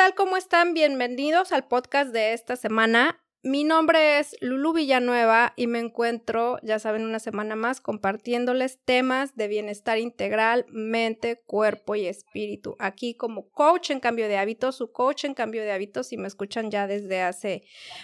tal? 0.00 0.14
¿Cómo 0.14 0.38
están? 0.38 0.72
Bienvenidos 0.72 1.52
al 1.52 1.68
podcast 1.68 2.10
de 2.10 2.32
esta 2.32 2.56
semana. 2.56 3.20
Mi 3.42 3.64
nombre 3.64 4.18
es 4.18 4.36
Lulu 4.42 4.74
Villanueva 4.74 5.54
y 5.56 5.66
me 5.66 5.78
encuentro, 5.78 6.58
ya 6.62 6.78
saben, 6.78 7.06
una 7.06 7.18
semana 7.18 7.56
más 7.56 7.80
compartiéndoles 7.80 8.80
temas 8.84 9.34
de 9.34 9.48
bienestar 9.48 9.96
integral, 9.96 10.66
mente, 10.68 11.40
cuerpo 11.46 11.94
y 11.94 12.04
espíritu. 12.04 12.76
Aquí 12.78 13.14
como 13.14 13.48
coach 13.48 13.92
en 13.92 14.00
cambio 14.00 14.28
de 14.28 14.36
hábitos, 14.36 14.76
su 14.76 14.92
coach 14.92 15.24
en 15.24 15.32
cambio 15.32 15.62
de 15.62 15.72
hábitos, 15.72 16.12
y 16.12 16.18
me 16.18 16.28
escuchan 16.28 16.70
ya 16.70 16.86
desde 16.86 17.22
hace 17.22 17.62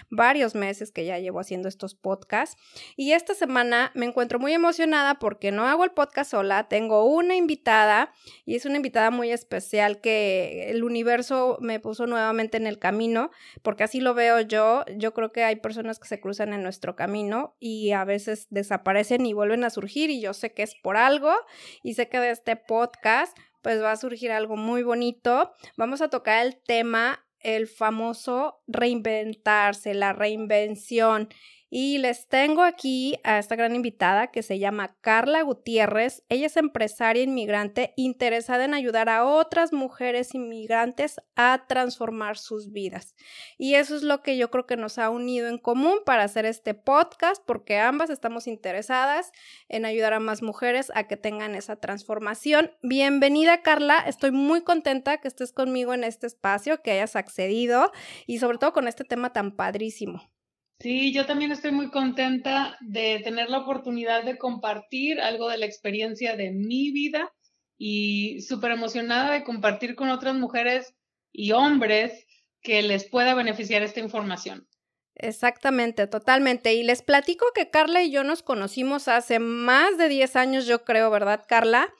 varios 0.09 0.55
meses 0.55 0.91
que 0.91 1.05
ya 1.05 1.19
llevo 1.19 1.39
haciendo 1.39 1.69
estos 1.69 1.93
podcasts. 1.93 2.59
Y 2.95 3.11
esta 3.11 3.35
semana 3.35 3.91
me 3.93 4.07
encuentro 4.07 4.39
muy 4.39 4.53
emocionada 4.53 5.19
porque 5.19 5.51
no 5.51 5.67
hago 5.67 5.83
el 5.83 5.91
podcast 5.91 6.31
sola, 6.31 6.67
tengo 6.67 7.05
una 7.05 7.35
invitada 7.35 8.11
y 8.43 8.55
es 8.55 8.65
una 8.65 8.77
invitada 8.77 9.11
muy 9.11 9.31
especial 9.31 10.01
que 10.01 10.71
el 10.71 10.83
universo 10.83 11.59
me 11.61 11.79
puso 11.79 12.07
nuevamente 12.07 12.57
en 12.57 12.65
el 12.65 12.79
camino, 12.79 13.29
porque 13.61 13.83
así 13.83 13.99
lo 13.99 14.15
veo 14.15 14.41
yo. 14.41 14.83
Yo 14.95 15.13
creo 15.13 15.26
que 15.31 15.43
hay 15.43 15.57
personas 15.57 15.99
que 15.99 16.07
se 16.07 16.19
cruzan 16.19 16.53
en 16.53 16.63
nuestro 16.63 16.95
camino 16.95 17.55
y 17.59 17.91
a 17.91 18.03
veces 18.05 18.47
desaparecen 18.49 19.25
y 19.25 19.33
vuelven 19.33 19.63
a 19.63 19.69
surgir 19.69 20.09
y 20.09 20.21
yo 20.21 20.33
sé 20.33 20.53
que 20.53 20.63
es 20.63 20.75
por 20.75 20.97
algo 20.97 21.33
y 21.83 21.93
sé 21.93 22.09
que 22.09 22.19
de 22.19 22.31
este 22.31 22.55
podcast 22.55 23.37
pues 23.61 23.81
va 23.81 23.91
a 23.91 23.97
surgir 23.97 24.31
algo 24.31 24.55
muy 24.55 24.83
bonito. 24.83 25.51
Vamos 25.75 26.01
a 26.01 26.09
tocar 26.09 26.45
el 26.45 26.57
tema, 26.57 27.25
el 27.39 27.67
famoso 27.67 28.61
reinventarse, 28.67 29.93
la 29.93 30.13
reinvención. 30.13 31.29
Y 31.69 31.97
les 31.97 32.29
tengo 32.29 32.61
aquí 32.61 33.19
a 33.25 33.39
esta 33.39 33.57
gran 33.57 33.75
invitada 33.75 34.27
que 34.27 34.41
se 34.41 34.57
llama 34.57 34.95
Carla 35.01 35.41
Gutiérrez. 35.41 36.23
Ella 36.29 36.45
es 36.45 36.55
empresaria 36.55 37.23
inmigrante 37.23 37.93
interesada 37.97 38.63
en 38.63 38.73
ayudar 38.73 39.09
a 39.09 39.25
otras 39.25 39.73
mujeres 39.73 40.33
inmigrantes 40.33 41.19
a 41.35 41.65
transformar 41.67 42.37
sus 42.37 42.71
vidas. 42.71 43.15
Y 43.57 43.75
eso 43.75 43.97
es 43.97 44.03
lo 44.03 44.21
que 44.21 44.37
yo 44.37 44.49
creo 44.49 44.65
que 44.65 44.77
nos 44.77 44.97
ha 44.97 45.09
unido 45.09 45.49
en 45.49 45.57
común 45.57 45.99
para 46.05 46.23
hacer 46.23 46.45
este 46.45 46.73
podcast, 46.73 47.43
porque 47.45 47.77
ambas 47.79 48.09
estamos 48.09 48.47
interesadas 48.47 49.33
en 49.67 49.83
ayudar 49.83 50.13
a 50.13 50.21
más 50.21 50.41
mujeres 50.41 50.89
a 50.95 51.03
que 51.03 51.17
tengan 51.17 51.53
esa 51.53 51.75
transformación. 51.75 52.71
Bienvenida 52.81 53.61
Carla, 53.61 53.99
estoy 54.07 54.31
muy 54.31 54.61
contenta 54.61 55.17
que 55.17 55.27
estés 55.27 55.51
conmigo 55.51 55.93
en 55.93 56.05
este 56.05 56.27
espacio, 56.27 56.81
que 56.81 56.91
hayas 56.91 57.17
accedido 57.17 57.91
y 58.25 58.39
sobre 58.39 58.57
todo 58.57 58.71
con 58.71 58.87
este 58.87 59.03
tema 59.03 59.33
tan 59.33 59.53
padrísimo. 59.53 60.36
Sí, 60.79 61.11
yo 61.11 61.25
también 61.25 61.51
estoy 61.51 61.71
muy 61.71 61.89
contenta 61.89 62.77
de 62.81 63.19
tener 63.23 63.49
la 63.49 63.59
oportunidad 63.59 64.23
de 64.23 64.37
compartir 64.37 65.19
algo 65.19 65.49
de 65.49 65.57
la 65.57 65.65
experiencia 65.65 66.35
de 66.35 66.51
mi 66.51 66.91
vida 66.91 67.33
y 67.77 68.41
súper 68.41 68.71
emocionada 68.71 69.33
de 69.33 69.43
compartir 69.43 69.95
con 69.95 70.09
otras 70.09 70.35
mujeres 70.35 70.93
y 71.31 71.51
hombres 71.51 72.25
que 72.61 72.83
les 72.83 73.09
pueda 73.09 73.33
beneficiar 73.33 73.81
esta 73.81 73.99
información. 73.99 74.67
Exactamente, 75.15 76.05
totalmente. 76.05 76.75
Y 76.75 76.83
les 76.83 77.01
platico 77.01 77.47
que 77.55 77.71
Carla 77.71 78.03
y 78.03 78.11
yo 78.11 78.23
nos 78.23 78.43
conocimos 78.43 79.07
hace 79.07 79.39
más 79.39 79.97
de 79.97 80.09
10 80.09 80.35
años, 80.35 80.67
yo 80.67 80.83
creo, 80.83 81.09
¿verdad, 81.09 81.43
Carla? 81.47 81.91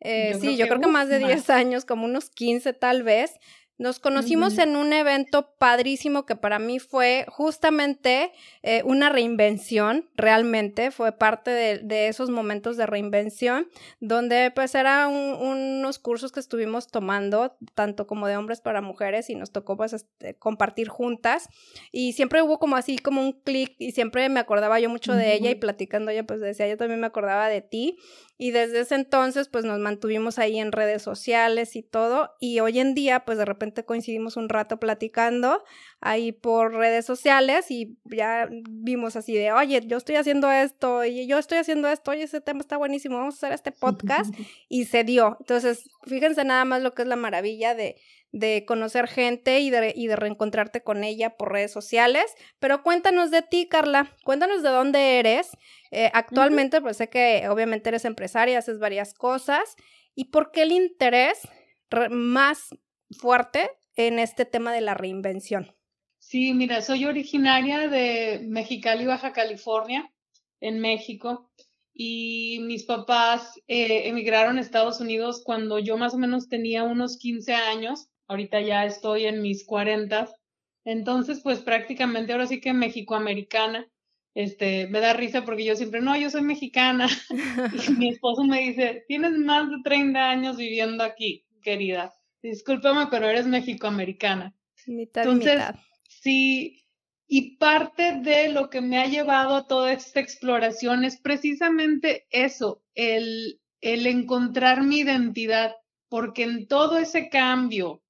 Eh, 0.00 0.36
sí, 0.40 0.56
yo 0.56 0.66
creo 0.66 0.80
que 0.80 0.88
más 0.88 1.08
de 1.08 1.18
10 1.18 1.50
años, 1.50 1.84
como 1.84 2.06
unos 2.06 2.30
15 2.30 2.72
tal 2.72 3.02
vez. 3.02 3.32
Nos 3.78 3.98
conocimos 3.98 4.58
en 4.58 4.76
un 4.76 4.92
evento 4.92 5.54
padrísimo 5.58 6.26
que 6.26 6.36
para 6.36 6.58
mí 6.58 6.78
fue 6.78 7.24
justamente 7.28 8.32
eh, 8.62 8.82
una 8.84 9.08
reinvención, 9.08 10.08
realmente, 10.14 10.90
fue 10.90 11.12
parte 11.12 11.50
de, 11.50 12.08
esos 12.08 12.30
momentos 12.30 12.76
de 12.76 12.86
reinvención, 12.86 13.68
donde 13.98 14.52
pues 14.54 14.74
eran 14.74 15.10
unos 15.10 15.98
cursos 15.98 16.32
que 16.32 16.40
estuvimos 16.40 16.88
tomando, 16.88 17.56
tanto 17.74 18.06
como 18.06 18.26
de 18.26 18.36
hombres 18.36 18.60
para 18.60 18.82
mujeres, 18.82 19.30
y 19.30 19.34
nos 19.34 19.50
tocó 19.50 19.76
pues 19.76 19.94
este, 19.94 20.34
compartir 20.34 20.88
juntas, 20.88 21.48
y 21.90 22.12
siempre 22.12 22.42
hubo 22.42 22.58
como 22.58 22.76
así, 22.76 22.98
como 22.98 23.22
un 23.22 23.32
clic, 23.32 23.74
y 23.78 23.92
siempre 23.92 24.28
me 24.28 24.38
acordaba 24.38 24.78
yo 24.80 24.90
mucho 24.90 25.14
de 25.14 25.34
ella, 25.34 25.50
y 25.50 25.54
platicando 25.54 26.10
ella 26.10 26.24
pues 26.24 26.40
decía, 26.40 26.68
yo 26.68 26.76
también 26.76 27.00
me 27.00 27.06
acordaba 27.06 27.48
de 27.48 27.62
ti, 27.62 27.98
y 28.38 28.50
desde 28.50 28.80
ese 28.80 28.96
entonces, 28.96 29.48
pues 29.48 29.64
nos 29.64 29.78
mantuvimos 29.78 30.38
ahí 30.38 30.58
en 30.58 30.72
redes 30.72 31.02
sociales 31.02 31.76
y 31.76 31.82
todo. 31.82 32.32
Y 32.40 32.60
hoy 32.60 32.80
en 32.80 32.94
día, 32.94 33.24
pues 33.24 33.38
de 33.38 33.44
repente 33.44 33.84
coincidimos 33.84 34.36
un 34.36 34.48
rato 34.48 34.80
platicando 34.80 35.62
ahí 36.00 36.32
por 36.32 36.74
redes 36.74 37.06
sociales 37.06 37.70
y 37.70 37.98
ya 38.04 38.48
vimos 38.50 39.14
así 39.14 39.34
de, 39.34 39.52
oye, 39.52 39.82
yo 39.86 39.96
estoy 39.96 40.16
haciendo 40.16 40.50
esto 40.50 41.04
y 41.04 41.26
yo 41.26 41.38
estoy 41.38 41.58
haciendo 41.58 41.88
esto, 41.88 42.10
oye, 42.10 42.24
ese 42.24 42.40
tema 42.40 42.60
está 42.60 42.76
buenísimo, 42.76 43.18
vamos 43.18 43.34
a 43.34 43.46
hacer 43.46 43.52
este 43.52 43.70
podcast. 43.70 44.34
y 44.68 44.86
se 44.86 45.04
dio. 45.04 45.36
Entonces, 45.38 45.88
fíjense 46.04 46.44
nada 46.44 46.64
más 46.64 46.82
lo 46.82 46.94
que 46.94 47.02
es 47.02 47.08
la 47.08 47.16
maravilla 47.16 47.74
de, 47.74 47.96
de 48.32 48.64
conocer 48.66 49.06
gente 49.08 49.60
y 49.60 49.70
de, 49.70 49.92
y 49.94 50.06
de 50.06 50.16
reencontrarte 50.16 50.82
con 50.82 51.04
ella 51.04 51.36
por 51.36 51.52
redes 51.52 51.70
sociales. 51.70 52.24
Pero 52.58 52.82
cuéntanos 52.82 53.30
de 53.30 53.42
ti, 53.42 53.68
Carla, 53.68 54.10
cuéntanos 54.24 54.62
de 54.62 54.70
dónde 54.70 55.18
eres. 55.18 55.50
Eh, 55.90 56.10
actualmente, 56.14 56.80
pues 56.80 56.96
sé 56.96 57.08
que 57.08 57.46
obviamente 57.48 57.90
eres 57.90 58.04
empresaria, 58.04 58.58
haces 58.58 58.78
varias 58.78 59.14
cosas. 59.14 59.76
¿Y 60.14 60.26
por 60.26 60.50
qué 60.50 60.62
el 60.62 60.72
interés 60.72 61.40
más 62.10 62.70
fuerte 63.10 63.70
en 63.96 64.18
este 64.18 64.46
tema 64.46 64.72
de 64.72 64.80
la 64.80 64.94
reinvención? 64.94 65.74
Sí, 66.18 66.54
mira, 66.54 66.80
soy 66.80 67.04
originaria 67.04 67.88
de 67.88 68.40
Mexicali, 68.48 69.04
Baja 69.04 69.32
California, 69.32 70.10
en 70.60 70.80
México, 70.80 71.50
y 71.92 72.60
mis 72.62 72.84
papás 72.84 73.60
eh, 73.66 74.08
emigraron 74.08 74.56
a 74.56 74.60
Estados 74.60 75.00
Unidos 75.00 75.42
cuando 75.44 75.78
yo 75.78 75.98
más 75.98 76.14
o 76.14 76.18
menos 76.18 76.48
tenía 76.48 76.84
unos 76.84 77.18
15 77.18 77.52
años 77.52 78.08
ahorita 78.32 78.60
ya 78.60 78.84
estoy 78.84 79.26
en 79.26 79.42
mis 79.42 79.64
cuarentas, 79.64 80.34
entonces 80.84 81.40
pues 81.42 81.60
prácticamente 81.60 82.32
ahora 82.32 82.46
sí 82.46 82.60
que 82.60 82.72
mexicoamericana, 82.72 83.86
este, 84.34 84.86
me 84.88 85.00
da 85.00 85.12
risa 85.12 85.44
porque 85.44 85.64
yo 85.64 85.76
siempre, 85.76 86.00
no, 86.00 86.16
yo 86.16 86.30
soy 86.30 86.42
mexicana, 86.42 87.06
y 87.88 87.92
mi 87.98 88.08
esposo 88.08 88.44
me 88.44 88.60
dice, 88.60 89.04
tienes 89.06 89.32
más 89.32 89.70
de 89.70 89.76
30 89.84 90.30
años 90.30 90.56
viviendo 90.56 91.04
aquí, 91.04 91.44
querida, 91.62 92.12
discúlpame, 92.42 93.06
pero 93.10 93.28
eres 93.28 93.46
mexicoamericana. 93.46 94.54
Mitad, 94.86 95.22
entonces, 95.22 95.62
sí, 96.08 96.82
y 97.28 97.56
parte 97.56 98.20
de 98.20 98.48
lo 98.48 98.68
que 98.68 98.80
me 98.80 98.98
ha 98.98 99.06
llevado 99.06 99.56
a 99.56 99.66
toda 99.66 99.92
esta 99.92 100.20
exploración 100.20 101.04
es 101.04 101.20
precisamente 101.20 102.26
eso, 102.30 102.82
el, 102.94 103.60
el 103.80 104.06
encontrar 104.06 104.82
mi 104.82 104.98
identidad, 104.98 105.76
porque 106.08 106.42
en 106.42 106.66
todo 106.66 106.98
ese 106.98 107.28
cambio 107.28 108.02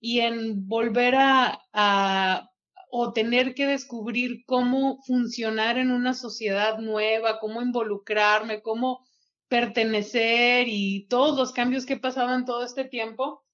y 0.00 0.20
en 0.20 0.66
volver 0.66 1.14
a, 1.16 2.50
o 2.90 3.12
tener 3.12 3.54
que 3.54 3.66
descubrir 3.66 4.44
cómo 4.46 5.00
funcionar 5.02 5.78
en 5.78 5.90
una 5.90 6.14
sociedad 6.14 6.78
nueva, 6.78 7.38
cómo 7.38 7.62
involucrarme, 7.62 8.62
cómo 8.62 9.06
pertenecer 9.48 10.66
y 10.68 11.06
todos 11.08 11.36
los 11.36 11.52
cambios 11.52 11.86
que 11.86 11.98
pasaban 11.98 12.44
todo 12.46 12.64
este 12.64 12.84
tiempo. 12.84 13.44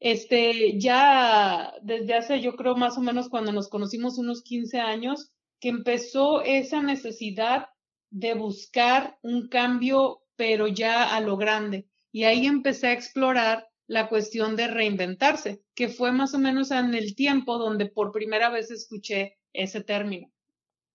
Este, 0.00 0.78
ya 0.78 1.74
desde 1.82 2.14
hace, 2.14 2.40
yo 2.40 2.56
creo, 2.56 2.76
más 2.76 2.96
o 2.96 3.00
menos 3.00 3.28
cuando 3.28 3.52
nos 3.52 3.68
conocimos 3.68 4.18
unos 4.18 4.42
15 4.42 4.80
años, 4.80 5.32
que 5.60 5.70
empezó 5.70 6.42
esa 6.42 6.82
necesidad 6.82 7.68
de 8.10 8.34
buscar 8.34 9.18
un 9.22 9.48
cambio, 9.48 10.20
pero 10.36 10.68
ya 10.68 11.16
a 11.16 11.20
lo 11.20 11.36
grande. 11.36 11.88
Y 12.12 12.24
ahí 12.24 12.46
empecé 12.46 12.88
a 12.88 12.92
explorar 12.92 13.66
la 13.86 14.08
cuestión 14.08 14.56
de 14.56 14.68
reinventarse, 14.68 15.62
que 15.74 15.88
fue 15.88 16.12
más 16.12 16.34
o 16.34 16.38
menos 16.38 16.70
en 16.70 16.94
el 16.94 17.14
tiempo 17.14 17.58
donde 17.58 17.86
por 17.86 18.12
primera 18.12 18.48
vez 18.50 18.70
escuché 18.70 19.38
ese 19.52 19.82
término. 19.82 20.32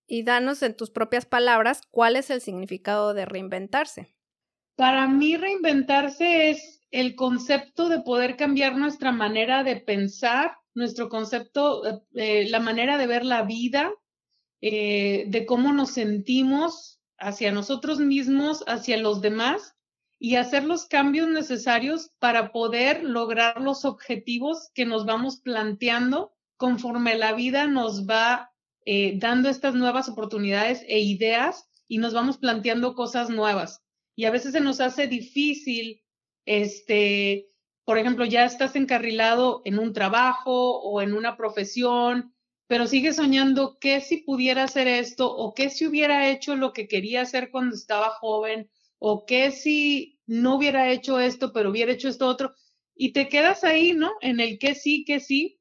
Y 0.08 0.24
danos 0.24 0.64
en 0.64 0.76
tus 0.76 0.90
propias 0.90 1.26
palabras 1.26 1.82
cuál 1.92 2.16
es 2.16 2.30
el 2.30 2.42
significado 2.42 3.14
de 3.14 3.26
reinventarse. 3.26 4.16
Para 4.76 5.08
mí 5.08 5.38
reinventarse 5.38 6.50
es 6.50 6.82
el 6.90 7.16
concepto 7.16 7.90
de 7.90 8.02
poder 8.02 8.36
cambiar 8.36 8.76
nuestra 8.76 9.12
manera 9.12 9.64
de 9.64 9.76
pensar, 9.76 10.54
nuestro 10.74 11.10
concepto, 11.10 11.86
eh, 11.86 12.00
eh, 12.16 12.50
la 12.50 12.60
manera 12.60 12.98
de 12.98 13.06
ver 13.06 13.24
la 13.24 13.44
vida, 13.44 13.92
eh, 14.62 15.26
de 15.28 15.46
cómo 15.46 15.74
nos 15.74 15.92
sentimos 15.92 17.00
hacia 17.20 17.52
nosotros 17.52 18.00
mismos, 18.00 18.64
hacia 18.66 18.98
los 18.98 19.22
demás 19.22 19.76
y 20.20 20.36
hacer 20.36 20.66
los 20.66 20.86
cambios 20.86 21.30
necesarios 21.30 22.12
para 22.20 22.52
poder 22.52 23.04
lograr 23.04 23.62
los 23.62 23.86
objetivos 23.86 24.70
que 24.74 24.86
nos 24.86 25.06
vamos 25.06 25.38
planteando 25.38 26.34
conforme 26.58 27.16
la 27.16 27.32
vida 27.32 27.68
nos 27.68 28.06
va 28.06 28.52
eh, 28.86 29.18
dando 29.18 29.48
estas 29.48 29.76
nuevas 29.76 30.10
oportunidades 30.10 30.84
e 30.88 31.00
ideas 31.00 31.70
y 31.88 32.00
nos 32.00 32.14
vamos 32.14 32.38
planteando 32.38 32.96
cosas 32.96 33.30
nuevas. 33.30 33.82
Y 34.14 34.26
a 34.26 34.32
veces 34.32 34.52
se 34.52 34.60
nos 34.60 34.82
hace 34.82 35.08
difícil, 35.08 36.04
este, 36.46 37.48
por 37.86 37.98
ejemplo, 37.98 38.26
ya 38.26 38.44
estás 38.44 38.76
encarrilado 38.76 39.62
en 39.64 39.80
un 39.80 39.94
trabajo 39.94 40.82
o 40.82 41.02
en 41.02 41.14
una 41.14 41.38
profesión, 41.38 42.36
pero 42.68 42.88
sigues 42.88 43.16
soñando 43.16 43.78
qué 43.80 44.02
si 44.02 44.18
pudiera 44.18 44.64
hacer 44.64 44.90
esto 44.90 45.34
o 45.34 45.54
qué 45.54 45.70
si 45.70 45.88
hubiera 45.88 46.30
hecho 46.30 46.58
lo 46.58 46.74
que 46.74 46.90
quería 46.90 47.22
hacer 47.22 47.52
cuando 47.52 47.76
estaba 47.76 48.10
joven 48.10 48.70
o 49.00 49.26
qué 49.26 49.52
si 49.52 50.20
no 50.28 50.56
hubiera 50.58 50.92
hecho 50.92 51.20
esto, 51.20 51.52
pero 51.54 51.72
hubiera 51.72 51.92
hecho 51.94 52.10
esto 52.10 52.28
otro, 52.28 52.54
y 52.96 53.14
te 53.14 53.30
quedas 53.30 53.64
ahí, 53.64 53.94
¿no? 53.94 54.12
En 54.22 54.40
el 54.40 54.60
que 54.60 54.76
sí, 54.76 55.04
que 55.06 55.20
sí, 55.20 55.58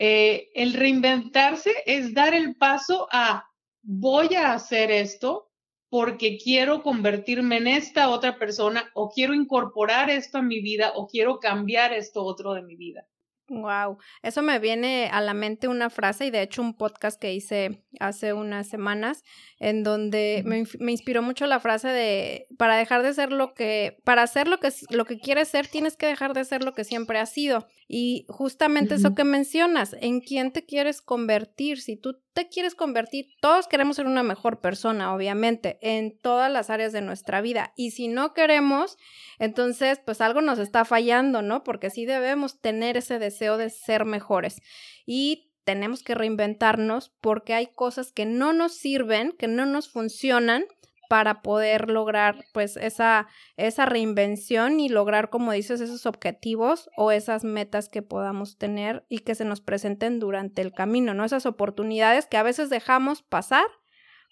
Eh, 0.00 0.50
el 0.54 0.72
reinventarse 0.74 1.72
es 1.86 2.14
dar 2.14 2.34
el 2.34 2.56
paso 2.56 3.06
a 3.12 3.44
voy 3.82 4.34
a 4.34 4.54
hacer 4.54 4.90
esto 4.90 5.50
porque 5.90 6.38
quiero 6.38 6.82
convertirme 6.82 7.58
en 7.58 7.66
esta 7.68 8.08
otra 8.08 8.38
persona 8.38 8.90
o 8.94 9.10
quiero 9.10 9.34
incorporar 9.34 10.08
esto 10.10 10.38
a 10.38 10.42
mi 10.42 10.60
vida 10.62 10.92
o 10.96 11.06
quiero 11.06 11.38
cambiar 11.38 11.92
esto 11.92 12.24
otro 12.24 12.54
de 12.54 12.62
mi 12.62 12.76
vida. 12.76 13.06
Wow, 13.50 13.98
eso 14.22 14.42
me 14.42 14.60
viene 14.60 15.08
a 15.12 15.20
la 15.20 15.34
mente 15.34 15.66
una 15.66 15.90
frase 15.90 16.26
y 16.26 16.30
de 16.30 16.40
hecho 16.40 16.62
un 16.62 16.72
podcast 16.72 17.20
que 17.20 17.34
hice 17.34 17.84
hace 17.98 18.32
unas 18.32 18.68
semanas 18.68 19.24
en 19.58 19.82
donde 19.82 20.44
me, 20.46 20.62
me, 20.78 20.92
inspiró 20.92 21.20
mucho 21.20 21.46
la 21.46 21.58
frase 21.58 21.88
de 21.88 22.46
para 22.58 22.76
dejar 22.76 23.02
de 23.02 23.12
ser 23.12 23.32
lo 23.32 23.52
que 23.54 23.98
para 24.04 24.22
hacer 24.22 24.46
lo 24.46 24.60
que 24.60 24.72
lo 24.90 25.04
que 25.04 25.18
quieres 25.18 25.48
ser 25.48 25.66
tienes 25.66 25.96
que 25.96 26.06
dejar 26.06 26.32
de 26.32 26.44
ser 26.44 26.62
lo 26.62 26.74
que 26.74 26.84
siempre 26.84 27.18
has 27.18 27.32
sido 27.32 27.66
y 27.88 28.24
justamente 28.28 28.94
eso 28.94 29.16
que 29.16 29.24
mencionas 29.24 29.96
en 30.00 30.20
quién 30.20 30.52
te 30.52 30.64
quieres 30.64 31.02
convertir 31.02 31.80
si 31.80 31.96
tú 31.96 32.20
te 32.32 32.48
quieres 32.48 32.74
convertir 32.74 33.26
todos 33.40 33.66
queremos 33.66 33.96
ser 33.96 34.06
una 34.06 34.22
mejor 34.22 34.60
persona 34.60 35.14
obviamente 35.14 35.78
en 35.82 36.16
todas 36.16 36.50
las 36.50 36.70
áreas 36.70 36.92
de 36.92 37.00
nuestra 37.00 37.40
vida. 37.40 37.72
Y 37.76 37.90
si 37.90 38.08
no 38.08 38.34
queremos 38.34 38.96
entonces 39.38 40.00
pues 40.04 40.20
algo 40.20 40.40
nos 40.40 40.58
está 40.58 40.84
fallando 40.84 41.42
no 41.42 41.64
porque 41.64 41.90
sí 41.90 42.06
debemos 42.06 42.60
tener 42.60 42.96
ese 42.96 43.18
deseo 43.18 43.56
de 43.56 43.70
ser 43.70 44.04
mejores. 44.04 44.60
Y 45.06 45.50
tenemos 45.64 46.02
que 46.02 46.14
reinventarnos 46.14 47.10
porque 47.20 47.54
hay 47.54 47.66
cosas 47.68 48.12
que 48.12 48.26
no 48.26 48.52
nos 48.52 48.74
sirven, 48.74 49.32
que 49.32 49.48
no 49.48 49.66
nos 49.66 49.88
funcionan 49.88 50.64
para 51.10 51.42
poder 51.42 51.90
lograr 51.90 52.44
pues 52.52 52.76
esa, 52.76 53.26
esa 53.56 53.84
reinvención 53.84 54.78
y 54.78 54.88
lograr, 54.88 55.28
como 55.28 55.50
dices, 55.50 55.80
esos 55.80 56.06
objetivos 56.06 56.88
o 56.96 57.10
esas 57.10 57.42
metas 57.42 57.88
que 57.88 58.00
podamos 58.00 58.58
tener 58.58 59.04
y 59.08 59.18
que 59.18 59.34
se 59.34 59.44
nos 59.44 59.60
presenten 59.60 60.20
durante 60.20 60.62
el 60.62 60.70
camino, 60.70 61.12
¿no? 61.12 61.24
Esas 61.24 61.46
oportunidades 61.46 62.26
que 62.26 62.36
a 62.36 62.44
veces 62.44 62.70
dejamos 62.70 63.22
pasar 63.22 63.64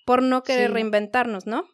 por 0.06 0.22
no 0.22 0.44
querer 0.44 0.72
reinventarnos, 0.72 1.48
¿no? 1.48 1.64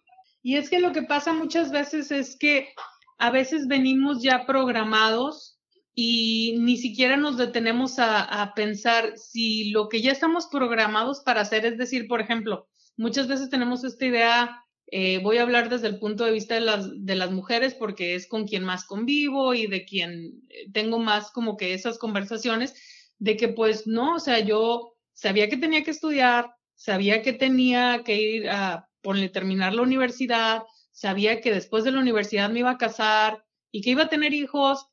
Y 0.43 0.56
es 0.56 0.71
que 0.71 0.79
lo 0.79 0.93
que 0.93 1.03
pasa 1.03 1.35
muchas 1.35 1.71
veces 1.71 2.11
es 2.11 2.39
que 2.39 2.71
a 3.19 3.31
veces 3.31 3.67
venimos 3.67 4.23
ya 4.23 4.47
programados 4.47 5.61
y 5.95 6.56
ni 6.61 6.79
siquiera 6.79 7.19
nos 7.19 7.37
detenemos 7.37 7.99
a, 7.99 8.53
pensar 8.56 9.19
si 9.19 9.71
lo 9.71 9.91
que 9.91 10.01
ya 10.01 10.12
estamos 10.12 10.47
programados 10.47 11.21
para 11.21 11.43
hacer, 11.43 11.67
es 11.67 11.77
decir, 11.77 12.09
por 12.09 12.23
ejemplo, 12.23 12.67
muchas 12.97 13.29
veces 13.29 13.51
tenemos 13.51 13.85
esta 13.85 14.06
idea, 14.06 14.64
eh, 14.96 15.19
voy 15.19 15.38
a 15.38 15.43
hablar 15.43 15.70
desde 15.70 15.88
el 15.88 15.99
punto 15.99 16.25
de 16.25 16.31
vista 16.31 16.55
de 16.55 16.61
las, 16.61 17.05
de 17.05 17.17
las 17.17 17.32
mujeres 17.32 17.75
porque 17.75 18.14
es 18.14 18.29
con 18.29 18.46
quien 18.46 18.62
más 18.62 18.85
convivo 18.85 19.52
y 19.52 19.67
de 19.67 19.85
quien 19.85 20.44
eh, 20.49 20.70
tengo 20.73 21.00
más 21.00 21.32
como 21.32 21.56
que 21.56 21.75
esas 21.75 21.99
conversaciones, 21.99 22.76
de 23.19 23.37
que 23.37 23.49
pues 23.49 23.88
no, 23.88 24.14
o 24.14 24.20
sea, 24.20 24.38
yo 24.38 24.94
sabía 25.12 25.49
que 25.49 25.56
tenía 25.56 25.82
que 25.82 25.91
estudiar, 25.91 26.55
sabía 26.76 27.23
que 27.23 27.32
tenía 27.32 28.05
que 28.05 28.23
ir 28.23 28.49
a 28.49 28.88
ponerle, 29.02 29.31
terminar 29.31 29.75
la 29.75 29.82
universidad, 29.82 30.62
sabía 30.93 31.41
que 31.41 31.52
después 31.52 31.82
de 31.82 31.91
la 31.91 31.99
universidad 31.99 32.49
me 32.49 32.61
iba 32.61 32.70
a 32.70 32.79
casar 32.79 33.44
y 33.73 33.81
que 33.81 33.91
iba 33.91 34.05
a 34.05 34.08
tener 34.08 34.32
hijos, 34.32 34.87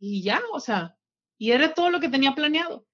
y 0.00 0.24
ya, 0.24 0.42
o 0.52 0.58
sea, 0.58 0.98
y 1.38 1.52
era 1.52 1.72
todo 1.72 1.90
lo 1.90 2.00
que 2.00 2.08
tenía 2.08 2.34
planeado. 2.34 2.84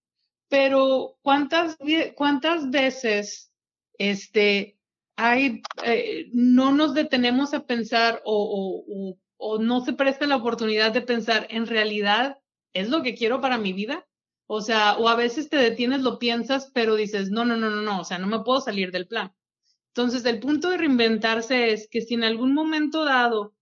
Pero 0.49 1.17
¿cuántas, 1.23 1.79
cuántas 2.15 2.71
veces 2.71 3.51
este, 3.97 4.76
hay, 5.17 5.63
eh, 5.85 6.29
no 6.33 6.73
nos 6.73 6.95
detenemos 6.95 7.55
a 7.55 7.67
pensar 7.67 8.23
o, 8.25 8.85
o, 8.87 9.19
o, 9.39 9.59
no 9.59 9.85
se 9.85 9.93
presta 9.93 10.27
la 10.27 10.37
oportunidad 10.37 10.93
de 10.93 11.01
pensar, 11.01 11.47
en 11.51 11.67
realidad, 11.67 12.39
¿es 12.75 12.89
lo 12.89 13.03
que 13.03 13.15
quiero 13.15 13.41
para 13.41 13.59
mi 13.59 13.73
vida? 13.73 14.07
O 14.47 14.61
sea, 14.61 14.97
o 14.99 15.09
a 15.09 15.17
veces 15.17 15.49
te 15.49 15.57
detienes, 15.57 16.03
lo 16.03 16.19
piensas, 16.19 16.71
pero 16.73 16.95
dices, 16.95 17.31
no, 17.31 17.45
no, 17.45 17.57
no, 17.57 17.71
no, 17.71 17.83
no, 17.83 18.01
o 18.01 18.05
sea, 18.05 18.19
no 18.19 18.27
me 18.27 18.41
puedo 18.41 18.61
salir 18.61 18.93
del 18.93 19.09
plan. 19.09 19.35
Entonces, 19.89 20.25
el 20.27 20.41
punto 20.41 20.71
de 20.71 20.77
reinventarse 20.77 21.73
es 21.73 21.89
que 21.91 22.03
si 22.03 22.15
en 22.15 22.25
algún 22.25 22.53
momento 22.53 23.05
dado 23.05 23.55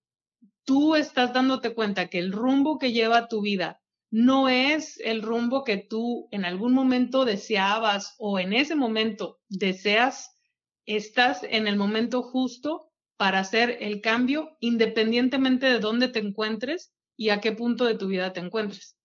tú 0.64 0.96
estás 0.96 1.32
dándote 1.32 1.74
cuenta 1.74 2.08
que 2.08 2.18
el 2.18 2.32
rumbo 2.32 2.78
que 2.78 2.92
lleva 2.92 3.28
tu 3.28 3.40
vida 3.40 3.80
no 4.10 4.48
es 4.48 4.98
el 5.00 5.22
rumbo 5.22 5.64
que 5.64 5.76
tú 5.76 6.28
en 6.30 6.44
algún 6.44 6.72
momento 6.72 7.24
deseabas 7.24 8.14
o 8.18 8.38
en 8.38 8.52
ese 8.52 8.74
momento 8.74 9.40
deseas, 9.48 10.33
estás 10.86 11.42
en 11.42 11.66
el 11.66 11.76
momento 11.76 12.22
justo 12.22 12.90
para 13.16 13.40
hacer 13.40 13.78
el 13.80 14.00
cambio 14.00 14.56
independientemente 14.60 15.66
de 15.66 15.78
dónde 15.78 16.08
te 16.08 16.18
encuentres 16.18 16.92
y 17.16 17.30
a 17.30 17.40
qué 17.40 17.52
punto 17.52 17.84
de 17.84 17.94
tu 17.94 18.08
vida 18.08 18.32
te 18.32 18.40
encuentres. 18.40 18.96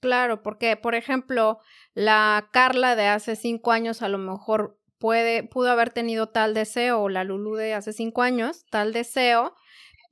Claro, 0.00 0.42
porque, 0.42 0.76
por 0.76 0.94
ejemplo, 0.94 1.58
la 1.92 2.48
Carla 2.52 2.96
de 2.96 3.06
hace 3.06 3.36
cinco 3.36 3.72
años 3.72 4.00
a 4.00 4.08
lo 4.08 4.16
mejor 4.16 4.80
puede, 4.98 5.42
pudo 5.42 5.70
haber 5.70 5.90
tenido 5.90 6.28
tal 6.28 6.54
deseo, 6.54 7.02
o 7.02 7.08
la 7.08 7.24
Lulu 7.24 7.54
de 7.54 7.74
hace 7.74 7.92
cinco 7.92 8.22
años, 8.22 8.64
tal 8.70 8.92
deseo, 8.94 9.54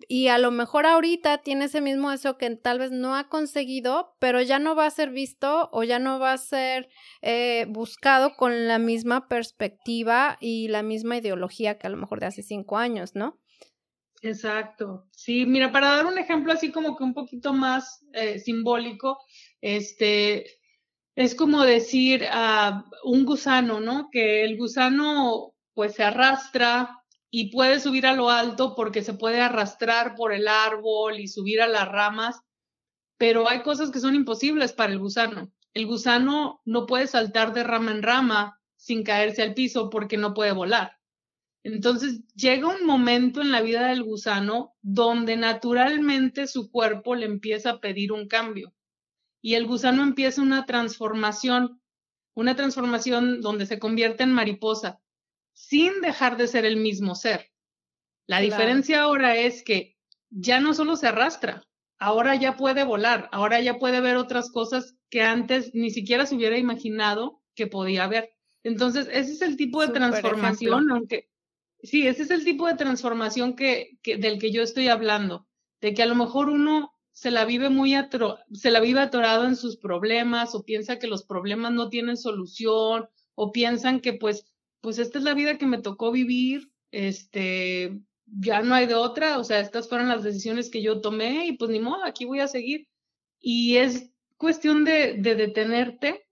y 0.06 0.28
a 0.28 0.38
lo 0.38 0.50
mejor 0.50 0.86
ahorita 0.86 1.38
tiene 1.38 1.64
ese 1.64 1.80
mismo 1.80 2.10
deseo 2.10 2.38
que 2.38 2.54
tal 2.56 2.78
vez 2.78 2.92
no 2.92 3.16
ha 3.16 3.28
conseguido, 3.28 4.14
pero 4.20 4.40
ya 4.42 4.58
no 4.58 4.76
va 4.76 4.86
a 4.86 4.90
ser 4.90 5.10
visto 5.10 5.68
o 5.72 5.82
ya 5.82 5.98
no 5.98 6.18
va 6.20 6.32
a 6.32 6.38
ser 6.38 6.88
eh, 7.22 7.66
buscado 7.68 8.36
con 8.36 8.68
la 8.68 8.78
misma 8.78 9.28
perspectiva 9.28 10.36
y 10.40 10.68
la 10.68 10.82
misma 10.82 11.16
ideología 11.16 11.78
que 11.78 11.86
a 11.86 11.90
lo 11.90 11.96
mejor 11.96 12.20
de 12.20 12.26
hace 12.26 12.42
cinco 12.42 12.78
años, 12.78 13.14
¿no? 13.14 13.40
Exacto. 14.22 15.06
Sí, 15.12 15.46
mira, 15.46 15.72
para 15.72 15.96
dar 15.96 16.06
un 16.06 16.18
ejemplo 16.18 16.52
así 16.52 16.70
como 16.70 16.96
que 16.96 17.04
un 17.04 17.14
poquito 17.14 17.52
más 17.52 18.04
eh, 18.12 18.38
simbólico, 18.38 19.18
este, 19.60 20.46
es 21.14 21.34
como 21.34 21.62
decir 21.64 22.24
a 22.30 22.84
un 23.04 23.24
gusano, 23.24 23.80
¿no? 23.80 24.08
Que 24.10 24.44
el 24.44 24.56
gusano 24.56 25.54
pues 25.74 25.94
se 25.94 26.02
arrastra 26.02 26.98
y 27.30 27.50
puede 27.50 27.80
subir 27.80 28.06
a 28.06 28.14
lo 28.14 28.30
alto 28.30 28.74
porque 28.74 29.02
se 29.02 29.14
puede 29.14 29.40
arrastrar 29.40 30.14
por 30.14 30.32
el 30.32 30.48
árbol 30.48 31.20
y 31.20 31.28
subir 31.28 31.60
a 31.60 31.68
las 31.68 31.88
ramas, 31.88 32.40
pero 33.18 33.48
hay 33.48 33.62
cosas 33.62 33.90
que 33.90 34.00
son 34.00 34.14
imposibles 34.14 34.72
para 34.72 34.92
el 34.92 34.98
gusano. 34.98 35.52
El 35.74 35.86
gusano 35.86 36.62
no 36.64 36.86
puede 36.86 37.06
saltar 37.06 37.52
de 37.52 37.64
rama 37.64 37.90
en 37.90 38.02
rama 38.02 38.60
sin 38.76 39.02
caerse 39.02 39.42
al 39.42 39.54
piso 39.54 39.90
porque 39.90 40.16
no 40.16 40.32
puede 40.32 40.52
volar. 40.52 40.98
Entonces 41.64 42.22
llega 42.34 42.68
un 42.68 42.86
momento 42.86 43.42
en 43.42 43.50
la 43.50 43.60
vida 43.60 43.88
del 43.88 44.04
gusano 44.04 44.76
donde 44.80 45.36
naturalmente 45.36 46.46
su 46.46 46.70
cuerpo 46.70 47.14
le 47.14 47.26
empieza 47.26 47.70
a 47.70 47.80
pedir 47.80 48.12
un 48.12 48.26
cambio 48.28 48.72
y 49.42 49.54
el 49.54 49.66
gusano 49.66 50.02
empieza 50.02 50.40
una 50.40 50.64
transformación, 50.66 51.82
una 52.34 52.56
transformación 52.56 53.40
donde 53.40 53.66
se 53.66 53.78
convierte 53.78 54.22
en 54.22 54.32
mariposa 54.32 55.00
sin 55.58 56.00
dejar 56.02 56.36
de 56.36 56.46
ser 56.46 56.64
el 56.64 56.76
mismo 56.76 57.16
ser. 57.16 57.50
La 58.26 58.38
diferencia 58.38 59.02
ahora 59.02 59.36
es 59.36 59.64
que 59.64 59.96
ya 60.30 60.60
no 60.60 60.72
solo 60.72 60.94
se 60.94 61.08
arrastra, 61.08 61.66
ahora 61.98 62.36
ya 62.36 62.56
puede 62.56 62.84
volar, 62.84 63.28
ahora 63.32 63.60
ya 63.60 63.78
puede 63.78 64.00
ver 64.00 64.16
otras 64.16 64.52
cosas 64.52 64.96
que 65.10 65.22
antes 65.22 65.74
ni 65.74 65.90
siquiera 65.90 66.26
se 66.26 66.36
hubiera 66.36 66.58
imaginado 66.58 67.42
que 67.56 67.66
podía 67.66 68.06
ver. 68.06 68.30
Entonces, 68.62 69.08
ese 69.10 69.32
es 69.32 69.42
el 69.42 69.56
tipo 69.56 69.84
de 69.84 69.92
transformación, 69.92 70.92
aunque 70.92 71.28
sí, 71.82 72.06
ese 72.06 72.22
es 72.22 72.30
el 72.30 72.44
tipo 72.44 72.68
de 72.68 72.74
transformación 72.74 73.56
que, 73.56 73.98
que, 74.02 74.16
del 74.16 74.38
que 74.38 74.52
yo 74.52 74.62
estoy 74.62 74.86
hablando, 74.86 75.48
de 75.80 75.92
que 75.92 76.02
a 76.02 76.06
lo 76.06 76.14
mejor 76.14 76.50
uno 76.50 76.92
se 77.10 77.32
la 77.32 77.44
vive 77.44 77.68
muy 77.68 77.96
se 78.52 78.70
la 78.70 78.78
vive 78.78 79.00
atorado 79.00 79.44
en 79.44 79.56
sus 79.56 79.76
problemas 79.76 80.54
o 80.54 80.64
piensa 80.64 81.00
que 81.00 81.08
los 81.08 81.24
problemas 81.24 81.72
no 81.72 81.88
tienen 81.88 82.16
solución 82.16 83.08
o 83.34 83.50
piensan 83.50 83.98
que 84.00 84.12
pues 84.12 84.47
pues 84.80 84.98
esta 84.98 85.18
es 85.18 85.24
la 85.24 85.34
vida 85.34 85.58
que 85.58 85.66
me 85.66 85.82
tocó 85.82 86.12
vivir, 86.12 86.70
este, 86.90 88.00
ya 88.26 88.62
no 88.62 88.74
hay 88.74 88.86
de 88.86 88.94
otra, 88.94 89.38
o 89.38 89.44
sea, 89.44 89.60
estas 89.60 89.88
fueron 89.88 90.08
las 90.08 90.22
decisiones 90.22 90.70
que 90.70 90.82
yo 90.82 91.00
tomé 91.00 91.46
y 91.46 91.52
pues 91.52 91.70
ni 91.70 91.80
modo, 91.80 92.04
aquí 92.04 92.24
voy 92.24 92.40
a 92.40 92.48
seguir. 92.48 92.88
Y 93.40 93.76
es 93.76 94.10
cuestión 94.36 94.84
de, 94.84 95.14
de 95.14 95.34
detenerte 95.34 96.26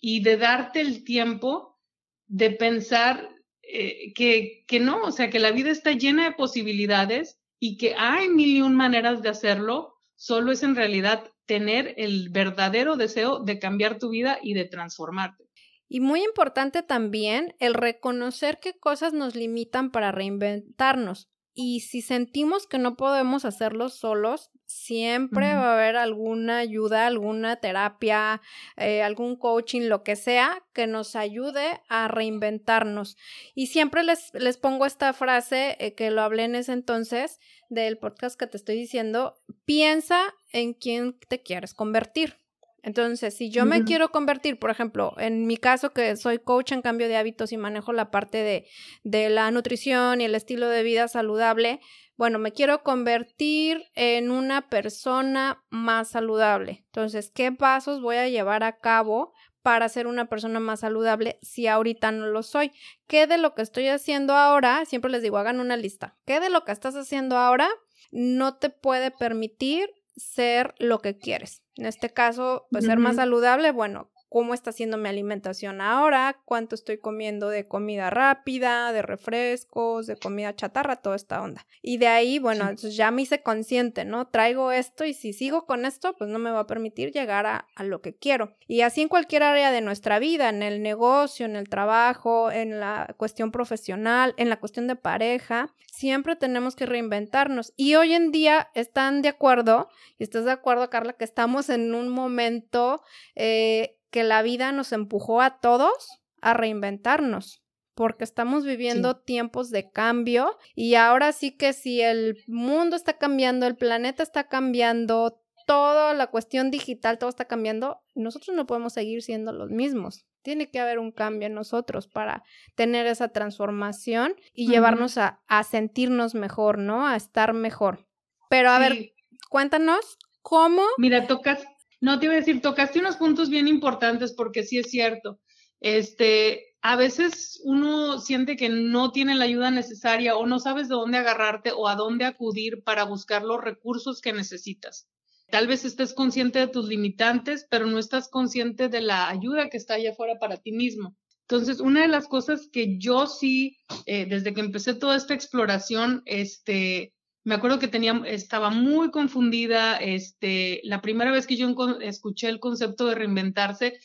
y 0.00 0.22
de 0.22 0.36
darte 0.36 0.80
el 0.80 1.04
tiempo 1.04 1.78
de 2.26 2.50
pensar 2.52 3.28
eh, 3.62 4.12
que, 4.14 4.64
que 4.66 4.80
no, 4.80 5.02
o 5.02 5.12
sea, 5.12 5.30
que 5.30 5.38
la 5.38 5.52
vida 5.52 5.70
está 5.70 5.92
llena 5.92 6.24
de 6.24 6.32
posibilidades 6.32 7.38
y 7.58 7.76
que 7.76 7.94
hay 7.96 8.28
mil 8.28 8.48
y 8.48 8.62
un 8.62 8.74
maneras 8.74 9.22
de 9.22 9.28
hacerlo, 9.28 9.94
solo 10.16 10.52
es 10.52 10.62
en 10.62 10.74
realidad 10.74 11.30
tener 11.46 11.94
el 11.98 12.30
verdadero 12.30 12.96
deseo 12.96 13.40
de 13.40 13.58
cambiar 13.58 13.98
tu 13.98 14.08
vida 14.10 14.38
y 14.42 14.54
de 14.54 14.64
transformarte. 14.64 15.49
Y 15.92 15.98
muy 15.98 16.22
importante 16.22 16.84
también 16.84 17.56
el 17.58 17.74
reconocer 17.74 18.60
qué 18.60 18.78
cosas 18.78 19.12
nos 19.12 19.34
limitan 19.34 19.90
para 19.90 20.12
reinventarnos. 20.12 21.28
Y 21.52 21.80
si 21.80 22.00
sentimos 22.00 22.68
que 22.68 22.78
no 22.78 22.96
podemos 22.96 23.44
hacerlo 23.44 23.88
solos, 23.88 24.52
siempre 24.66 25.52
va 25.52 25.72
a 25.72 25.74
haber 25.74 25.96
alguna 25.96 26.58
ayuda, 26.58 27.08
alguna 27.08 27.56
terapia, 27.56 28.40
eh, 28.76 29.02
algún 29.02 29.34
coaching, 29.34 29.88
lo 29.88 30.04
que 30.04 30.14
sea, 30.14 30.62
que 30.72 30.86
nos 30.86 31.16
ayude 31.16 31.80
a 31.88 32.06
reinventarnos. 32.06 33.16
Y 33.56 33.66
siempre 33.66 34.04
les, 34.04 34.32
les 34.34 34.58
pongo 34.58 34.86
esta 34.86 35.12
frase 35.12 35.76
eh, 35.80 35.96
que 35.96 36.12
lo 36.12 36.22
hablé 36.22 36.44
en 36.44 36.54
ese 36.54 36.72
entonces 36.72 37.40
del 37.68 37.98
podcast 37.98 38.38
que 38.38 38.46
te 38.46 38.56
estoy 38.56 38.76
diciendo, 38.76 39.34
piensa 39.64 40.22
en 40.52 40.72
quién 40.72 41.18
te 41.28 41.42
quieres 41.42 41.74
convertir. 41.74 42.38
Entonces, 42.82 43.36
si 43.36 43.50
yo 43.50 43.66
me 43.66 43.84
quiero 43.84 44.10
convertir, 44.10 44.58
por 44.58 44.70
ejemplo, 44.70 45.14
en 45.18 45.46
mi 45.46 45.56
caso 45.56 45.90
que 45.90 46.16
soy 46.16 46.38
coach 46.38 46.72
en 46.72 46.82
cambio 46.82 47.08
de 47.08 47.16
hábitos 47.16 47.52
y 47.52 47.56
manejo 47.56 47.92
la 47.92 48.10
parte 48.10 48.38
de, 48.38 48.66
de 49.04 49.28
la 49.28 49.50
nutrición 49.50 50.20
y 50.20 50.24
el 50.24 50.34
estilo 50.34 50.68
de 50.68 50.82
vida 50.82 51.08
saludable, 51.08 51.80
bueno, 52.20 52.38
me 52.38 52.52
quiero 52.52 52.82
convertir 52.82 53.84
en 53.94 54.30
una 54.30 54.68
persona 54.68 55.64
más 55.70 56.10
saludable. 56.10 56.84
Entonces, 56.86 57.30
¿qué 57.34 57.50
pasos 57.50 58.02
voy 58.02 58.16
a 58.16 58.28
llevar 58.28 58.62
a 58.62 58.76
cabo 58.76 59.32
para 59.62 59.88
ser 59.88 60.06
una 60.06 60.26
persona 60.26 60.60
más 60.60 60.80
saludable 60.80 61.38
si 61.42 61.66
ahorita 61.66 62.12
no 62.12 62.26
lo 62.26 62.42
soy? 62.42 62.72
¿Qué 63.06 63.26
de 63.26 63.38
lo 63.38 63.54
que 63.54 63.62
estoy 63.62 63.88
haciendo 63.88 64.34
ahora? 64.34 64.84
Siempre 64.84 65.10
les 65.10 65.22
digo, 65.22 65.38
hagan 65.38 65.60
una 65.60 65.78
lista. 65.78 66.18
¿Qué 66.26 66.40
de 66.40 66.50
lo 66.50 66.64
que 66.64 66.72
estás 66.72 66.94
haciendo 66.94 67.38
ahora 67.38 67.68
no 68.10 68.56
te 68.56 68.70
puede 68.70 69.10
permitir 69.10 69.88
ser 70.16 70.74
lo 70.78 71.00
que 71.00 71.18
quieres? 71.18 71.62
En 71.76 71.86
este 71.86 72.10
caso, 72.10 72.66
pues 72.70 72.84
ser 72.84 72.98
más 72.98 73.16
saludable, 73.16 73.70
bueno, 73.72 74.10
cómo 74.30 74.54
está 74.54 74.70
siendo 74.70 74.96
mi 74.96 75.08
alimentación 75.08 75.80
ahora, 75.80 76.40
cuánto 76.44 76.76
estoy 76.76 76.98
comiendo 76.98 77.48
de 77.48 77.66
comida 77.66 78.10
rápida, 78.10 78.92
de 78.92 79.02
refrescos, 79.02 80.06
de 80.06 80.16
comida 80.16 80.54
chatarra, 80.54 80.96
toda 80.96 81.16
esta 81.16 81.42
onda. 81.42 81.66
Y 81.82 81.98
de 81.98 82.06
ahí, 82.06 82.38
bueno, 82.38 82.72
ya 82.72 83.10
me 83.10 83.22
hice 83.22 83.42
consciente, 83.42 84.04
¿no? 84.04 84.28
Traigo 84.28 84.70
esto 84.70 85.04
y 85.04 85.14
si 85.14 85.32
sigo 85.32 85.66
con 85.66 85.84
esto, 85.84 86.16
pues 86.16 86.30
no 86.30 86.38
me 86.38 86.52
va 86.52 86.60
a 86.60 86.66
permitir 86.68 87.10
llegar 87.10 87.44
a, 87.44 87.66
a 87.74 87.82
lo 87.82 88.00
que 88.02 88.14
quiero. 88.14 88.54
Y 88.68 88.82
así 88.82 89.02
en 89.02 89.08
cualquier 89.08 89.42
área 89.42 89.72
de 89.72 89.80
nuestra 89.80 90.20
vida, 90.20 90.48
en 90.48 90.62
el 90.62 90.80
negocio, 90.80 91.44
en 91.44 91.56
el 91.56 91.68
trabajo, 91.68 92.52
en 92.52 92.78
la 92.78 93.12
cuestión 93.16 93.50
profesional, 93.50 94.34
en 94.36 94.48
la 94.48 94.60
cuestión 94.60 94.86
de 94.86 94.94
pareja, 94.94 95.74
siempre 95.90 96.36
tenemos 96.36 96.76
que 96.76 96.86
reinventarnos. 96.86 97.72
Y 97.76 97.96
hoy 97.96 98.14
en 98.14 98.30
día 98.30 98.70
están 98.74 99.22
de 99.22 99.28
acuerdo, 99.28 99.88
y 100.18 100.22
estás 100.22 100.44
de 100.44 100.52
acuerdo, 100.52 100.88
Carla, 100.88 101.14
que 101.14 101.24
estamos 101.24 101.68
en 101.68 101.94
un 101.94 102.08
momento 102.08 103.02
eh, 103.34 103.96
que 104.10 104.24
la 104.24 104.42
vida 104.42 104.72
nos 104.72 104.92
empujó 104.92 105.40
a 105.40 105.60
todos 105.60 106.20
a 106.42 106.54
reinventarnos, 106.54 107.62
porque 107.94 108.24
estamos 108.24 108.64
viviendo 108.64 109.18
tiempos 109.18 109.70
de 109.70 109.90
cambio 109.90 110.56
y 110.74 110.94
ahora 110.94 111.32
sí 111.32 111.56
que 111.56 111.72
si 111.72 112.00
el 112.00 112.42
mundo 112.46 112.96
está 112.96 113.18
cambiando, 113.18 113.66
el 113.66 113.76
planeta 113.76 114.22
está 114.22 114.48
cambiando, 114.48 115.40
toda 115.70 116.14
la 116.14 116.26
cuestión 116.26 116.72
digital, 116.72 117.18
todo 117.18 117.30
está 117.30 117.44
cambiando, 117.44 118.02
nosotros 118.16 118.56
no 118.56 118.66
podemos 118.66 118.92
seguir 118.92 119.22
siendo 119.22 119.52
los 119.52 119.70
mismos. 119.70 120.26
Tiene 120.42 120.68
que 120.68 120.80
haber 120.80 120.98
un 120.98 121.12
cambio 121.12 121.46
en 121.46 121.54
nosotros 121.54 122.08
para 122.08 122.42
tener 122.74 123.06
esa 123.06 123.28
transformación 123.28 124.34
y 124.52 124.66
llevarnos 124.66 125.16
a, 125.16 125.42
a, 125.46 125.62
sentirnos 125.62 126.34
mejor, 126.34 126.78
¿no? 126.78 127.06
A 127.06 127.14
estar 127.14 127.52
mejor. 127.52 128.08
Pero 128.48 128.70
a 128.70 128.80
ver, 128.80 129.12
cuéntanos 129.48 130.18
cómo. 130.42 130.82
Mira, 130.98 131.28
tocas, 131.28 131.62
no 132.00 132.18
te 132.18 132.26
iba 132.26 132.34
a 132.34 132.38
decir, 132.38 132.60
tocaste 132.60 132.98
unos 132.98 133.16
puntos 133.16 133.50
bien 133.50 133.68
importantes 133.68 134.32
porque 134.32 134.62
sí 134.62 134.78
es 134.78 134.90
cierto. 134.90 135.38
Este, 135.80 136.76
a 136.82 136.96
veces 136.96 137.60
uno 137.64 138.18
siente 138.18 138.56
que 138.56 138.68
no 138.68 139.12
tiene 139.12 139.34
la 139.34 139.44
ayuda 139.44 139.70
necesaria 139.70 140.36
o 140.36 140.46
no 140.46 140.58
sabes 140.58 140.88
de 140.88 140.94
dónde 140.94 141.18
agarrarte 141.18 141.72
o 141.72 141.88
a 141.88 141.96
dónde 141.96 142.24
acudir 142.24 142.82
para 142.82 143.04
buscar 143.04 143.42
los 143.42 143.60
recursos 143.60 144.20
que 144.20 144.32
necesitas. 144.32 145.08
Tal 145.50 145.66
vez 145.66 145.84
estés 145.84 146.14
consciente 146.14 146.58
de 146.60 146.68
tus 146.68 146.86
limitantes, 146.86 147.66
pero 147.68 147.86
no 147.86 147.98
estás 147.98 148.28
consciente 148.28 148.88
de 148.88 149.00
la 149.00 149.28
ayuda 149.28 149.68
que 149.68 149.76
está 149.76 149.94
allá 149.94 150.12
afuera 150.12 150.38
para 150.38 150.58
ti 150.58 150.72
mismo. 150.72 151.16
Entonces, 151.42 151.80
una 151.80 152.02
de 152.02 152.08
las 152.08 152.28
cosas 152.28 152.68
que 152.72 152.96
yo 152.98 153.26
sí, 153.26 153.76
eh, 154.06 154.26
desde 154.26 154.54
que 154.54 154.60
empecé 154.60 154.94
toda 154.94 155.16
esta 155.16 155.34
exploración, 155.34 156.22
este, 156.24 157.12
me 157.44 157.54
acuerdo 157.54 157.78
que 157.78 157.88
tenía, 157.88 158.20
estaba 158.26 158.70
muy 158.70 159.10
confundida. 159.10 159.96
Este, 159.96 160.80
la 160.84 161.00
primera 161.00 161.30
vez 161.30 161.46
que 161.46 161.56
yo 161.56 161.74
escuché 162.00 162.48
el 162.48 162.60
concepto 162.60 163.06
de 163.06 163.14
reinventarse, 163.14 163.98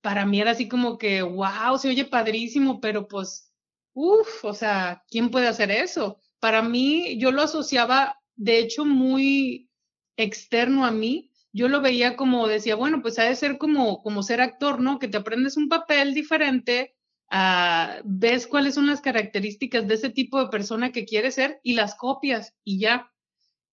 para 0.00 0.26
mí 0.26 0.40
era 0.40 0.52
así 0.52 0.68
como 0.68 0.98
que, 0.98 1.22
wow, 1.22 1.78
se 1.78 1.88
oye 1.88 2.04
padrísimo, 2.04 2.80
pero 2.80 3.06
pues, 3.06 3.52
uff, 3.92 4.44
o 4.44 4.54
sea, 4.54 5.04
¿quién 5.08 5.30
puede 5.30 5.46
hacer 5.48 5.70
eso? 5.70 6.18
Para 6.40 6.62
mí, 6.62 7.18
yo 7.18 7.32
lo 7.32 7.42
asociaba, 7.42 8.18
de 8.36 8.58
hecho, 8.58 8.84
muy 8.84 9.70
externo 10.16 10.84
a 10.84 10.90
mí. 10.90 11.30
Yo 11.52 11.68
lo 11.68 11.80
veía 11.80 12.16
como 12.16 12.46
decía, 12.46 12.76
bueno, 12.76 13.02
pues 13.02 13.18
ha 13.18 13.24
de 13.24 13.34
ser 13.36 13.58
como, 13.58 14.02
como 14.02 14.22
ser 14.22 14.40
actor, 14.40 14.80
¿no? 14.80 14.98
Que 14.98 15.08
te 15.08 15.16
aprendes 15.16 15.56
un 15.56 15.68
papel 15.68 16.14
diferente, 16.14 16.94
Ah, 17.30 18.00
ves 18.04 18.48
cuáles 18.48 18.74
son 18.74 18.88
las 18.88 19.00
características 19.00 19.86
de 19.86 19.94
ese 19.94 20.10
tipo 20.10 20.40
de 20.40 20.48
persona 20.48 20.90
que 20.90 21.04
quieres 21.04 21.36
ser 21.36 21.60
y 21.62 21.74
las 21.74 21.94
copias 21.94 22.54
y 22.64 22.80
ya. 22.80 23.12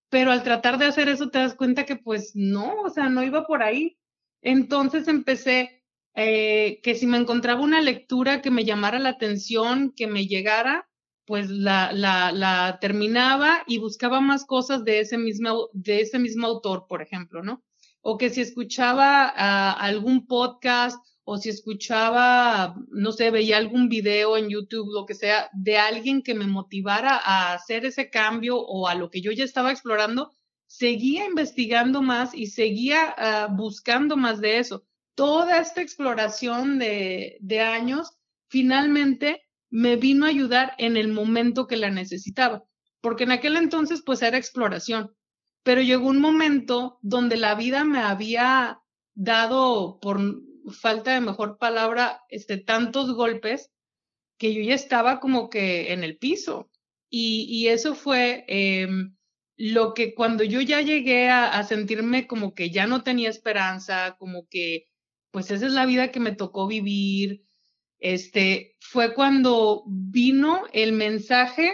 Pero 0.10 0.32
al 0.32 0.44
tratar 0.44 0.78
de 0.78 0.86
hacer 0.86 1.10
eso 1.10 1.30
te 1.30 1.40
das 1.40 1.56
cuenta 1.56 1.86
que 1.86 1.96
pues 1.96 2.32
no, 2.36 2.82
o 2.82 2.90
sea, 2.90 3.10
no 3.10 3.24
iba 3.24 3.46
por 3.48 3.64
ahí. 3.64 3.98
Entonces 4.42 5.08
empecé 5.08 5.84
eh, 6.14 6.80
que 6.84 6.96
si 6.96 7.08
me 7.08 7.18
encontraba 7.18 7.62
una 7.62 7.82
lectura 7.82 8.42
que 8.42 8.52
me 8.52 8.64
llamara 8.64 9.00
la 9.00 9.10
atención, 9.10 9.92
que 9.96 10.08
me 10.08 10.28
llegara, 10.28 10.88
pues 11.26 11.50
la, 11.50 11.92
la, 11.92 12.78
terminaba 12.80 13.64
y 13.68 13.80
buscaba 13.80 14.22
más 14.22 14.46
cosas 14.46 14.86
de 14.86 15.00
ese 15.00 15.18
mismo, 15.18 15.70
de 15.74 16.02
ese 16.02 16.20
mismo 16.20 16.48
autor, 16.48 16.86
por 16.88 17.02
ejemplo, 17.02 17.44
¿no? 17.44 17.64
O 18.02 18.18
que 18.18 18.30
si 18.30 18.42
escuchaba 18.42 19.34
uh, 19.36 19.82
algún 19.84 20.26
podcast 20.26 21.06
o 21.30 21.38
si 21.38 21.50
escuchaba, 21.50 22.78
no 22.90 23.12
sé, 23.12 23.32
veía 23.32 23.58
algún 23.58 23.90
video 23.90 24.38
en 24.38 24.48
YouTube, 24.48 24.94
lo 24.94 25.06
que 25.06 25.14
sea, 25.14 25.50
de 25.52 25.78
alguien 25.78 26.22
que 26.22 26.34
me 26.34 26.48
motivara 26.48 27.18
a 27.18 27.52
hacer 27.52 27.84
ese 27.84 28.10
cambio 28.10 28.58
o 28.58 28.88
a 28.88 28.96
lo 28.96 29.10
que 29.10 29.20
yo 29.20 29.34
ya 29.34 29.44
estaba 29.44 29.74
explorando, 29.74 30.32
seguía 30.68 31.26
investigando 31.26 32.02
más 32.02 32.34
y 32.34 32.48
seguía 32.48 33.14
uh, 33.18 33.54
buscando 33.54 34.16
más 34.16 34.40
de 34.40 34.60
eso. 34.60 34.86
Toda 35.16 35.60
esta 35.60 35.82
exploración 35.82 36.80
de, 36.80 37.36
de 37.42 37.60
años 37.60 38.14
finalmente 38.48 39.44
me 39.70 39.98
vino 39.98 40.26
a 40.26 40.30
ayudar 40.30 40.76
en 40.78 40.96
el 40.96 41.10
momento 41.10 41.68
que 41.68 41.76
la 41.76 41.92
necesitaba, 41.92 42.64
porque 43.02 43.26
en 43.26 43.32
aquel 43.32 43.58
entonces 43.58 44.02
pues 44.02 44.22
era 44.22 44.38
exploración, 44.38 45.14
pero 45.64 45.82
llegó 45.82 46.08
un 46.08 46.22
momento 46.22 47.00
donde 47.02 47.36
la 47.36 47.54
vida 47.56 47.84
me 47.84 48.00
había 48.00 48.80
dado 49.14 50.00
por 50.00 50.47
falta 50.72 51.14
de 51.14 51.22
mejor 51.22 51.58
palabra, 51.58 52.22
este, 52.30 52.58
tantos 52.58 53.14
golpes 53.14 53.72
que 54.38 54.54
yo 54.54 54.62
ya 54.62 54.76
estaba 54.76 55.20
como 55.20 55.50
que 55.50 55.94
en 55.94 56.04
el 56.04 56.18
piso. 56.18 56.70
Y, 57.10 57.68
eso 57.68 57.96
fue 57.96 58.44
eh, 58.48 58.88
lo 59.56 59.94
que 59.94 60.14
cuando 60.14 60.44
yo 60.44 60.62
ya 60.62 60.82
llegué 60.82 61.30
a, 61.30 61.58
a, 61.58 61.64
sentirme 61.64 62.28
como 62.28 62.54
que 62.54 62.70
ya 62.70 62.86
no 62.86 63.04
tenía 63.04 63.30
esperanza, 63.30 64.18
como 64.20 64.48
que 64.50 64.88
pues 65.32 65.52
esa 65.52 65.68
es 65.68 65.74
la 65.74 65.86
vida 65.86 66.12
que 66.12 66.20
me 66.20 66.34
tocó 66.34 66.68
vivir, 66.68 67.48
este, 68.00 68.76
fue 68.80 69.14
cuando 69.14 69.84
vino 69.88 70.64
el 70.74 70.94
mensaje, 70.94 71.72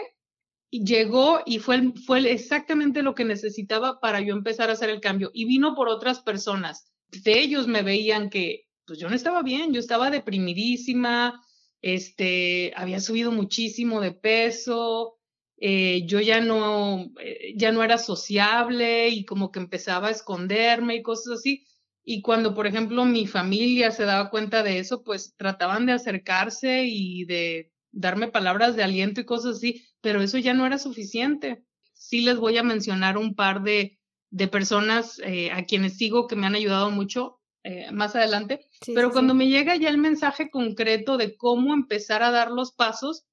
llegó 0.71 1.41
y 1.45 1.59
fue, 1.59 1.93
fue 2.05 2.31
exactamente 2.31 3.03
lo 3.03 3.13
que 3.13 3.25
necesitaba 3.25 3.99
para 3.99 4.21
yo 4.21 4.33
empezar 4.33 4.69
a 4.69 4.73
hacer 4.73 4.89
el 4.89 5.01
cambio. 5.01 5.31
Y 5.33 5.45
vino 5.45 5.75
por 5.75 5.89
otras 5.89 6.21
personas. 6.21 6.91
De 7.09 7.39
ellos 7.39 7.67
me 7.67 7.83
veían 7.83 8.29
que 8.29 8.67
pues 8.85 8.99
yo 8.99 9.09
no 9.09 9.15
estaba 9.15 9.41
bien, 9.43 9.73
yo 9.73 9.79
estaba 9.79 10.11
deprimidísima, 10.11 11.41
este, 11.81 12.73
había 12.75 12.99
subido 12.99 13.31
muchísimo 13.31 14.01
de 14.01 14.11
peso, 14.11 15.17
eh, 15.57 16.05
yo 16.05 16.19
ya 16.19 16.41
no, 16.41 17.11
eh, 17.21 17.53
ya 17.55 17.71
no 17.71 17.83
era 17.83 17.97
sociable 17.97 19.09
y 19.09 19.25
como 19.25 19.51
que 19.51 19.59
empezaba 19.59 20.09
a 20.09 20.11
esconderme 20.11 20.95
y 20.95 21.03
cosas 21.03 21.39
así. 21.39 21.65
Y 22.03 22.21
cuando, 22.21 22.53
por 22.53 22.67
ejemplo, 22.67 23.05
mi 23.05 23.27
familia 23.27 23.91
se 23.91 24.03
daba 24.03 24.29
cuenta 24.29 24.61
de 24.63 24.79
eso, 24.79 25.03
pues 25.03 25.35
trataban 25.37 25.85
de 25.85 25.93
acercarse 25.93 26.83
y 26.85 27.25
de 27.25 27.71
darme 27.91 28.27
palabras 28.27 28.75
de 28.75 28.83
aliento 28.83 29.21
y 29.21 29.25
cosas 29.25 29.57
así, 29.57 29.85
pero 30.01 30.21
eso 30.21 30.37
ya 30.37 30.53
no 30.53 30.65
era 30.65 30.77
suficiente. 30.79 31.63
Sí 31.93 32.21
les 32.21 32.37
voy 32.37 32.57
a 32.57 32.63
mencionar 32.63 33.17
un 33.17 33.35
par 33.35 33.63
de, 33.63 33.99
de 34.31 34.47
personas 34.47 35.19
eh, 35.23 35.51
a 35.51 35.63
quienes 35.65 35.95
sigo 35.97 36.27
que 36.27 36.35
me 36.35 36.45
han 36.47 36.55
ayudado 36.55 36.91
mucho. 36.91 37.39
Eh, 37.65 37.91
más 37.93 38.13
adelante, 38.13 38.67
pero 38.93 39.11
cuando 39.11 39.33
me 39.33 39.47
llega 39.47 39.77
ya 39.77 39.87
el 39.87 39.97
mensaje 39.97 40.49
concreto 40.49 41.15
de 41.15 41.37
cómo 41.37 41.73
empezar 41.73 42.21
a 42.21 42.29
dar 42.29 42.51
los 42.51 42.73
pasos, 42.73 43.23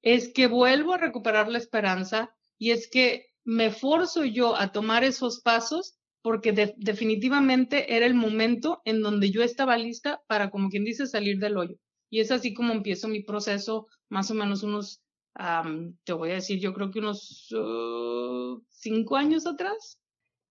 es 0.00 0.32
que 0.32 0.46
vuelvo 0.46 0.94
a 0.94 0.98
recuperar 0.98 1.48
la 1.48 1.58
esperanza 1.58 2.34
y 2.56 2.70
es 2.70 2.88
que 2.88 3.26
me 3.44 3.70
forzo 3.70 4.24
yo 4.24 4.56
a 4.56 4.72
tomar 4.72 5.04
esos 5.04 5.42
pasos 5.42 5.98
porque 6.22 6.74
definitivamente 6.76 7.94
era 7.94 8.06
el 8.06 8.14
momento 8.14 8.80
en 8.84 9.02
donde 9.02 9.30
yo 9.30 9.42
estaba 9.42 9.76
lista 9.76 10.22
para, 10.26 10.50
como 10.50 10.70
quien 10.70 10.84
dice, 10.84 11.06
salir 11.06 11.38
del 11.38 11.56
hoyo. 11.56 11.76
Y 12.10 12.20
es 12.20 12.32
así 12.32 12.54
como 12.54 12.72
empiezo 12.72 13.06
mi 13.06 13.22
proceso, 13.22 13.86
más 14.08 14.30
o 14.30 14.34
menos 14.34 14.62
unos, 14.62 15.02
te 16.02 16.12
voy 16.12 16.30
a 16.30 16.34
decir, 16.34 16.58
yo 16.58 16.72
creo 16.72 16.90
que 16.90 16.98
unos 16.98 17.52
uh, 17.52 18.60
cinco 18.70 19.16
años 19.16 19.46
atrás. 19.46 20.00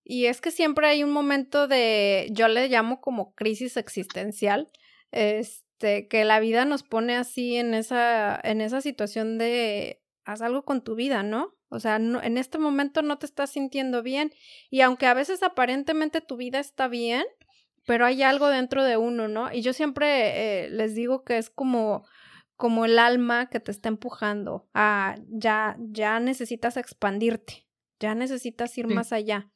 Y 0.06 0.28
es 0.28 0.40
que 0.40 0.52
siempre 0.52 0.88
hay 0.88 1.04
un 1.04 1.12
momento 1.12 1.68
de, 1.68 2.30
yo 2.32 2.48
le 2.48 2.70
llamo 2.70 3.02
como 3.02 3.34
crisis 3.34 3.76
existencial, 3.76 4.70
este, 5.12 6.08
que 6.08 6.24
la 6.24 6.40
vida 6.40 6.64
nos 6.64 6.84
pone 6.84 7.16
así 7.18 7.58
en 7.58 7.74
esa, 7.74 8.40
en 8.44 8.62
esa 8.62 8.82
situación 8.82 9.38
de, 9.40 10.02
haz 10.24 10.42
algo 10.42 10.64
con 10.64 10.84
tu 10.84 10.96
vida, 10.96 11.24
¿no? 11.24 11.56
O 11.70 11.80
sea, 11.80 12.00
no, 12.00 12.22
en 12.22 12.38
este 12.38 12.60
momento 12.60 13.02
no 13.02 13.18
te 13.18 13.26
estás 13.26 13.50
sintiendo 13.52 14.04
bien 14.04 14.32
y 14.70 14.82
aunque 14.82 15.08
a 15.08 15.16
veces 15.16 15.42
aparentemente 15.44 16.22
tu 16.22 16.38
vida 16.38 16.60
está 16.60 16.88
bien, 16.88 17.26
Pero 17.86 18.06
hay 18.06 18.24
algo 18.24 18.50
dentro 18.50 18.84
de 18.84 18.98
uno, 18.98 19.28
¿no? 19.28 19.52
Y 19.54 19.62
yo 19.62 19.74
siempre 19.74 20.66
eh, 20.66 20.70
les 20.72 20.96
digo 20.96 21.24
que 21.24 21.38
es 21.38 21.50
como 21.50 22.06
como 22.58 22.86
el 22.86 23.00
alma 23.00 23.48
que 23.50 23.60
te 23.60 23.72
está 23.72 23.90
empujando 23.90 24.68
a 24.74 25.16
ya 25.30 25.78
ya 25.80 26.20
necesitas 26.20 26.78
expandirte, 26.78 27.65
ya 28.00 28.16
necesitas 28.16 28.78
ir 28.78 28.88
más 28.88 29.12
allá. 29.14 29.50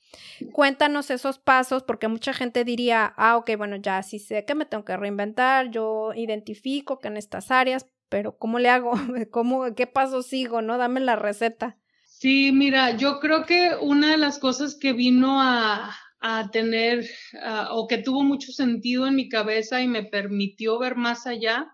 Cuéntanos 0.53 1.11
esos 1.11 1.39
pasos, 1.39 1.83
porque 1.83 2.07
mucha 2.07 2.33
gente 2.33 2.63
diría, 2.63 3.13
ah, 3.17 3.37
ok, 3.37 3.51
bueno, 3.57 3.75
ya 3.75 4.01
sí 4.03 4.19
sé 4.19 4.45
que 4.45 4.55
me 4.55 4.65
tengo 4.65 4.85
que 4.85 4.97
reinventar, 4.97 5.69
yo 5.69 6.13
identifico 6.15 6.99
que 6.99 7.09
en 7.09 7.17
estas 7.17 7.51
áreas, 7.51 7.87
pero 8.09 8.37
¿cómo 8.37 8.59
le 8.59 8.69
hago? 8.69 8.91
¿Cómo, 9.31 9.75
qué 9.75 9.87
pasos 9.87 10.27
sigo? 10.27 10.61
¿No? 10.61 10.77
Dame 10.77 10.99
la 10.99 11.15
receta. 11.15 11.77
Sí, 12.05 12.51
mira, 12.51 12.97
yo 12.97 13.19
creo 13.19 13.45
que 13.45 13.71
una 13.79 14.11
de 14.11 14.17
las 14.17 14.39
cosas 14.39 14.75
que 14.75 14.93
vino 14.93 15.41
a, 15.41 15.95
a 16.19 16.51
tener 16.51 17.05
o 17.71 17.87
que 17.87 17.97
tuvo 17.99 18.23
mucho 18.23 18.51
sentido 18.51 19.07
en 19.07 19.15
mi 19.15 19.29
cabeza 19.29 19.81
y 19.81 19.87
me 19.87 20.03
permitió 20.03 20.77
ver 20.79 20.95
más 20.95 21.27
allá 21.27 21.67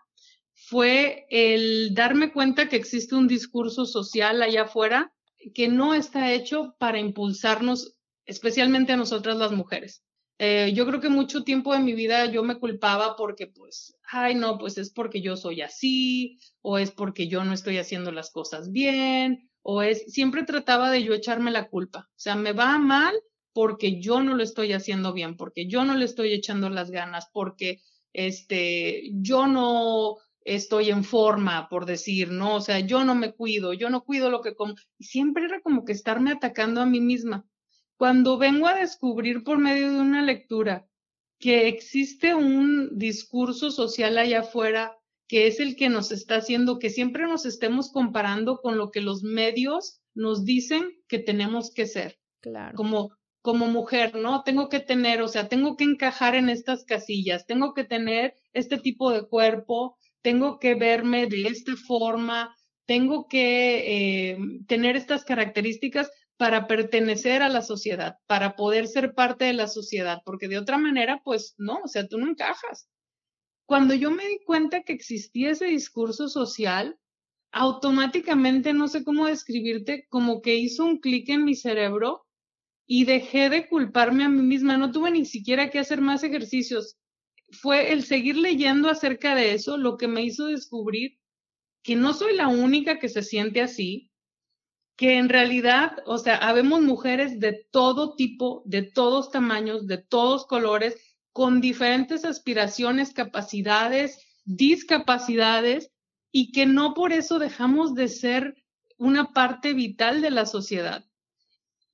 fue 0.54 1.26
el 1.30 1.94
darme 1.94 2.32
cuenta 2.32 2.70
que 2.70 2.76
existe 2.76 3.16
un 3.16 3.28
discurso 3.28 3.86
social 3.86 4.42
allá 4.42 4.64
afuera 4.64 5.14
que 5.54 5.68
no 5.68 5.94
está 5.94 6.32
hecho 6.34 6.76
para 6.80 7.00
impulsarnos, 7.00 7.96
especialmente 8.26 8.94
a 8.94 8.98
nosotras 8.98 9.38
las 9.38 9.52
mujeres. 9.52 10.04
Eh, 10.38 10.74
yo 10.76 10.86
creo 10.86 11.00
que 11.00 11.10
mucho 11.10 11.44
tiempo 11.44 11.74
de 11.74 11.80
mi 11.80 11.94
vida 11.94 12.26
yo 12.26 12.44
me 12.44 12.60
culpaba 12.60 13.16
porque 13.16 13.48
pues, 13.48 13.96
ay 14.04 14.36
no, 14.36 14.58
pues 14.58 14.78
es 14.78 14.92
porque 14.92 15.22
yo 15.22 15.38
soy 15.38 15.62
así, 15.62 16.40
o 16.62 16.78
es 16.78 16.92
porque 16.92 17.28
yo 17.28 17.46
no 17.46 17.54
estoy 17.54 17.78
haciendo 17.78 18.12
las 18.12 18.32
cosas 18.32 18.72
bien, 18.72 19.50
o 19.62 19.82
es, 19.82 20.12
siempre 20.12 20.44
trataba 20.44 20.92
de 20.92 21.04
yo 21.04 21.14
echarme 21.14 21.52
la 21.52 21.70
culpa. 21.70 22.10
O 22.10 22.20
sea, 22.20 22.36
me 22.36 22.52
va 22.52 22.78
mal 22.78 23.16
porque 23.54 24.02
yo 24.02 24.22
no 24.22 24.36
lo 24.36 24.44
estoy 24.44 24.74
haciendo 24.74 25.14
bien, 25.14 25.38
porque 25.38 25.68
yo 25.68 25.86
no 25.86 25.96
le 25.96 26.04
estoy 26.04 26.34
echando 26.34 26.70
las 26.70 26.92
ganas, 26.92 27.30
porque 27.32 27.82
este, 28.12 29.04
yo 29.14 29.48
no 29.48 30.18
estoy 30.46 30.92
en 30.92 31.04
forma, 31.04 31.68
por 31.70 31.86
decir, 31.86 32.30
¿no? 32.32 32.56
O 32.56 32.62
sea, 32.62 32.80
yo 32.80 33.04
no 33.04 33.16
me 33.16 33.34
cuido, 33.34 33.74
yo 33.74 33.90
no 33.90 34.04
cuido 34.04 34.30
lo 34.30 34.42
que 34.42 34.56
como. 34.56 34.76
Y 34.98 35.06
siempre 35.06 35.46
era 35.46 35.60
como 35.62 35.84
que 35.84 35.92
estarme 35.92 36.32
atacando 36.32 36.82
a 36.82 36.86
mí 36.86 37.02
misma. 37.02 37.46
Cuando 37.98 38.38
vengo 38.38 38.68
a 38.68 38.76
descubrir 38.76 39.44
por 39.44 39.58
medio 39.58 39.92
de 39.92 40.00
una 40.00 40.22
lectura 40.22 40.88
que 41.40 41.68
existe 41.68 42.36
un 42.36 42.98
discurso 42.98 43.72
social 43.72 44.18
allá 44.18 44.42
afuera 44.42 44.98
que 45.28 45.48
es 45.48 45.60
el 45.60 45.76
que 45.76 45.90
nos 45.90 46.12
está 46.12 46.38
haciendo 46.38 46.78
que 46.78 46.90
siempre 46.90 47.24
nos 47.24 47.46
estemos 47.46 47.92
comparando 47.92 48.60
con 48.62 48.78
lo 48.78 48.92
que 48.92 49.02
los 49.02 49.24
medios 49.24 50.02
nos 50.14 50.46
dicen 50.46 50.92
que 51.08 51.20
tenemos 51.20 51.72
que 51.74 51.88
ser. 51.88 52.20
Claro. 52.42 52.76
Como, 52.76 53.12
como 53.42 53.68
mujer, 53.68 54.16
¿no? 54.16 54.44
Tengo 54.44 54.70
que 54.70 54.80
tener, 54.80 55.22
o 55.22 55.28
sea, 55.28 55.50
tengo 55.50 55.76
que 55.78 55.84
encajar 55.84 56.36
en 56.36 56.50
estas 56.50 56.86
casillas, 56.86 57.48
tengo 57.48 57.74
que 57.74 57.84
tener 57.84 58.36
este 58.54 58.78
tipo 58.78 59.12
de 59.12 59.28
cuerpo, 59.28 59.98
tengo 60.26 60.58
que 60.58 60.74
verme 60.74 61.28
de 61.28 61.44
esta 61.44 61.76
forma, 61.76 62.58
tengo 62.88 63.28
que 63.28 64.32
eh, 64.32 64.38
tener 64.68 64.96
estas 64.96 65.24
características 65.24 66.10
para 66.36 66.66
pertenecer 66.66 67.44
a 67.44 67.50
la 67.50 67.62
sociedad, 67.62 68.18
para 68.26 68.56
poder 68.56 68.88
ser 68.88 69.14
parte 69.14 69.46
de 69.46 69.54
la 69.54 69.68
sociedad, 69.68 70.24
porque 70.26 70.48
de 70.48 70.58
otra 70.58 70.80
manera, 70.80 71.22
pues 71.24 71.54
no, 71.60 71.82
o 71.84 71.88
sea, 71.88 72.08
tú 72.08 72.18
no 72.18 72.28
encajas. 72.28 72.90
Cuando 73.68 73.94
yo 73.94 74.10
me 74.10 74.28
di 74.28 74.40
cuenta 74.44 74.82
que 74.82 74.94
existía 74.94 75.52
ese 75.52 75.66
discurso 75.66 76.28
social, 76.28 76.98
automáticamente, 77.52 78.74
no 78.74 78.88
sé 78.88 79.04
cómo 79.04 79.28
describirte, 79.28 80.08
como 80.10 80.42
que 80.42 80.56
hizo 80.56 80.86
un 80.86 80.98
clic 80.98 81.30
en 81.30 81.46
mi 81.46 81.54
cerebro 81.54 82.26
y 82.88 83.06
dejé 83.06 83.52
de 83.52 83.70
culparme 83.70 84.24
a 84.24 84.30
mí 84.30 84.42
misma, 84.42 84.76
no 84.76 84.92
tuve 84.92 85.12
ni 85.12 85.26
siquiera 85.26 85.70
que 85.70 85.78
hacer 85.78 86.02
más 86.02 86.24
ejercicios 86.24 86.98
fue 87.62 87.94
el 87.94 88.04
seguir 88.04 88.38
leyendo 88.38 88.90
acerca 88.90 89.36
de 89.36 89.54
eso 89.54 89.78
lo 89.78 89.98
que 89.98 90.08
me 90.08 90.24
hizo 90.24 90.46
descubrir 90.48 91.18
que 91.86 91.96
no 91.96 92.14
soy 92.14 92.36
la 92.36 92.48
única 92.48 92.98
que 92.98 93.10
se 93.10 93.22
siente 93.22 93.62
así, 93.62 94.12
que 94.98 95.18
en 95.18 95.30
realidad, 95.30 95.98
o 96.08 96.18
sea, 96.18 96.38
habemos 96.38 96.82
mujeres 96.82 97.40
de 97.40 97.68
todo 97.70 98.16
tipo, 98.16 98.64
de 98.66 98.82
todos 98.82 99.30
tamaños, 99.30 99.86
de 99.86 100.00
todos 100.00 100.48
colores, 100.48 100.96
con 101.32 101.62
diferentes 101.62 102.26
aspiraciones, 102.26 103.14
capacidades, 103.14 104.20
discapacidades, 104.46 105.92
y 106.32 106.52
que 106.52 106.66
no 106.66 106.96
por 106.96 107.14
eso 107.14 107.38
dejamos 107.38 107.94
de 107.94 108.08
ser 108.08 108.56
una 108.98 109.32
parte 109.32 109.74
vital 109.74 110.22
de 110.22 110.32
la 110.32 110.48
sociedad. 110.48 111.06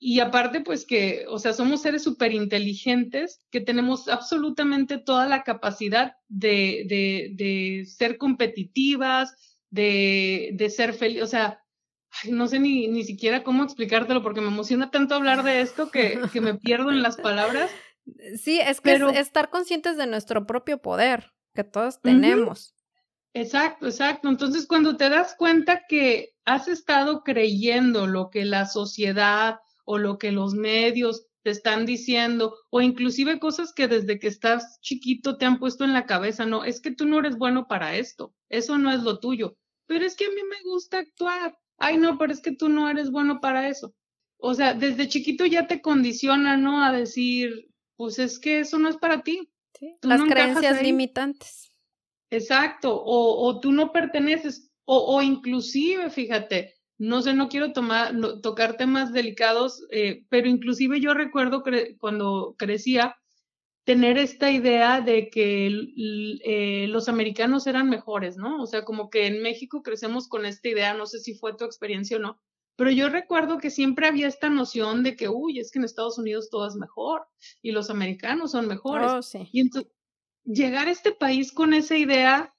Y 0.04 0.20
aparte, 0.20 0.62
pues 0.62 0.84
que, 0.88 1.26
o 1.30 1.38
sea, 1.38 1.54
somos 1.54 1.84
seres 1.84 2.02
súper 2.02 2.34
inteligentes, 2.34 3.40
que 3.52 3.62
tenemos 3.62 4.08
absolutamente 4.08 4.98
toda 4.98 5.28
la 5.28 5.44
capacidad 5.44 6.16
de, 6.28 6.86
de, 6.88 7.30
de 7.36 7.86
ser 7.86 8.18
competitivas, 8.18 9.60
de, 9.70 10.50
de 10.54 10.70
ser 10.72 10.96
feliz, 10.96 11.22
o 11.22 11.28
sea, 11.28 11.64
no 12.28 12.48
sé 12.48 12.58
ni, 12.58 12.88
ni 12.88 13.04
siquiera 13.04 13.44
cómo 13.44 13.64
explicártelo 13.64 14.24
porque 14.24 14.42
me 14.42 14.48
emociona 14.48 14.90
tanto 14.90 15.14
hablar 15.14 15.44
de 15.44 15.62
esto 15.62 15.92
que, 15.92 16.20
que 16.34 16.42
me 16.42 16.56
pierdo 16.56 16.90
en 16.90 17.04
las 17.04 17.18
palabras. 17.18 17.70
Sí, 18.42 18.60
es 18.60 18.82
que 18.82 18.94
es 18.94 19.02
estar 19.16 19.52
conscientes 19.52 19.96
de 19.96 20.08
nuestro 20.08 20.48
propio 20.48 20.82
poder, 20.82 21.34
que 21.54 21.64
todos 21.64 22.02
tenemos. 22.02 22.74
Exacto, 23.36 23.86
exacto. 23.86 24.28
Entonces, 24.28 24.66
cuando 24.66 24.98
te 24.98 25.08
das 25.08 25.36
cuenta 25.36 25.84
que 25.88 26.34
has 26.44 26.68
estado 26.68 27.24
creyendo 27.24 28.08
lo 28.08 28.32
que 28.32 28.44
la 28.44 28.66
sociedad, 28.66 29.60
o 29.86 29.98
lo 29.98 30.18
que 30.18 30.32
los 30.32 30.54
medios 30.54 31.28
te 31.44 31.50
están 31.50 31.86
diciendo, 31.86 32.56
o 32.70 32.82
inclusive 32.82 33.40
cosas 33.40 33.74
que 33.74 33.88
desde 33.88 34.20
que 34.20 34.28
estás 34.28 34.80
chiquito 34.82 35.38
te 35.38 35.46
han 35.46 35.60
puesto 35.60 35.84
en 35.84 35.94
la 35.94 36.06
cabeza, 36.06 36.46
no, 36.46 36.64
es 36.64 36.82
que 36.82 36.92
tú 36.92 37.06
no 37.06 37.20
eres 37.20 37.38
bueno 37.38 37.68
para 37.68 37.96
esto, 37.96 38.34
eso 38.50 38.78
no 38.78 38.92
es 38.92 39.02
lo 39.02 39.20
tuyo, 39.20 39.58
pero 39.88 40.06
es 40.06 40.16
que 40.16 40.26
a 40.26 40.30
mí 40.30 40.42
me 40.50 40.70
gusta 40.70 41.00
actuar, 41.00 41.58
ay 41.78 41.98
no, 41.98 42.18
pero 42.18 42.32
es 42.32 42.42
que 42.42 42.56
tú 42.56 42.70
no 42.70 42.90
eres 42.90 43.10
bueno 43.10 43.42
para 43.42 43.68
eso. 43.68 43.94
O 44.44 44.56
sea, 44.56 44.74
desde 44.74 45.08
chiquito 45.08 45.46
ya 45.46 45.68
te 45.68 45.82
condiciona, 45.82 46.58
¿no? 46.58 46.84
A 46.84 46.92
decir, 46.92 47.70
pues 47.96 48.18
es 48.18 48.40
que 48.40 48.62
eso 48.62 48.80
no 48.80 48.90
es 48.90 48.98
para 48.98 49.22
ti. 49.22 49.52
Las 50.02 50.24
creencias 50.24 50.82
limitantes. 50.82 51.72
Exacto, 52.32 52.96
o, 52.96 53.48
o 53.48 53.60
tú 53.60 53.72
no 53.72 53.92
perteneces, 53.92 54.72
o, 54.86 55.16
o 55.16 55.22
inclusive, 55.22 56.10
fíjate, 56.10 56.74
no 57.02 57.24
sé, 57.24 57.34
no 57.34 57.50
quiero 57.50 57.74
tomar, 57.74 58.14
tocar 58.44 58.78
temas 58.78 59.12
delicados, 59.12 59.84
eh, 59.90 60.24
pero 60.30 60.48
inclusive 60.48 61.02
yo 61.02 61.16
recuerdo 61.16 61.64
cuando 61.98 62.54
crecía 62.60 63.16
tener 63.86 64.20
esta 64.20 64.52
idea 64.52 65.02
de 65.02 65.32
que 65.32 65.66
eh, 66.46 66.86
los 66.90 67.10
americanos 67.10 67.66
eran 67.66 67.90
mejores, 67.90 68.38
¿no? 68.38 68.62
O 68.62 68.68
sea, 68.68 68.86
como 68.86 69.10
que 69.10 69.26
en 69.26 69.42
México 69.42 69.82
crecemos 69.82 70.28
con 70.28 70.46
esta 70.46 70.70
idea, 70.70 70.94
no 70.94 71.08
sé 71.08 71.18
si 71.18 71.34
fue 71.34 71.58
tu 71.58 71.66
experiencia 71.66 72.18
o 72.18 72.20
no, 72.20 72.40
pero 72.76 72.92
yo 72.92 73.10
recuerdo 73.10 73.58
que 73.58 73.72
siempre 73.72 74.06
había 74.06 74.28
esta 74.28 74.52
noción 74.52 75.02
de 75.02 75.16
que, 75.16 75.28
uy, 75.28 75.58
es 75.58 75.72
que 75.72 75.80
en 75.80 75.86
Estados 75.86 76.20
Unidos 76.20 76.52
todo 76.52 76.68
es 76.68 76.76
mejor 76.76 77.26
y 77.64 77.72
los 77.72 77.90
americanos 77.90 78.52
son 78.52 78.68
mejores. 78.68 79.12
Oh, 79.12 79.22
sí. 79.24 79.50
Y 79.52 79.62
entonces, 79.62 79.92
llegar 80.44 80.88
a 80.88 80.92
este 80.92 81.14
país 81.14 81.52
con 81.52 81.74
esa 81.74 81.98
idea 81.98 82.54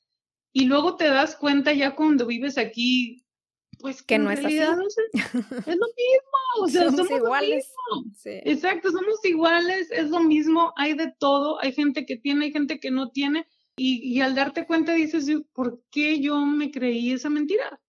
y 0.53 0.65
luego 0.65 0.97
te 0.97 1.05
das 1.05 1.37
cuenta 1.37 1.73
ya 1.73 1.95
cuando 1.95 2.27
vives 2.27 2.59
aquí 2.59 3.22
pues 3.83 4.03
que 4.03 4.19
no 4.19 4.31
es 4.31 4.43
así. 4.45 4.57
es 5.67 5.77
lo 5.77 5.87
mismo, 5.87 6.39
o 6.61 6.69
sea, 6.69 6.91
somos, 6.91 7.11
iguales. 7.11 7.71
Exacto, 8.25 8.91
somos 8.91 9.23
iguales, 9.25 9.91
es 9.91 10.09
lo 10.09 10.21
mismo, 10.21 10.73
hay 10.77 10.95
de 10.95 11.13
todo, 11.19 11.61
hay 11.61 11.73
gente 11.73 12.07
que 12.07 12.17
tiene, 12.17 12.47
hay 12.47 12.53
gente 12.53 12.81
que 12.81 12.91
no 12.91 13.11
tiene, 13.11 13.47
y, 13.77 14.21
al 14.21 14.35
darte 14.35 14.67
cuenta 14.67 14.93
dices, 14.93 15.29
¿por 15.53 15.83
qué 15.91 16.21
yo 16.21 16.39
me 16.47 16.71
creí 16.71 17.13
esa 17.13 17.31
mentira? 17.31 17.81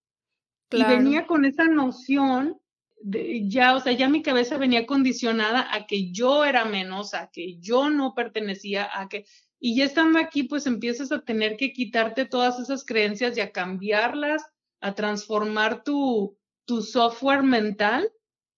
Y 0.71 0.84
venía 0.84 1.27
con 1.27 1.45
esa 1.45 1.65
noción, 1.65 2.60
de, 2.99 3.47
ya, 3.47 3.75
o 3.75 3.79
sea, 3.79 3.91
ya 3.91 4.10
mi 4.10 4.23
cabeza 4.23 4.58
venía 4.58 4.86
condicionada 4.88 5.67
a 5.71 5.86
que 5.86 6.12
yo 6.12 6.45
era 6.45 6.65
menos, 6.65 7.13
a 7.13 7.29
que 7.32 7.60
yo 7.60 7.89
no 7.89 8.15
pertenecía, 8.15 8.89
a 8.91 9.08
que, 9.08 9.25
y 9.60 9.75
ya 9.75 9.86
estando 9.86 10.19
aquí, 10.19 10.43
pues 10.43 10.65
empiezas 10.65 11.12
a 11.12 11.23
tener 11.23 11.58
que 11.58 11.73
quitarte 11.73 12.25
todas 12.25 12.60
esas 12.60 12.84
creencias 12.86 13.38
y 13.38 13.41
a 13.41 13.51
cambiarlas 13.51 14.53
a 14.84 14.93
transformar 14.93 15.84
tu, 15.84 16.38
tu 16.65 16.82
software 16.82 17.41
mental 17.41 18.12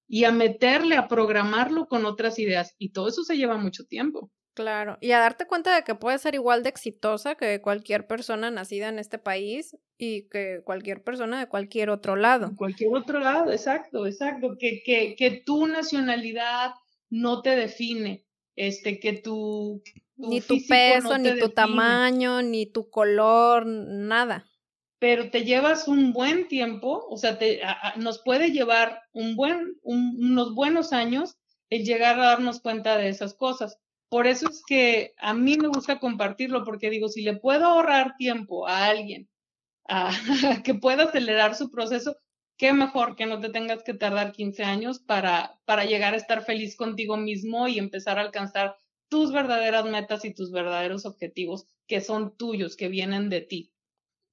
y 0.07 0.23
a 0.23 0.31
meterle, 0.31 0.97
a 0.97 1.07
programarlo 1.07 1.87
con 1.87 2.05
otras 2.05 2.39
ideas. 2.39 2.75
Y 2.79 2.89
todo 2.89 3.07
eso 3.07 3.23
se 3.23 3.37
lleva 3.37 3.57
mucho 3.57 3.85
tiempo. 3.85 4.31
Claro, 4.55 4.97
y 5.01 5.11
a 5.11 5.19
darte 5.19 5.45
cuenta 5.45 5.75
de 5.75 5.83
que 5.83 5.93
puedes 5.95 6.21
ser 6.21 6.33
igual 6.33 6.63
de 6.63 6.69
exitosa 6.69 7.35
que 7.35 7.61
cualquier 7.61 8.07
persona 8.07 8.49
nacida 8.49 8.87
en 8.89 8.97
este 8.99 9.19
país 9.19 9.77
y 9.97 10.27
que 10.29 10.61
cualquier 10.63 11.03
persona 11.03 11.39
de 11.39 11.47
cualquier 11.47 11.91
otro 11.91 12.15
lado. 12.15 12.53
Cualquier 12.55 12.95
otro 12.95 13.19
lado, 13.19 13.51
exacto, 13.51 14.07
exacto. 14.07 14.55
Que, 14.57 14.81
que, 14.83 15.15
que 15.15 15.43
tu 15.45 15.67
nacionalidad 15.67 16.71
no 17.09 17.43
te 17.43 17.55
define, 17.55 18.25
este, 18.55 18.99
que 18.99 19.13
tu... 19.13 19.83
ni 20.15 20.41
tu 20.41 20.57
peso, 20.67 21.17
ni 21.19 21.37
tu 21.37 21.49
tamaño, 21.49 22.41
ni 22.41 22.65
tu 22.65 22.89
color, 22.89 23.67
nada 23.67 24.49
pero 24.99 25.29
te 25.29 25.43
llevas 25.43 25.87
un 25.87 26.13
buen 26.13 26.47
tiempo, 26.47 27.05
o 27.09 27.17
sea, 27.17 27.37
te, 27.37 27.61
nos 27.97 28.19
puede 28.19 28.51
llevar 28.51 29.01
un 29.13 29.35
buen, 29.35 29.77
unos 29.81 30.55
buenos 30.55 30.93
años 30.93 31.37
el 31.69 31.83
llegar 31.83 32.19
a 32.19 32.25
darnos 32.25 32.61
cuenta 32.61 32.97
de 32.97 33.09
esas 33.09 33.33
cosas. 33.33 33.77
por 34.09 34.27
eso 34.27 34.47
es 34.49 34.63
que 34.65 35.13
a 35.17 35.33
mí 35.33 35.57
me 35.57 35.67
gusta 35.67 35.99
compartirlo, 35.99 36.63
porque 36.63 36.89
digo, 36.89 37.09
si 37.09 37.23
le 37.23 37.35
puedo 37.37 37.65
ahorrar 37.65 38.15
tiempo 38.17 38.67
a 38.67 38.85
alguien 38.85 39.27
a, 39.87 40.11
que 40.63 40.75
pueda 40.75 41.03
acelerar 41.05 41.55
su 41.55 41.69
proceso, 41.71 42.17
qué 42.57 42.73
mejor 42.73 43.15
que 43.15 43.25
no 43.25 43.39
te 43.39 43.49
tengas 43.49 43.83
que 43.83 43.93
tardar 43.93 44.31
15 44.31 44.63
años 44.63 44.99
para, 44.99 45.59
para 45.65 45.85
llegar 45.85 46.13
a 46.13 46.17
estar 46.17 46.43
feliz 46.45 46.75
contigo 46.77 47.17
mismo 47.17 47.67
y 47.67 47.79
empezar 47.79 48.17
a 48.17 48.21
alcanzar 48.21 48.77
tus 49.09 49.31
verdaderas 49.31 49.85
metas 49.85 50.25
y 50.25 50.33
tus 50.33 50.51
verdaderos 50.51 51.05
objetivos 51.05 51.67
que 51.87 52.01
son 52.01 52.35
tuyos, 52.37 52.75
que 52.75 52.87
vienen 52.87 53.29
de 53.29 53.41
ti. 53.41 53.74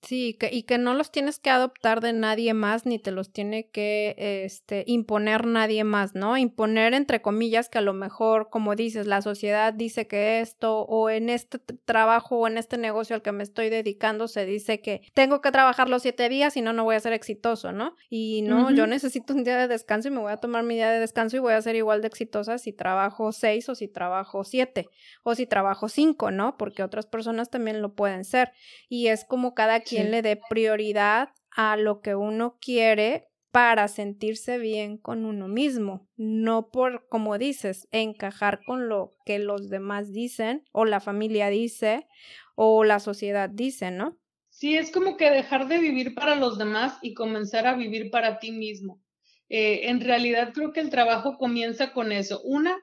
Sí, 0.02 0.34
que, 0.34 0.50
y 0.52 0.64
que 0.64 0.78
no 0.78 0.94
los 0.94 1.12
tienes 1.12 1.38
que 1.38 1.48
adoptar 1.48 2.00
de 2.00 2.12
nadie 2.12 2.54
más, 2.54 2.86
ni 2.86 2.98
te 2.98 3.12
los 3.12 3.32
tiene 3.32 3.70
que 3.70 4.16
este, 4.44 4.82
imponer 4.88 5.46
nadie 5.46 5.84
más, 5.84 6.16
¿no? 6.16 6.36
Imponer 6.36 6.92
entre 6.92 7.22
comillas 7.22 7.68
que 7.68 7.78
a 7.78 7.82
lo 7.82 7.92
mejor, 7.92 8.50
como 8.50 8.74
dices, 8.74 9.06
la 9.06 9.22
sociedad 9.22 9.72
dice 9.72 10.08
que 10.08 10.40
esto, 10.40 10.80
o 10.80 11.08
en 11.08 11.30
este 11.30 11.60
trabajo 11.84 12.38
o 12.38 12.48
en 12.48 12.58
este 12.58 12.78
negocio 12.78 13.14
al 13.14 13.22
que 13.22 13.30
me 13.30 13.44
estoy 13.44 13.70
dedicando, 13.70 14.26
se 14.26 14.44
dice 14.44 14.80
que 14.80 15.02
tengo 15.14 15.40
que 15.40 15.52
trabajar 15.52 15.88
los 15.88 16.02
siete 16.02 16.28
días 16.28 16.56
y 16.56 16.62
no, 16.62 16.72
no 16.72 16.82
voy 16.82 16.96
a 16.96 17.00
ser 17.00 17.12
exitoso, 17.12 17.70
¿no? 17.70 17.94
Y 18.10 18.42
no, 18.42 18.72
yo 18.72 18.88
necesito 18.88 19.34
un 19.34 19.44
día 19.44 19.56
de 19.56 19.68
descanso 19.68 20.08
y 20.08 20.10
me 20.10 20.18
voy 20.18 20.32
a 20.32 20.38
tomar 20.38 20.64
mi 20.64 20.74
día 20.74 20.90
de 20.90 20.98
descanso 20.98 21.36
y 21.36 21.40
voy 21.40 21.52
a 21.52 21.62
ser 21.62 21.76
igual 21.76 22.00
de 22.00 22.08
exitosa 22.08 22.58
si 22.58 22.72
trabajo 22.72 23.30
seis 23.30 23.68
o 23.68 23.76
si 23.76 23.86
trabajo 23.86 24.42
siete 24.42 24.88
o 25.22 25.36
si 25.36 25.46
trabajo 25.46 25.88
cinco, 25.88 26.32
¿no? 26.32 26.56
Porque 26.56 26.82
otras 26.82 27.06
personas 27.06 27.50
también 27.50 27.80
lo 27.80 27.94
pueden 27.94 28.24
ser. 28.24 28.50
Y 28.88 29.06
es 29.06 29.24
como 29.24 29.54
cada 29.54 29.78
quien 29.78 29.91
quien 29.92 30.10
le 30.10 30.22
dé 30.22 30.40
prioridad 30.48 31.30
a 31.50 31.76
lo 31.76 32.00
que 32.00 32.14
uno 32.14 32.58
quiere 32.60 33.28
para 33.50 33.86
sentirse 33.88 34.56
bien 34.56 34.96
con 34.96 35.26
uno 35.26 35.46
mismo, 35.46 36.08
no 36.16 36.70
por, 36.70 37.06
como 37.08 37.36
dices, 37.36 37.86
encajar 37.90 38.64
con 38.64 38.88
lo 38.88 39.12
que 39.26 39.38
los 39.38 39.68
demás 39.68 40.10
dicen 40.10 40.64
o 40.72 40.86
la 40.86 41.00
familia 41.00 41.48
dice 41.48 42.08
o 42.54 42.82
la 42.82 42.98
sociedad 42.98 43.50
dice, 43.50 43.90
¿no? 43.90 44.18
Sí, 44.48 44.76
es 44.76 44.90
como 44.90 45.16
que 45.18 45.30
dejar 45.30 45.68
de 45.68 45.78
vivir 45.78 46.14
para 46.14 46.34
los 46.34 46.56
demás 46.56 46.98
y 47.02 47.12
comenzar 47.12 47.66
a 47.66 47.74
vivir 47.74 48.10
para 48.10 48.38
ti 48.38 48.52
mismo. 48.52 49.02
Eh, 49.50 49.90
en 49.90 50.00
realidad 50.00 50.52
creo 50.54 50.72
que 50.72 50.80
el 50.80 50.88
trabajo 50.88 51.36
comienza 51.36 51.92
con 51.92 52.10
eso. 52.10 52.40
Una, 52.42 52.74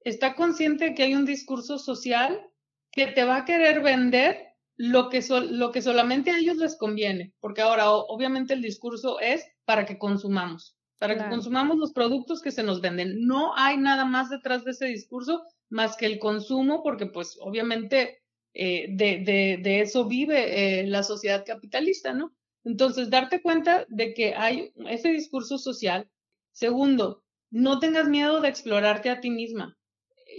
está 0.00 0.34
consciente 0.34 0.86
de 0.86 0.94
que 0.94 1.04
hay 1.04 1.14
un 1.14 1.24
discurso 1.24 1.78
social 1.78 2.38
que 2.92 3.06
te 3.06 3.24
va 3.24 3.38
a 3.38 3.44
querer 3.46 3.82
vender 3.82 4.47
lo 4.78 5.08
que, 5.08 5.22
lo 5.50 5.72
que 5.72 5.82
solamente 5.82 6.30
a 6.30 6.38
ellos 6.38 6.56
les 6.56 6.76
conviene, 6.76 7.34
porque 7.40 7.62
ahora 7.62 7.90
obviamente 7.90 8.54
el 8.54 8.62
discurso 8.62 9.18
es 9.18 9.44
para 9.64 9.84
que 9.84 9.98
consumamos, 9.98 10.76
para 10.98 11.18
que 11.18 11.28
consumamos 11.28 11.78
los 11.78 11.92
productos 11.92 12.40
que 12.40 12.52
se 12.52 12.62
nos 12.62 12.80
venden. 12.80 13.26
No 13.26 13.56
hay 13.56 13.76
nada 13.76 14.04
más 14.04 14.30
detrás 14.30 14.64
de 14.64 14.70
ese 14.70 14.86
discurso 14.86 15.42
más 15.68 15.96
que 15.96 16.06
el 16.06 16.20
consumo, 16.20 16.84
porque 16.84 17.06
pues 17.06 17.36
obviamente 17.40 18.22
eh, 18.54 18.86
de, 18.90 19.18
de, 19.18 19.58
de, 19.60 19.80
eso 19.80 20.06
vive 20.06 20.80
eh, 20.80 20.86
la 20.86 21.02
sociedad 21.02 21.44
capitalista, 21.44 22.12
¿no? 22.14 22.32
Entonces, 22.62 23.10
darte 23.10 23.42
cuenta 23.42 23.84
de 23.88 24.14
que 24.14 24.34
hay 24.34 24.72
ese 24.88 25.10
discurso 25.10 25.58
social. 25.58 26.08
Segundo, 26.52 27.24
no 27.50 27.80
tengas 27.80 28.08
miedo 28.08 28.40
de 28.40 28.48
explorarte 28.48 29.10
a 29.10 29.20
ti 29.20 29.30
misma. 29.30 29.76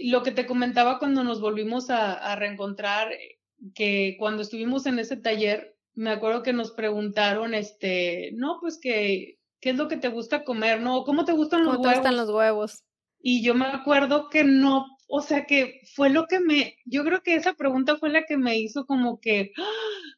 Lo 0.02 0.22
que 0.22 0.30
te 0.30 0.46
comentaba 0.46 0.98
cuando 0.98 1.24
nos 1.24 1.40
volvimos 1.40 1.90
a, 1.90 2.14
a 2.14 2.36
reencontrar 2.36 3.10
que 3.74 4.16
cuando 4.18 4.42
estuvimos 4.42 4.86
en 4.86 4.98
ese 4.98 5.16
taller, 5.16 5.76
me 5.94 6.10
acuerdo 6.10 6.42
que 6.42 6.52
nos 6.52 6.72
preguntaron, 6.72 7.54
este, 7.54 8.32
no, 8.34 8.58
pues 8.60 8.78
que, 8.80 9.38
¿qué 9.60 9.70
es 9.70 9.76
lo 9.76 9.88
que 9.88 9.96
te 9.96 10.08
gusta 10.08 10.44
comer? 10.44 10.80
No, 10.80 11.04
¿cómo 11.04 11.24
te 11.24 11.32
gustan 11.32 11.64
los 11.64 11.76
¿Cómo 11.76 11.82
huevos? 11.82 11.94
te 11.94 11.98
gustan 12.00 12.16
los 12.16 12.30
huevos? 12.30 12.84
Y 13.20 13.42
yo 13.42 13.54
me 13.54 13.66
acuerdo 13.66 14.30
que 14.30 14.44
no, 14.44 14.86
o 15.08 15.20
sea 15.20 15.44
que 15.44 15.80
fue 15.94 16.08
lo 16.08 16.26
que 16.26 16.40
me, 16.40 16.76
yo 16.86 17.04
creo 17.04 17.22
que 17.22 17.34
esa 17.34 17.54
pregunta 17.54 17.96
fue 17.96 18.08
la 18.08 18.24
que 18.24 18.38
me 18.38 18.58
hizo 18.58 18.86
como 18.86 19.20
que, 19.20 19.52
¡ah! 19.58 20.16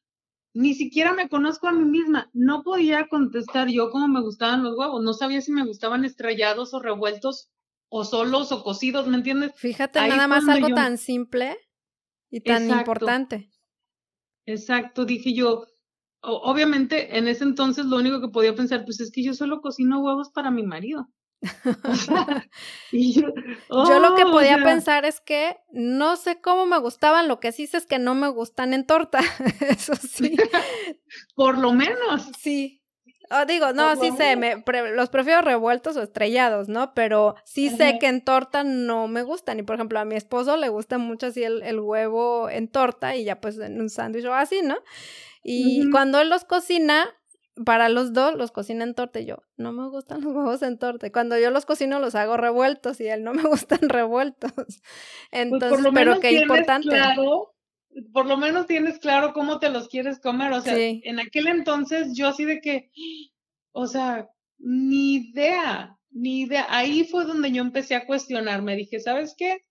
ni 0.54 0.74
siquiera 0.74 1.12
me 1.12 1.28
conozco 1.28 1.66
a 1.66 1.72
mí 1.72 1.84
misma, 1.84 2.30
no 2.32 2.62
podía 2.62 3.08
contestar 3.08 3.68
yo 3.68 3.90
cómo 3.90 4.06
me 4.06 4.20
gustaban 4.20 4.62
los 4.62 4.78
huevos, 4.78 5.02
no 5.02 5.14
sabía 5.14 5.40
si 5.40 5.50
me 5.50 5.66
gustaban 5.66 6.04
estrellados 6.04 6.74
o 6.74 6.80
revueltos 6.80 7.50
o 7.88 8.04
solos 8.04 8.52
o 8.52 8.62
cocidos, 8.62 9.06
¿me 9.08 9.16
entiendes? 9.16 9.52
Fíjate, 9.56 10.06
nada 10.06 10.28
más 10.28 10.48
algo 10.48 10.68
tan 10.74 10.96
simple 10.96 11.56
y 12.32 12.40
tan 12.40 12.68
importante. 12.68 13.50
Exacto, 14.46 15.04
dije 15.04 15.34
yo, 15.34 15.66
obviamente 16.22 17.16
en 17.18 17.28
ese 17.28 17.44
entonces 17.44 17.84
lo 17.84 17.98
único 17.98 18.20
que 18.20 18.28
podía 18.28 18.54
pensar, 18.54 18.84
pues 18.84 18.98
es 19.00 19.12
que 19.12 19.22
yo 19.22 19.34
solo 19.34 19.60
cocino 19.60 20.02
huevos 20.02 20.30
para 20.30 20.50
mi 20.50 20.64
marido. 20.64 21.08
y 22.92 23.12
yo, 23.12 23.28
lo 23.68 24.14
que 24.14 24.24
oh, 24.24 24.30
podía 24.30 24.62
pensar 24.62 25.04
es 25.04 25.20
que 25.20 25.56
no 25.72 26.16
sé 26.16 26.40
cómo 26.40 26.66
me 26.66 26.78
gustaban, 26.78 27.28
lo 27.28 27.38
que 27.38 27.52
sí 27.52 27.66
sé 27.66 27.78
es 27.78 27.86
que 27.86 27.98
no 27.98 28.14
me 28.14 28.28
gustan 28.28 28.72
en 28.72 28.86
torta, 28.86 29.20
eso 29.60 29.94
sí. 29.94 30.36
Por 31.34 31.58
lo 31.58 31.72
menos. 31.72 32.30
Sí, 32.38 32.81
Oh, 33.32 33.46
digo, 33.46 33.72
no, 33.72 33.96
sí 33.96 34.10
sé, 34.16 34.36
me, 34.36 34.62
los 34.94 35.08
prefiero 35.08 35.40
revueltos 35.40 35.96
o 35.96 36.02
estrellados, 36.02 36.68
¿no? 36.68 36.92
Pero 36.94 37.34
sí 37.44 37.70
sé 37.70 37.98
que 37.98 38.06
en 38.06 38.22
torta 38.22 38.62
no 38.62 39.08
me 39.08 39.22
gustan. 39.22 39.58
Y 39.58 39.62
por 39.62 39.76
ejemplo, 39.76 39.98
a 39.98 40.04
mi 40.04 40.16
esposo 40.16 40.56
le 40.56 40.68
gusta 40.68 40.98
mucho 40.98 41.26
así 41.26 41.42
el, 41.42 41.80
huevo 41.80 42.50
en 42.50 42.68
torta 42.68 43.16
y 43.16 43.24
ya 43.24 43.40
pues 43.40 43.58
en 43.58 43.80
un 43.80 43.88
sándwich 43.88 44.26
o 44.26 44.34
así, 44.34 44.60
¿no? 44.62 44.76
Y 45.42 45.90
cuando 45.90 46.20
él 46.20 46.28
los 46.28 46.44
cocina, 46.44 47.08
para 47.64 47.88
los 47.88 48.12
dos 48.12 48.34
los 48.34 48.50
cocina 48.50 48.84
en 48.84 48.94
torta 48.94 49.20
y 49.20 49.26
yo, 49.26 49.42
no 49.56 49.72
me 49.72 49.88
gustan 49.88 50.22
los 50.22 50.34
huevos 50.34 50.62
en 50.62 50.78
torta. 50.78 51.10
cuando 51.10 51.38
yo 51.38 51.50
los 51.50 51.66
cocino 51.66 51.98
los 51.98 52.14
hago 52.14 52.36
revueltos 52.36 53.00
y 53.00 53.08
él 53.08 53.24
no 53.24 53.34
me 53.34 53.42
gustan 53.48 53.88
revueltos. 53.88 54.52
Pues, 54.52 54.82
Entonces, 55.30 55.86
pero 55.94 56.20
qué 56.20 56.32
importante. 56.32 56.88
Claro, 56.88 57.54
por 58.12 58.26
lo 58.26 58.36
menos 58.36 58.66
tienes 58.66 58.98
claro 58.98 59.32
cómo 59.32 59.58
te 59.58 59.70
los 59.70 59.88
quieres 59.88 60.20
comer. 60.20 60.52
O 60.52 60.60
sea, 60.60 60.76
en 60.78 61.20
aquel 61.20 61.46
entonces 61.46 62.14
yo 62.14 62.28
así 62.28 62.44
de 62.44 62.60
que, 62.60 62.90
o 63.72 63.86
sea, 63.86 64.28
ni 64.58 65.16
idea, 65.16 65.98
ni 66.10 66.42
idea. 66.42 66.66
Ahí 66.70 67.04
fue 67.04 67.24
donde 67.24 67.50
yo 67.52 67.62
empecé 67.62 67.94
a 67.94 68.06
cuestionarme. 68.06 68.76
Dije, 68.76 69.00
¿sabes 69.00 69.34
qué? 69.36 69.64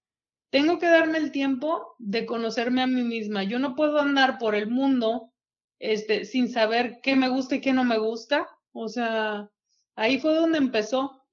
Tengo 0.50 0.80
que 0.80 0.88
darme 0.88 1.18
el 1.18 1.32
tiempo 1.32 1.96
de 1.98 2.26
conocerme 2.26 2.82
a 2.82 2.88
mí 2.88 3.04
misma. 3.04 3.44
Yo 3.44 3.58
no 3.58 3.76
puedo 3.76 4.00
andar 4.00 4.38
por 4.38 4.54
el 4.56 4.70
mundo 4.70 5.32
este, 5.80 6.26
sin 6.26 6.52
saber 6.52 7.00
qué 7.02 7.16
me 7.16 7.30
gusta 7.30 7.56
y 7.56 7.62
qué 7.62 7.74
no 7.74 7.84
me 7.84 7.98
gusta. 7.98 8.48
O 8.74 8.90
sea, 8.90 9.50
ahí 9.96 10.20
fue 10.20 10.36
donde 10.36 10.58
empezó. 10.58 11.24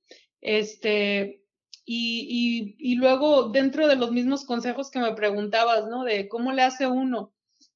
Este, 0.41 1.43
y, 1.91 2.75
y, 2.79 2.93
y, 2.93 2.97
luego, 2.97 3.49
dentro 3.49 3.89
de 3.89 3.97
los 3.97 4.13
mismos 4.13 4.45
consejos 4.45 4.91
que 4.91 4.99
me 4.99 5.15
preguntabas, 5.15 5.89
¿no? 5.89 6.05
De 6.05 6.29
cómo 6.29 6.53
le 6.53 6.61
hace 6.61 6.87
uno. 6.87 7.33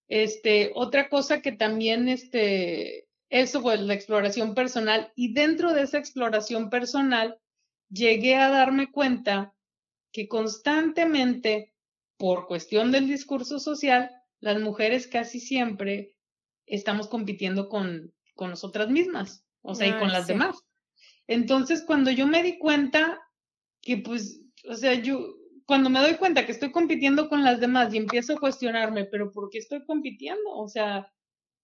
Este, 0.06 0.70
otra 0.74 1.08
cosa 1.08 1.40
que 1.40 1.52
también, 1.52 2.10
este, 2.10 3.08
eso 3.30 3.62
fue 3.62 3.78
la 3.78 3.94
exploración 3.94 4.54
personal. 4.54 5.10
Y 5.16 5.32
dentro 5.32 5.72
de 5.72 5.84
esa 5.84 5.96
exploración 5.96 6.68
personal, 6.68 7.38
llegué 7.88 8.36
a 8.36 8.50
darme 8.50 8.92
cuenta 8.92 9.54
que 10.12 10.28
constantemente, 10.28 11.72
por 12.18 12.46
cuestión 12.46 12.92
del 12.92 13.06
discurso 13.06 13.58
social, 13.58 14.10
las 14.40 14.60
mujeres 14.60 15.06
casi 15.06 15.40
siempre 15.40 16.14
estamos 16.66 17.08
compitiendo 17.08 17.70
con, 17.70 18.12
con 18.34 18.50
nosotras 18.50 18.90
mismas, 18.90 19.46
o 19.62 19.74
sea, 19.74 19.86
y 19.86 19.98
con 19.98 20.12
las 20.12 20.26
demás. 20.26 20.66
Entonces, 21.26 21.82
cuando 21.86 22.10
yo 22.10 22.26
me 22.26 22.42
di 22.42 22.58
cuenta, 22.58 23.18
que 23.82 23.98
pues, 23.98 24.40
o 24.68 24.74
sea, 24.74 24.94
yo 24.94 25.36
cuando 25.66 25.90
me 25.90 26.00
doy 26.00 26.14
cuenta 26.14 26.46
que 26.46 26.52
estoy 26.52 26.70
compitiendo 26.70 27.28
con 27.28 27.44
las 27.44 27.60
demás 27.60 27.92
y 27.92 27.98
empiezo 27.98 28.34
a 28.34 28.40
cuestionarme, 28.40 29.04
pero 29.04 29.30
¿por 29.30 29.50
qué 29.50 29.58
estoy 29.58 29.84
compitiendo? 29.84 30.50
O 30.50 30.68
sea, 30.68 31.12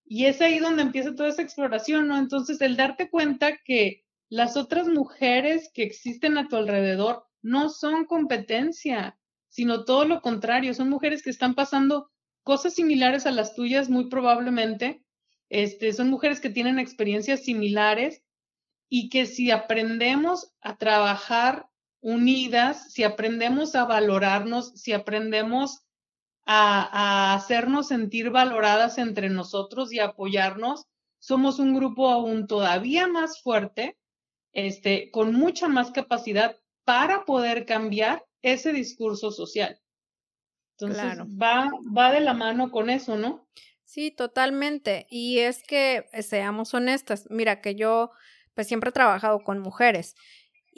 y 0.04 0.26
es 0.26 0.40
ahí 0.40 0.58
donde 0.58 0.82
empieza 0.82 1.14
toda 1.14 1.28
esa 1.28 1.42
exploración, 1.42 2.08
¿no? 2.08 2.16
Entonces, 2.16 2.60
el 2.60 2.76
darte 2.76 3.10
cuenta 3.10 3.58
que 3.58 4.04
las 4.30 4.56
otras 4.56 4.88
mujeres 4.88 5.70
que 5.72 5.82
existen 5.82 6.38
a 6.38 6.48
tu 6.48 6.56
alrededor 6.56 7.26
no 7.42 7.68
son 7.68 8.06
competencia, 8.06 9.18
sino 9.48 9.84
todo 9.84 10.04
lo 10.04 10.20
contrario, 10.22 10.74
son 10.74 10.90
mujeres 10.90 11.22
que 11.22 11.30
están 11.30 11.54
pasando 11.54 12.10
cosas 12.42 12.74
similares 12.74 13.26
a 13.26 13.30
las 13.30 13.54
tuyas, 13.54 13.90
muy 13.90 14.08
probablemente. 14.08 15.02
Este, 15.50 15.92
son 15.92 16.10
mujeres 16.10 16.40
que 16.40 16.50
tienen 16.50 16.78
experiencias 16.78 17.44
similares 17.44 18.22
y 18.88 19.10
que 19.10 19.26
si 19.26 19.50
aprendemos 19.50 20.52
a 20.60 20.76
trabajar 20.76 21.68
unidas, 22.00 22.92
si 22.92 23.04
aprendemos 23.04 23.74
a 23.74 23.84
valorarnos, 23.84 24.72
si 24.74 24.92
aprendemos 24.92 25.84
a, 26.46 27.34
hacernos 27.34 27.88
sentir 27.88 28.30
valoradas 28.30 28.98
entre 28.98 29.28
nosotros 29.28 29.92
y 29.92 29.98
apoyarnos, 29.98 30.86
somos 31.18 31.58
un 31.58 31.74
grupo 31.74 32.08
aún 32.08 32.46
todavía 32.46 33.06
más 33.06 33.42
fuerte, 33.42 33.98
este, 34.52 35.10
con 35.10 35.34
mucha 35.34 35.68
más 35.68 35.90
capacidad 35.90 36.56
para 36.84 37.24
poder 37.24 37.66
cambiar 37.66 38.24
ese 38.42 38.72
discurso 38.72 39.30
social. 39.30 39.78
Entonces, 40.78 41.18
va, 41.20 41.70
va 41.96 42.12
de 42.12 42.20
la 42.20 42.34
mano 42.34 42.70
con 42.70 42.88
eso, 42.88 43.16
¿no? 43.16 43.48
Sí, 43.84 44.10
totalmente. 44.10 45.06
Y 45.10 45.38
es 45.40 45.62
que, 45.64 46.06
seamos 46.22 46.72
honestas, 46.72 47.26
mira 47.30 47.60
que 47.60 47.74
yo, 47.74 48.12
pues 48.54 48.68
siempre 48.68 48.90
he 48.90 48.92
trabajado 48.92 49.40
con 49.40 49.58
mujeres 49.58 50.14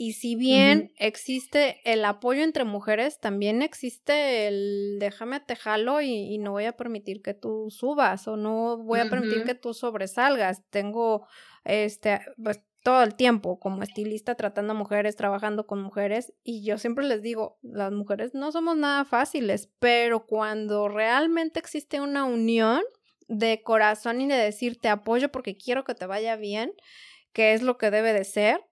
Y 0.03 0.15
si 0.15 0.35
bien 0.35 0.95
existe 0.97 1.83
el 1.85 2.07
apoyo 2.07 2.43
entre 2.43 2.65
mujeres, 2.65 3.21
también 3.21 3.61
existe 3.61 4.49
el 4.49 4.97
déjame 4.99 5.41
te 5.41 5.57
jalo 5.57 6.01
y, 6.01 6.39
no 6.39 6.53
voy 6.53 6.65
a 6.65 6.73
permitir 6.75 7.21
que 7.21 7.35
tú 7.35 7.67
subas 7.69 8.27
o 8.27 8.39
no 8.39 8.79
voy 8.79 9.01
a 9.01 9.11
permitir 9.11 9.45
que 9.45 9.55
tú 9.55 9.75
sobresalgas. 9.75 10.65
Tengo 10.71 11.27
este 11.65 12.21
pues 12.43 12.63
todo 12.83 13.03
el 13.03 13.15
tiempo 13.15 13.61
como 13.61 13.83
estilista 13.83 14.37
tratando 14.37 14.73
a 14.73 14.77
mujeres, 14.77 15.17
trabajando 15.17 15.67
con 15.67 15.83
mujeres 15.83 16.33
y 16.43 16.65
yo 16.65 16.79
siempre 16.79 17.05
les 17.05 17.21
digo, 17.21 17.59
las 17.61 17.93
mujeres 17.93 18.33
no 18.33 18.53
somos 18.53 18.79
nada 18.79 19.05
fáciles, 19.05 19.69
pero 19.81 20.25
cuando 20.25 20.89
realmente 20.89 21.61
existe 21.61 22.01
una 22.01 22.25
unión 22.25 22.81
de 23.29 23.61
corazón 23.63 24.23
y 24.23 24.29
de 24.29 24.37
decir 24.37 24.79
te 24.81 24.89
apoyo 24.89 25.31
porque 25.31 25.59
quiero 25.59 25.85
que 25.85 25.95
te 25.95 26.07
vaya 26.07 26.37
bien, 26.37 26.73
que 27.35 27.53
es 27.53 27.61
lo 27.61 27.77
que 27.77 27.91
debe 27.91 28.15
de 28.15 28.25
ser, 28.25 28.65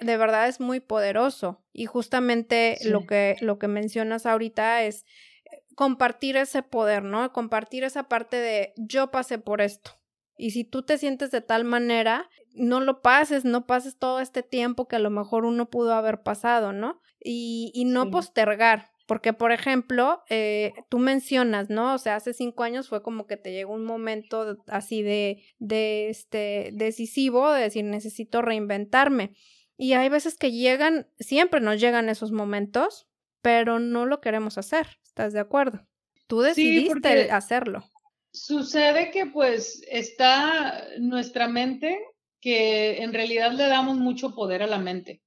de 0.00 0.16
verdad 0.16 0.48
es 0.48 0.60
muy 0.60 0.80
poderoso. 0.80 1.64
Y 1.72 1.86
justamente 1.86 2.78
lo, 2.84 3.06
que, 3.06 3.36
lo 3.40 3.58
que 3.58 3.68
mencionas 3.68 4.26
ahorita 4.26 4.82
es 4.82 5.04
eh, 5.44 5.62
compartir 5.74 6.36
ese 6.36 6.62
poder, 6.62 7.02
¿no? 7.02 7.32
Compartir 7.32 7.84
esa 7.84 8.04
parte 8.08 8.36
de 8.36 8.72
yo 8.76 9.10
pasé 9.10 9.38
por 9.38 9.60
esto. 9.60 9.92
Y 10.38 10.50
si 10.50 10.64
tú 10.64 10.82
te 10.82 10.98
sientes 10.98 11.30
de 11.30 11.40
tal 11.40 11.64
manera, 11.64 12.28
no 12.52 12.80
lo 12.80 13.00
pases, 13.00 13.44
no 13.44 13.66
pases 13.66 13.98
todo 13.98 14.20
este 14.20 14.42
tiempo 14.42 14.86
que 14.86 14.96
a 14.96 15.00
lo 15.00 15.10
mejor 15.10 15.44
uno 15.44 15.70
pudo 15.70 15.94
haber 15.94 16.22
pasado, 16.22 16.72
¿no? 16.72 17.00
Y, 17.18 17.72
y 17.74 17.86
no 17.86 18.10
postergar, 18.10 18.90
porque, 19.06 19.32
por 19.32 19.52
ejemplo, 19.52 20.22
eh, 20.28 20.72
tú 20.88 20.98
mencionas, 20.98 21.70
¿no? 21.70 21.94
O 21.94 21.98
sea, 21.98 22.16
hace 22.16 22.34
cinco 22.34 22.64
años 22.64 22.88
fue 22.88 23.02
como 23.02 23.26
que 23.26 23.36
te 23.36 23.52
llegó 23.52 23.72
un 23.72 23.84
momento 23.84 24.58
así 24.66 25.02
de, 25.02 25.44
de 25.58 26.08
este, 26.08 26.70
decisivo, 26.74 27.52
de 27.52 27.62
decir, 27.62 27.84
necesito 27.84 28.42
reinventarme. 28.42 29.32
Y 29.76 29.92
hay 29.92 30.08
veces 30.08 30.36
que 30.36 30.52
llegan, 30.52 31.08
siempre 31.18 31.60
nos 31.60 31.80
llegan 31.80 32.08
esos 32.08 32.32
momentos, 32.32 33.06
pero 33.42 33.78
no 33.78 34.06
lo 34.06 34.20
queremos 34.20 34.58
hacer. 34.58 34.98
¿Estás 35.04 35.32
de 35.32 35.40
acuerdo? 35.40 35.86
Tú 36.26 36.40
decidiste 36.40 37.30
hacerlo. 37.30 37.84
Sucede 38.32 39.10
que 39.10 39.26
pues 39.26 39.82
está 39.88 40.84
nuestra 40.98 41.48
mente, 41.48 41.98
que 42.40 43.02
en 43.02 43.12
realidad 43.12 43.52
le 43.52 43.66
damos 43.66 43.96
mucho 43.96 44.34
poder 44.34 44.62
a 44.62 44.66
la 44.66 44.78
mente. 44.78 45.22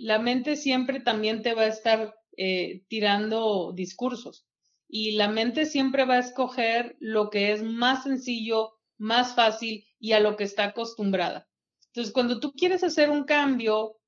La 0.00 0.18
mente 0.18 0.56
siempre 0.56 1.00
también 1.00 1.42
te 1.42 1.54
va 1.54 1.62
a 1.62 1.68
estar 1.68 2.14
eh, 2.36 2.84
tirando 2.88 3.72
discursos 3.72 4.46
y 4.88 5.12
la 5.12 5.28
mente 5.28 5.66
siempre 5.66 6.04
va 6.04 6.14
a 6.14 6.20
escoger 6.20 6.96
lo 7.00 7.30
que 7.30 7.52
es 7.52 7.62
más 7.62 8.04
sencillo, 8.04 8.74
más 8.96 9.34
fácil 9.34 9.84
y 9.98 10.12
a 10.12 10.20
lo 10.20 10.36
que 10.36 10.44
está 10.44 10.64
acostumbrada. 10.64 11.48
Entonces, 11.94 12.12
cuando 12.12 12.40
tú 12.40 12.52
quieres 12.54 12.82
hacer 12.82 13.08
un 13.08 13.22
cambio, 13.22 13.98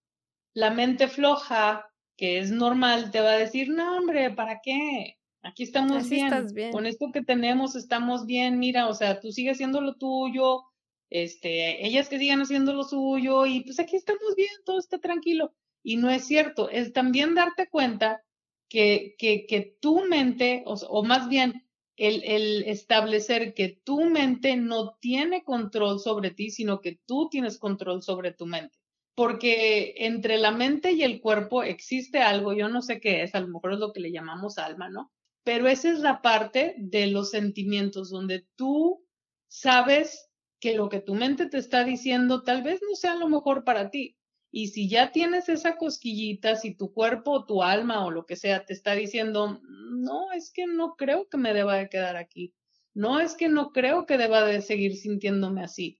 la 0.54 0.70
mente 0.70 1.06
floja, 1.06 1.88
que 2.16 2.40
es 2.40 2.50
normal, 2.50 3.12
te 3.12 3.20
va 3.20 3.30
a 3.30 3.38
decir, 3.38 3.68
no, 3.68 3.98
hombre, 3.98 4.32
¿para 4.32 4.60
qué? 4.60 5.18
Aquí 5.42 5.62
estamos 5.62 6.08
bien. 6.08 6.72
Con 6.72 6.86
esto 6.86 7.12
que 7.12 7.22
tenemos 7.22 7.76
estamos 7.76 8.26
bien. 8.26 8.58
Mira, 8.58 8.88
o 8.88 8.94
sea, 8.94 9.20
tú 9.20 9.30
sigues 9.30 9.54
haciendo 9.54 9.80
lo 9.80 9.94
tuyo, 9.94 10.64
este, 11.10 11.86
ellas 11.86 12.08
que 12.08 12.18
sigan 12.18 12.40
haciendo 12.40 12.72
lo 12.72 12.82
suyo 12.82 13.46
y 13.46 13.60
pues 13.60 13.78
aquí 13.78 13.94
estamos 13.94 14.34
bien, 14.36 14.50
todo 14.64 14.80
está 14.80 14.98
tranquilo. 14.98 15.54
Y 15.84 15.96
no 15.96 16.10
es 16.10 16.26
cierto, 16.26 16.68
es 16.68 16.92
también 16.92 17.36
darte 17.36 17.68
cuenta 17.68 18.24
que, 18.68 19.14
que, 19.16 19.46
que 19.46 19.76
tu 19.80 20.04
mente, 20.06 20.64
o, 20.66 20.74
o 20.74 21.04
más 21.04 21.28
bien 21.28 21.65
el, 21.96 22.64
establecer 22.64 23.54
que 23.54 23.80
tu 23.84 24.04
mente 24.04 24.56
no 24.56 24.96
tiene 25.00 25.44
control 25.44 26.00
sobre 26.00 26.30
ti, 26.30 26.50
sino 26.50 26.80
que 26.80 27.00
tú 27.06 27.28
tienes 27.30 27.58
control 27.58 28.02
sobre 28.02 28.32
tu 28.32 28.46
mente. 28.46 28.78
Porque 29.14 29.94
entre 29.98 30.36
la 30.36 30.50
mente 30.50 30.92
y 30.92 31.02
el 31.02 31.20
cuerpo 31.20 31.62
existe 31.62 32.20
algo, 32.20 32.52
yo 32.52 32.68
no 32.68 32.82
sé 32.82 33.00
qué 33.00 33.22
es, 33.22 33.34
a 33.34 33.40
lo 33.40 33.48
mejor 33.48 33.72
es 33.72 33.78
lo 33.78 33.92
que 33.92 34.00
le 34.00 34.12
llamamos 34.12 34.58
alma, 34.58 34.90
¿no? 34.90 35.10
Pero 35.42 35.68
esa 35.68 35.90
es 35.90 36.00
la 36.00 36.20
parte 36.22 36.74
de 36.76 37.06
los 37.06 37.30
sentimientos 37.30 38.10
donde 38.10 38.46
tú 38.56 39.06
sabes 39.48 40.28
que 40.60 40.74
lo 40.74 40.88
que 40.88 41.00
tu 41.00 41.14
mente 41.14 41.46
te 41.46 41.58
está 41.58 41.84
diciendo 41.84 42.42
tal 42.42 42.62
vez 42.62 42.80
no 42.82 42.94
sea 42.94 43.14
lo 43.14 43.28
mejor 43.28 43.64
para 43.64 43.90
ti. 43.90 44.15
Y 44.58 44.68
si 44.68 44.88
ya 44.88 45.12
tienes 45.12 45.50
esa 45.50 45.76
cosquillita, 45.76 46.56
si 46.56 46.74
tu 46.74 46.94
cuerpo, 46.94 47.44
tu 47.44 47.62
alma 47.62 48.06
o 48.06 48.10
lo 48.10 48.24
que 48.24 48.36
sea 48.36 48.64
te 48.64 48.72
está 48.72 48.94
diciendo, 48.94 49.60
no, 49.90 50.32
es 50.32 50.50
que 50.50 50.66
no 50.66 50.96
creo 50.96 51.28
que 51.28 51.36
me 51.36 51.52
deba 51.52 51.76
de 51.76 51.90
quedar 51.90 52.16
aquí. 52.16 52.54
No 52.94 53.20
es 53.20 53.34
que 53.34 53.50
no 53.50 53.70
creo 53.70 54.06
que 54.06 54.16
deba 54.16 54.46
de 54.46 54.62
seguir 54.62 54.96
sintiéndome 54.96 55.62
así. 55.62 55.98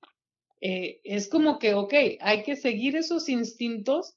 Eh, 0.62 1.02
es 1.04 1.28
como 1.28 1.58
que, 1.58 1.74
ok, 1.74 1.92
hay 2.18 2.44
que 2.44 2.56
seguir 2.56 2.96
esos 2.96 3.28
instintos 3.28 4.16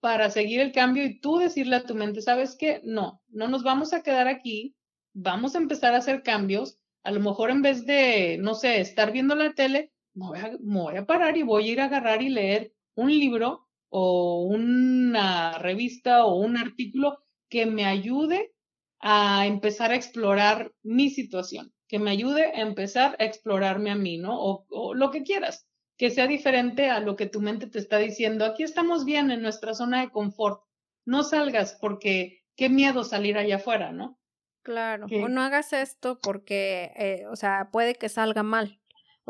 para 0.00 0.28
seguir 0.28 0.58
el 0.58 0.72
cambio 0.72 1.04
y 1.04 1.20
tú 1.20 1.38
decirle 1.38 1.76
a 1.76 1.84
tu 1.84 1.94
mente, 1.94 2.20
¿sabes 2.20 2.56
qué? 2.58 2.80
No, 2.82 3.22
no 3.28 3.46
nos 3.46 3.62
vamos 3.62 3.92
a 3.92 4.02
quedar 4.02 4.26
aquí, 4.26 4.74
vamos 5.14 5.54
a 5.54 5.58
empezar 5.58 5.94
a 5.94 5.98
hacer 5.98 6.24
cambios. 6.24 6.80
A 7.04 7.12
lo 7.12 7.20
mejor 7.20 7.52
en 7.52 7.62
vez 7.62 7.86
de, 7.86 8.38
no 8.40 8.54
sé, 8.54 8.80
estar 8.80 9.12
viendo 9.12 9.36
la 9.36 9.52
tele, 9.52 9.92
voy 10.14 10.36
a, 10.40 10.50
me 10.58 10.80
voy 10.80 10.96
a 10.96 11.06
parar 11.06 11.36
y 11.36 11.44
voy 11.44 11.68
a 11.68 11.72
ir 11.74 11.80
a 11.80 11.84
agarrar 11.84 12.22
y 12.22 12.28
leer 12.28 12.72
un 12.96 13.10
libro 13.10 13.67
o 13.90 14.42
una 14.42 15.58
revista 15.58 16.24
o 16.24 16.36
un 16.36 16.56
artículo 16.56 17.18
que 17.48 17.66
me 17.66 17.84
ayude 17.86 18.52
a 19.00 19.46
empezar 19.46 19.92
a 19.92 19.96
explorar 19.96 20.72
mi 20.82 21.10
situación, 21.10 21.72
que 21.86 21.98
me 21.98 22.10
ayude 22.10 22.46
a 22.46 22.60
empezar 22.60 23.16
a 23.18 23.24
explorarme 23.24 23.90
a 23.90 23.96
mí, 23.96 24.18
¿no? 24.18 24.36
O, 24.38 24.94
lo 24.94 25.10
que 25.10 25.22
quieras, 25.22 25.66
que 25.96 26.10
sea 26.10 26.26
diferente 26.26 26.90
a 26.90 27.00
lo 27.00 27.16
que 27.16 27.26
tu 27.26 27.40
mente 27.40 27.66
te 27.66 27.78
está 27.78 27.98
diciendo. 27.98 28.44
Aquí 28.44 28.62
estamos 28.62 29.04
bien 29.04 29.30
en 29.30 29.42
nuestra 29.42 29.74
zona 29.74 30.00
de 30.00 30.10
confort. 30.10 30.62
No 31.04 31.22
salgas 31.22 31.76
porque 31.80 32.42
qué 32.56 32.68
miedo 32.68 33.04
salir 33.04 33.38
allá 33.38 33.56
afuera, 33.56 33.92
¿no? 33.92 34.18
Claro, 34.62 35.06
o 35.06 35.28
no 35.28 35.40
hagas 35.40 35.72
esto 35.72 36.18
porque, 36.22 36.92
eh, 36.96 37.24
o 37.30 37.36
sea, 37.36 37.70
puede 37.72 37.94
que 37.94 38.10
salga 38.10 38.42
mal 38.42 38.78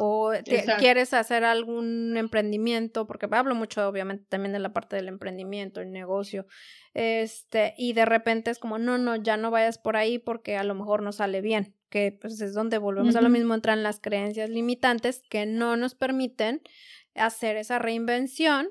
o 0.01 0.31
quieres 0.79 1.13
hacer 1.13 1.43
algún 1.43 2.17
emprendimiento, 2.17 3.09
porque 3.09 3.27
hablo 3.33 3.57
mucho 3.57 3.87
obviamente 3.89 4.25
también 4.29 4.53
de 4.53 4.61
la 4.61 4.73
parte 4.73 4.95
del 4.95 5.09
emprendimiento, 5.09 5.81
el 5.81 5.91
negocio, 5.91 6.47
este, 6.95 7.75
y 7.77 7.95
de 7.95 8.05
repente 8.05 8.53
es 8.53 8.61
como, 8.61 8.79
no, 8.79 8.97
no, 8.97 9.17
ya 9.17 9.37
no 9.37 9.51
vayas 9.51 9.77
por 9.79 9.97
ahí 9.97 10.21
porque 10.21 10.57
a 10.57 10.63
lo 10.63 10.77
mejor 10.77 11.03
no 11.03 11.11
sale 11.11 11.41
bien, 11.41 11.75
que 11.91 12.17
pues 12.21 12.41
es 12.41 12.55
donde 12.55 12.79
volvemos 12.79 13.17
a 13.17 13.23
lo 13.23 13.29
mismo, 13.29 13.55
entran 13.55 13.83
las 13.83 13.99
creencias 13.99 14.51
limitantes 14.51 15.21
que 15.29 15.47
no 15.47 15.77
nos 15.77 15.97
permiten 15.97 16.63
hacer 17.17 17.57
esa 17.57 17.81
reinvención 17.81 18.69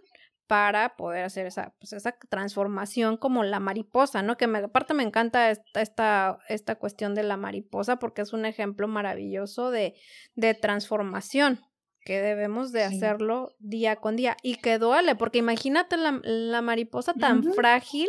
para 0.47 0.95
poder 0.95 1.25
hacer 1.25 1.45
esa, 1.45 1.73
pues, 1.79 1.93
esa 1.93 2.17
transformación 2.29 3.17
como 3.17 3.43
la 3.43 3.59
mariposa, 3.59 4.23
¿no? 4.23 4.37
Que 4.37 4.47
me, 4.47 4.59
aparte 4.59 4.93
me 4.93 5.03
encanta 5.03 5.51
esta, 5.51 5.81
esta, 5.81 6.39
esta 6.47 6.75
cuestión 6.75 7.13
de 7.13 7.23
la 7.23 7.37
mariposa 7.37 7.99
porque 7.99 8.21
es 8.21 8.33
un 8.33 8.45
ejemplo 8.45 8.87
maravilloso 8.87 9.71
de, 9.71 9.95
de 10.35 10.53
transformación 10.53 11.59
que 12.07 12.21
debemos 12.21 12.71
de 12.71 12.83
hacerlo 12.83 13.53
día 13.59 13.97
con 13.97 14.15
día 14.15 14.37
y 14.41 14.55
que 14.55 14.77
duele, 14.77 15.15
porque 15.15 15.39
imagínate 15.39 15.97
la, 15.97 16.21
la 16.23 16.61
mariposa 16.61 17.13
tan 17.13 17.43
frágil 17.43 18.07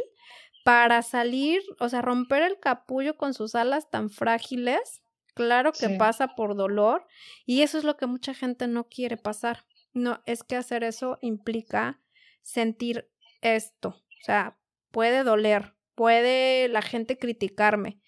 para 0.64 1.02
salir, 1.02 1.60
o 1.80 1.88
sea, 1.88 2.00
romper 2.00 2.42
el 2.42 2.60
capullo 2.60 3.16
con 3.16 3.34
sus 3.34 3.56
alas 3.56 3.90
tan 3.90 4.08
frágiles, 4.08 5.02
claro 5.34 5.72
que 5.72 5.88
pasa 5.90 6.36
por 6.36 6.54
dolor 6.54 7.06
y 7.44 7.62
eso 7.62 7.76
es 7.76 7.82
lo 7.82 7.96
que 7.96 8.06
mucha 8.06 8.34
gente 8.34 8.68
no 8.68 8.84
quiere 8.84 9.16
pasar. 9.16 9.64
No, 9.94 10.22
es 10.26 10.44
que 10.44 10.54
hacer 10.54 10.84
eso 10.84 11.18
implica 11.20 12.00
sentir 12.48 13.10
esto. 13.42 13.88
O 13.90 14.24
sea, 14.24 14.58
puede 14.90 15.22
doler, 15.22 15.74
puede 15.94 16.68
la 16.68 16.82
gente 16.82 17.18
criticarme 17.18 18.00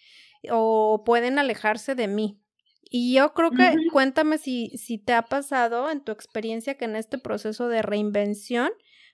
o 0.51 1.03
pueden 1.05 1.39
alejarse 1.39 1.95
de 1.95 2.09
mí. 2.09 2.41
Y 2.83 3.15
yo 3.15 3.35
creo 3.35 3.51
que 3.51 3.77
cuéntame 3.93 4.39
si, 4.39 4.71
si 4.77 4.99
te 4.99 5.13
ha 5.13 5.23
pasado 5.23 5.91
en 5.91 6.03
tu 6.03 6.11
experiencia 6.11 6.77
que 6.77 6.87
en 6.87 6.97
este 6.97 7.19
proceso 7.19 7.69
de 7.69 7.83
reinvención 7.83 8.71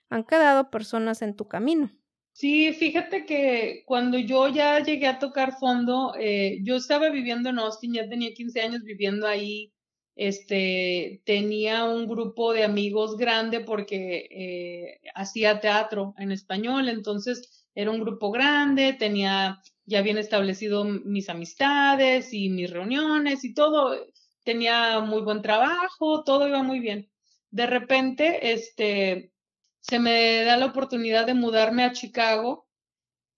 han 0.09 0.23
quedado 0.23 0.71
personas 0.71 1.21
en 1.21 1.35
tu 1.35 1.47
camino. 1.47 1.91
Sí, 2.31 2.71
fíjate 2.73 3.25
que 3.25 3.83
cuando 3.85 4.17
yo 4.17 4.47
ya 4.47 4.79
llegué 4.79 5.07
a 5.07 5.19
tocar 5.19 5.57
fondo, 5.59 6.13
eh, 6.19 6.59
yo 6.63 6.77
estaba 6.77 7.09
viviendo 7.09 7.49
en 7.49 7.59
Austin, 7.59 7.93
ya 7.93 8.07
tenía 8.07 8.33
15 8.33 8.61
años 8.61 8.83
viviendo 8.83 9.27
ahí 9.27 9.73
este, 10.17 11.21
tenía 11.25 11.83
un 11.85 12.07
grupo 12.07 12.51
de 12.51 12.63
amigos 12.63 13.17
grande 13.17 13.59
porque 13.61 14.27
eh, 14.31 14.99
hacía 15.13 15.59
teatro 15.59 16.15
en 16.17 16.31
español, 16.31 16.89
entonces 16.89 17.67
era 17.75 17.91
un 17.91 17.99
grupo 17.99 18.31
grande, 18.31 18.93
tenía 18.93 19.61
ya 19.85 20.01
bien 20.01 20.17
establecido 20.17 20.83
mis 20.83 21.29
amistades 21.29 22.33
y 22.33 22.49
mis 22.49 22.71
reuniones 22.71 23.45
y 23.45 23.53
todo, 23.53 23.95
tenía 24.43 24.99
muy 25.01 25.21
buen 25.21 25.43
trabajo, 25.43 26.23
todo 26.23 26.47
iba 26.47 26.63
muy 26.63 26.79
bien. 26.79 27.11
De 27.51 27.67
repente, 27.67 28.51
este, 28.51 29.31
se 29.79 29.99
me 29.99 30.43
da 30.43 30.57
la 30.57 30.65
oportunidad 30.65 31.27
de 31.27 31.35
mudarme 31.35 31.83
a 31.83 31.91
Chicago 31.91 32.67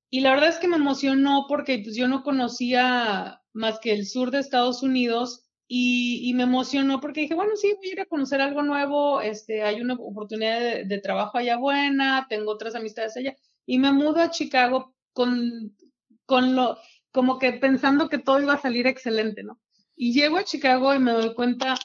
y 0.10 0.22
la 0.22 0.32
verdad 0.32 0.50
es 0.50 0.60
que 0.60 0.70
me 0.70 0.78
emocionó 0.78 1.46
porque 1.50 1.80
pues, 1.84 1.98
yo 1.98 2.08
no 2.08 2.24
conocía 2.24 3.42
más 3.52 3.80
que 3.82 3.92
el 3.92 4.08
sur 4.08 4.32
de 4.32 4.40
Estados 4.40 4.82
Unidos 4.82 5.49
y, 5.72 6.34
me 6.34 6.44
emocionó 6.44 7.00
porque 7.00 7.22
dije, 7.22 7.36
bueno, 7.36 7.56
sí, 7.56 7.76
voy 7.78 7.90
a 7.90 7.94
ir 7.94 8.02
a 8.02 8.08
conocer 8.08 8.42
algo 8.42 8.64
nuevo, 8.64 9.22
este, 9.22 9.62
hay 9.62 9.82
una 9.82 9.94
oportunidad 9.94 10.60
de, 10.60 10.86
de 10.86 11.00
trabajo 11.00 11.38
allá 11.38 11.58
buena, 11.58 12.26
tengo 12.28 12.52
otras 12.52 12.74
amistades 12.74 13.16
allá, 13.16 13.36
y 13.68 13.78
me 13.78 13.92
mudo 13.92 14.20
a 14.20 14.32
Chicago 14.32 14.96
con, 15.14 15.78
con 16.26 16.56
lo, 16.56 16.80
como 17.12 17.38
que 17.38 17.54
pensando 17.54 18.10
que 18.10 18.18
todo 18.18 18.42
iba 18.42 18.54
a 18.54 18.62
salir 18.62 18.88
excelente, 18.88 19.44
¿no? 19.44 19.60
Y 19.96 20.12
llego 20.12 20.38
a 20.38 20.44
Chicago 20.44 20.96
y 20.96 21.00
me 21.00 21.12
doy 21.12 21.36
cuenta, 21.36 21.76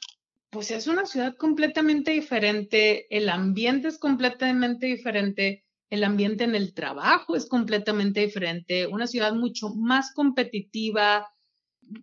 pues 0.48 0.70
es 0.70 0.86
una 0.86 1.04
ciudad 1.04 1.36
completamente 1.36 2.12
diferente, 2.12 3.06
el 3.14 3.28
ambiente 3.28 3.88
es 3.88 3.98
completamente 3.98 4.86
diferente, 4.86 5.62
el 5.90 6.04
ambiente 6.04 6.44
en 6.44 6.54
el 6.54 6.72
trabajo 6.72 7.36
es 7.36 7.46
completamente 7.46 8.20
diferente, 8.20 8.86
una 8.86 9.06
ciudad 9.06 9.34
mucho 9.34 9.68
más 9.74 10.14
competitiva, 10.14 11.33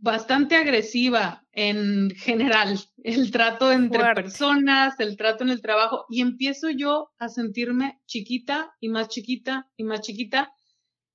bastante 0.02 0.56
agresiva 0.56 1.46
en 1.52 2.12
general, 2.12 2.80
el 3.04 3.32
trato 3.32 3.72
entre 3.72 4.04
personas, 4.15 5.00
el 5.00 5.17
trato 5.17 5.44
en 5.44 5.50
el 5.50 5.62
trabajo, 5.62 6.06
y 6.10 6.22
empiezo 6.22 6.70
yo 6.70 7.10
a 7.17 7.30
sentirme 7.30 8.00
chiquita 8.06 8.74
y 8.80 8.89
más 8.89 9.10
chiquita 9.10 9.70
y 9.76 9.84
más 9.84 10.02
chiquita, 10.02 10.54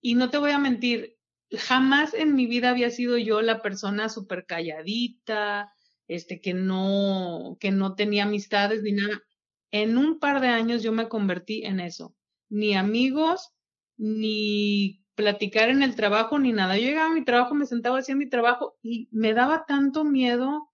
y 0.01 0.15
no 0.15 0.31
te 0.31 0.39
voy 0.39 0.51
a 0.51 0.59
mentir, 0.59 1.17
jamás 1.51 2.15
en 2.15 2.35
mi 2.35 2.47
vida 2.47 2.71
había 2.71 2.91
sido 2.91 3.19
yo 3.19 3.41
la 3.43 3.63
persona 3.63 4.09
súper 4.09 4.47
calladita, 4.47 5.73
este, 6.09 6.41
que 6.41 6.55
no, 6.55 7.57
que 7.61 7.71
no 7.71 7.95
tenía 7.95 8.25
amistades 8.25 8.83
ni 8.83 8.93
nada. 8.93 9.23
En 9.71 9.99
un 9.99 10.19
par 10.19 10.41
de 10.41 10.49
años 10.49 10.83
yo 10.83 10.93
me 10.93 11.09
convertí 11.09 11.65
en 11.65 11.81
eso. 11.81 12.15
Ni 12.49 12.75
amigos, 12.75 13.51
ni 13.97 15.05
platicar 15.17 15.71
en 15.71 15.83
el 15.83 15.97
trabajo 15.97 16.39
ni 16.39 16.53
nada. 16.53 16.77
Yo 16.77 16.85
llegaba 16.85 17.11
a 17.11 17.15
mi 17.15 17.25
trabajo, 17.25 17.55
me 17.55 17.67
sentaba 17.67 17.99
haciendo 17.99 18.25
mi 18.25 18.31
trabajo 18.31 18.77
y 18.83 19.09
me 19.11 19.35
daba 19.35 19.65
tanto 19.67 20.05
miedo 20.05 20.71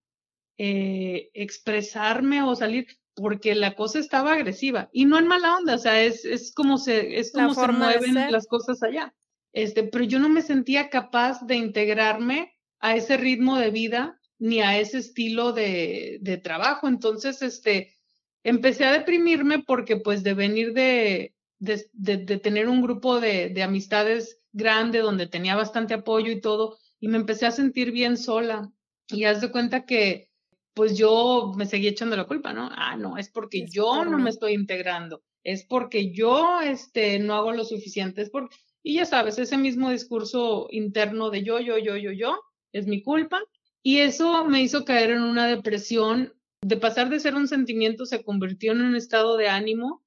eh, 0.59 1.31
expresarme 1.33 2.43
o 2.43 2.55
salir 2.55 2.87
porque 3.15 3.55
la 3.55 3.75
cosa 3.75 3.99
estaba 3.99 4.33
agresiva 4.33 4.91
y 4.93 5.05
no 5.05 5.19
en 5.19 5.27
mala 5.29 5.57
onda, 5.57 5.75
o 5.75 5.79
sea, 5.79 6.03
es, 6.03 6.25
es 6.25 6.53
como 6.53 6.79
se, 6.79 7.19
es 7.19 7.33
como 7.33 7.55
se 7.55 7.69
mueven 7.69 8.15
las 8.31 8.47
cosas 8.47 8.83
allá. 8.83 9.15
Este, 9.53 9.85
pero 9.85 10.05
yo 10.05 10.19
no 10.19 10.29
me 10.29 10.43
sentía 10.43 10.89
capaz 10.89 11.47
de 11.47 11.57
integrarme 11.57 12.55
a 12.81 12.97
ese 12.97 13.17
ritmo 13.17 13.59
de 13.59 13.71
vida 13.71 14.19
ni 14.39 14.61
a 14.61 14.79
ese 14.79 14.99
estilo 14.99 15.53
de, 15.53 16.19
de 16.21 16.39
trabajo. 16.39 16.89
Entonces, 16.89 17.43
este, 17.43 17.95
empecé 18.43 18.87
a 18.87 18.93
deprimirme 18.93 19.61
porque 19.61 19.97
pues 19.99 20.23
de 20.23 20.35
venir 20.35 20.73
de, 20.73 21.35
de, 21.63 22.39
tener 22.39 22.69
un 22.69 22.83
grupo 22.83 23.21
de, 23.21 23.63
amistades 23.63 24.41
grande 24.53 24.99
donde 24.99 25.29
tenía 25.29 25.55
bastante 25.55 25.95
apoyo 25.95 26.33
y 26.33 26.41
todo, 26.41 26.77
y 26.99 27.09
me 27.09 27.17
empecé 27.17 27.47
a 27.47 27.53
sentir 27.53 27.93
bien 27.93 28.17
sola. 28.17 28.71
Y 29.09 29.25
haz 29.25 29.41
de 29.41 29.51
cuenta 29.51 29.85
que 29.85 30.31
pues 30.75 30.97
yo 30.97 31.53
me 31.57 31.67
seguí 31.67 31.87
echando 31.87 32.17
la 32.17 32.27
culpa, 32.27 32.53
¿no? 32.53 32.71
Ah, 32.73 32.97
no, 32.97 33.19
es 33.19 33.29
porque 33.29 33.67
yo 33.69 34.05
no 34.05 34.19
me 34.19 34.31
estoy 34.31 34.55
integrando, 34.55 35.23
es 35.45 35.65
porque 35.65 36.13
yo 36.13 36.61
este, 36.61 37.19
no 37.19 37.35
hago 37.35 37.53
lo 37.53 37.65
suficiente, 37.65 38.23
es 38.23 38.31
porque... 38.31 38.57
Y 38.83 38.95
ya 38.95 39.05
sabes, 39.05 39.39
ese 39.39 39.57
mismo 39.59 39.91
discurso 39.91 40.67
interno 40.71 41.31
de 41.31 41.45
yo, 41.45 41.61
yo, 41.61 41.79
yo, 41.79 41.97
yo, 41.97 42.11
yo, 42.11 42.41
es 42.73 42.87
mi 42.87 43.03
culpa. 43.03 43.41
Y 43.83 43.99
eso 43.99 44.45
me 44.45 44.63
hizo 44.63 44.85
caer 44.85 45.11
en 45.11 45.23
una 45.23 45.47
depresión. 45.47 46.33
De 46.63 46.77
pasar 46.77 47.09
de 47.09 47.21
ser 47.21 47.37
un 47.37 47.47
sentimiento, 47.47 48.07
se 48.07 48.25
convirtió 48.25 48.73
en 48.73 48.81
un 48.81 48.97
estado 48.97 49.37
de 49.37 49.49
ánimo 49.49 50.03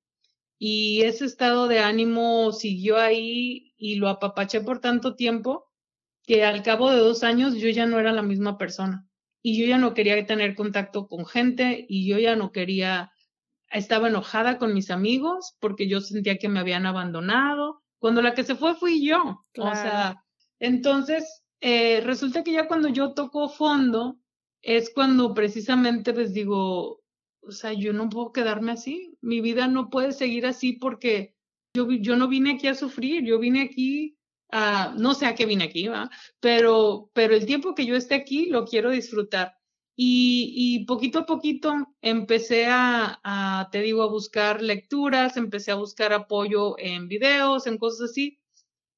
y 0.58 1.02
ese 1.04 1.26
estado 1.26 1.68
de 1.68 1.80
ánimo 1.80 2.52
siguió 2.52 2.98
ahí 2.98 3.74
y 3.78 3.96
lo 3.96 4.10
apapaché 4.10 4.62
por 4.62 4.80
tanto 4.80 5.15
tiempo 5.15 5.65
que 6.24 6.44
al 6.44 6.63
cabo 6.63 6.91
de 6.91 7.00
dos 7.00 7.24
años 7.24 7.56
yo 7.56 7.70
ya 7.70 7.86
no 7.86 8.00
era 8.00 8.12
la 8.12 8.22
misma 8.22 8.58
persona 8.58 9.08
y 9.41 9.60
yo 9.60 9.68
ya 9.68 9.78
no 9.78 9.94
quería 9.94 10.26
tener 10.26 10.56
contacto 10.56 11.08
con 11.08 11.26
gente 11.26 11.86
y 11.88 12.08
yo 12.10 12.18
ya 12.18 12.36
no 12.36 12.52
quería, 12.52 13.12
estaba 13.70 14.08
enojada 14.08 14.58
con 14.58 14.74
mis 14.74 14.89
amigos 14.89 15.56
porque 15.60 15.88
yo 15.88 16.02
sentía 16.02 16.38
que 16.38 16.50
me 16.50 16.60
habían 16.60 16.88
abandonado, 16.88 17.84
cuando 18.00 18.24
la 18.24 18.34
que 18.34 18.44
se 18.44 18.56
fue 18.56 18.74
fui 18.74 19.06
yo. 19.06 19.46
O 19.58 19.76
sea, 19.76 20.24
entonces 20.60 21.44
eh, 21.60 22.02
resulta 22.02 22.44
que 22.44 22.54
ya 22.54 22.68
cuando 22.68 22.88
yo 22.89 23.13
toco 23.13 23.48
fondo 23.50 24.18
es 24.63 24.91
cuando 24.91 25.36
precisamente 25.36 26.12
les 26.12 26.34
digo, 26.34 27.02
o 27.47 27.51
sea, 27.51 27.73
yo 27.73 27.93
no 27.93 28.10
puedo 28.10 28.31
quedarme 28.31 28.71
así, 28.71 29.17
mi 29.21 29.41
vida 29.41 29.67
no 29.67 29.89
puede 29.89 30.12
seguir 30.12 30.45
así 30.45 30.73
porque 30.73 31.36
yo, 31.73 31.91
yo 31.91 32.15
no 32.15 32.27
vine 32.27 32.53
aquí 32.53 32.67
a 32.67 32.75
sufrir, 32.75 33.23
yo 33.25 33.39
vine 33.39 33.62
aquí 33.62 34.17
a, 34.51 34.93
no 34.97 35.13
sé 35.13 35.25
a 35.25 35.36
qué 35.36 35.45
vine 35.45 35.65
aquí, 35.65 35.88
¿va? 35.88 36.10
Pero, 36.39 37.10
pero 37.13 37.36
el 37.36 37.45
tiempo 37.45 37.75
que 37.75 37.86
yo 37.86 37.95
esté 37.95 38.15
aquí 38.15 38.47
lo 38.47 38.65
quiero 38.65 38.91
disfrutar. 38.91 39.58
Y, 39.97 40.53
y 40.55 40.86
poquito 40.86 41.19
a 41.19 41.25
poquito 41.25 41.73
empecé 42.01 42.65
a, 42.67 43.19
a, 43.23 43.69
te 43.71 43.81
digo, 43.81 44.03
a 44.03 44.10
buscar 44.10 44.62
lecturas, 44.62 45.38
empecé 45.38 45.71
a 45.71 45.75
buscar 45.75 46.13
apoyo 46.13 46.77
en 46.79 47.08
videos, 47.08 47.67
en 47.67 47.77
cosas 47.77 48.12
así. 48.12 48.39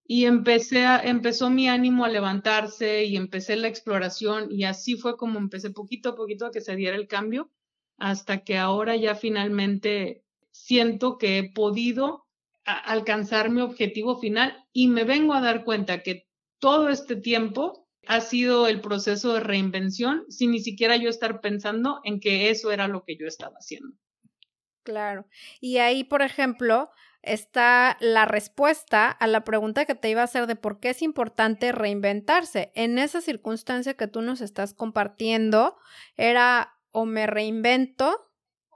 Y 0.06 0.26
empecé 0.26 0.86
a, 0.86 1.00
empezó 1.00 1.50
mi 1.50 1.68
ánimo 1.68 2.06
a 2.06 2.10
levantarse 2.10 3.06
y 3.06 3.18
empecé 3.18 3.58
la 3.58 3.68
exploración 3.68 4.52
y 4.52 4.64
así 4.64 4.96
fue 4.96 5.18
como 5.18 5.38
empecé 5.38 5.70
poquito 5.72 6.10
a 6.10 6.16
poquito 6.16 6.46
a 6.46 6.52
que 6.52 6.62
se 6.62 6.76
diera 6.76 6.96
el 6.96 7.08
cambio 7.08 7.52
hasta 7.98 8.44
que 8.44 8.58
ahora 8.58 8.96
ya 8.96 9.16
finalmente 9.16 10.24
siento 10.52 11.18
que 11.18 11.38
he 11.38 11.52
podido 11.52 12.26
alcanzar 12.66 13.50
mi 13.50 13.62
objetivo 13.62 14.20
final 14.20 14.66
y 14.74 14.88
me 14.88 15.04
vengo 15.04 15.34
a 15.34 15.42
dar 15.42 15.64
cuenta 15.64 16.04
que 16.04 16.28
todo 16.60 16.90
este 16.90 17.16
tiempo 17.16 17.88
ha 18.08 18.22
sido 18.22 18.68
el 18.68 18.82
proceso 18.82 19.34
de 19.34 19.40
reinvención 19.42 20.26
sin 20.30 20.52
ni 20.52 20.60
siquiera 20.60 20.96
yo 20.98 21.10
estar 21.10 21.42
pensando 21.42 22.00
en 22.04 22.20
que 22.20 22.50
eso 22.50 22.72
era 22.72 22.88
lo 22.88 23.04
que 23.04 23.18
yo 23.18 23.28
estaba 23.28 23.56
haciendo. 23.58 23.96
Claro. 24.84 25.28
Y 25.60 25.78
ahí, 25.80 26.06
por 26.06 26.22
ejemplo, 26.22 26.90
está 27.22 27.98
la 28.00 28.26
respuesta 28.26 29.12
a 29.12 29.28
la 29.28 29.44
pregunta 29.44 29.86
que 29.86 29.96
te 29.96 30.10
iba 30.10 30.22
a 30.22 30.26
hacer 30.26 30.48
de 30.48 30.56
por 30.56 30.80
qué 30.80 30.92
es 30.92 31.02
importante 31.02 31.74
reinventarse. 31.74 32.72
En 32.74 32.98
esa 32.98 33.20
circunstancia 33.20 33.96
que 33.96 34.08
tú 34.08 34.22
nos 34.22 34.40
estás 34.40 34.74
compartiendo, 34.74 35.78
era 36.16 36.77
o 36.98 37.06
me 37.06 37.28
reinvento 37.28 38.28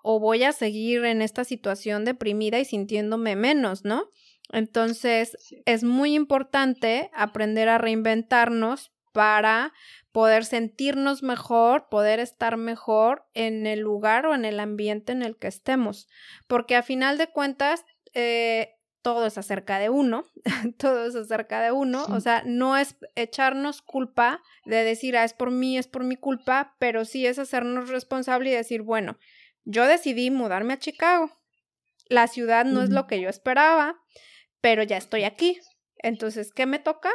o 0.04 0.20
voy 0.20 0.44
a 0.44 0.52
seguir 0.52 1.06
en 1.06 1.24
esta 1.24 1.44
situación 1.44 2.06
deprimida 2.06 2.60
y 2.60 2.66
sintiéndome 2.66 3.36
menos, 3.36 3.84
¿no? 3.84 4.12
Entonces, 4.52 5.36
es 5.66 5.84
muy 5.84 6.14
importante 6.14 7.10
aprender 7.16 7.68
a 7.68 7.80
reinventarnos 7.80 8.92
para 9.12 9.74
poder 10.12 10.46
sentirnos 10.46 11.24
mejor, 11.24 11.90
poder 11.90 12.20
estar 12.20 12.58
mejor 12.58 13.26
en 13.34 13.66
el 13.66 13.80
lugar 13.80 14.28
o 14.28 14.36
en 14.36 14.46
el 14.46 14.60
ambiente 14.60 15.14
en 15.14 15.24
el 15.24 15.36
que 15.36 15.48
estemos, 15.48 16.08
porque 16.46 16.76
a 16.76 16.84
final 16.84 17.18
de 17.18 17.26
cuentas, 17.26 17.86
eh, 18.14 18.76
todo 19.02 19.26
es 19.26 19.38
acerca 19.38 19.80
de 19.80 19.90
uno, 19.90 20.26
todo 20.78 21.06
es 21.06 21.16
acerca 21.16 21.62
de 21.62 21.72
uno, 21.72 22.06
o 22.06 22.20
sea, 22.20 22.44
no 22.46 22.78
es 22.78 22.96
echarnos 23.16 23.82
culpa 23.82 24.42
de 24.66 24.84
decir, 24.84 25.18
ah, 25.18 25.24
es 25.24 25.34
por 25.34 25.52
mí, 25.52 25.78
es 25.78 25.88
por 25.88 26.04
mi 26.04 26.16
culpa, 26.16 26.76
pero 26.80 27.06
sí 27.06 27.26
es 27.26 27.40
hacernos 27.40 27.90
responsable 27.90 28.50
y 28.50 28.54
decir, 28.54 28.82
bueno, 28.82 29.18
yo 29.64 29.86
decidí 29.86 30.32
mudarme 30.32 30.74
a 30.74 30.80
Chicago, 30.80 31.32
la 32.08 32.28
ciudad 32.28 32.66
no 32.66 32.82
es 32.82 32.90
lo 32.90 33.08
que 33.08 33.22
yo 33.22 33.30
esperaba, 33.30 33.96
pero 34.60 34.84
ya 34.84 34.98
estoy 34.98 35.24
aquí, 35.24 35.60
entonces, 35.98 36.52
¿qué 36.52 36.66
me 36.66 36.80
toca? 36.80 37.12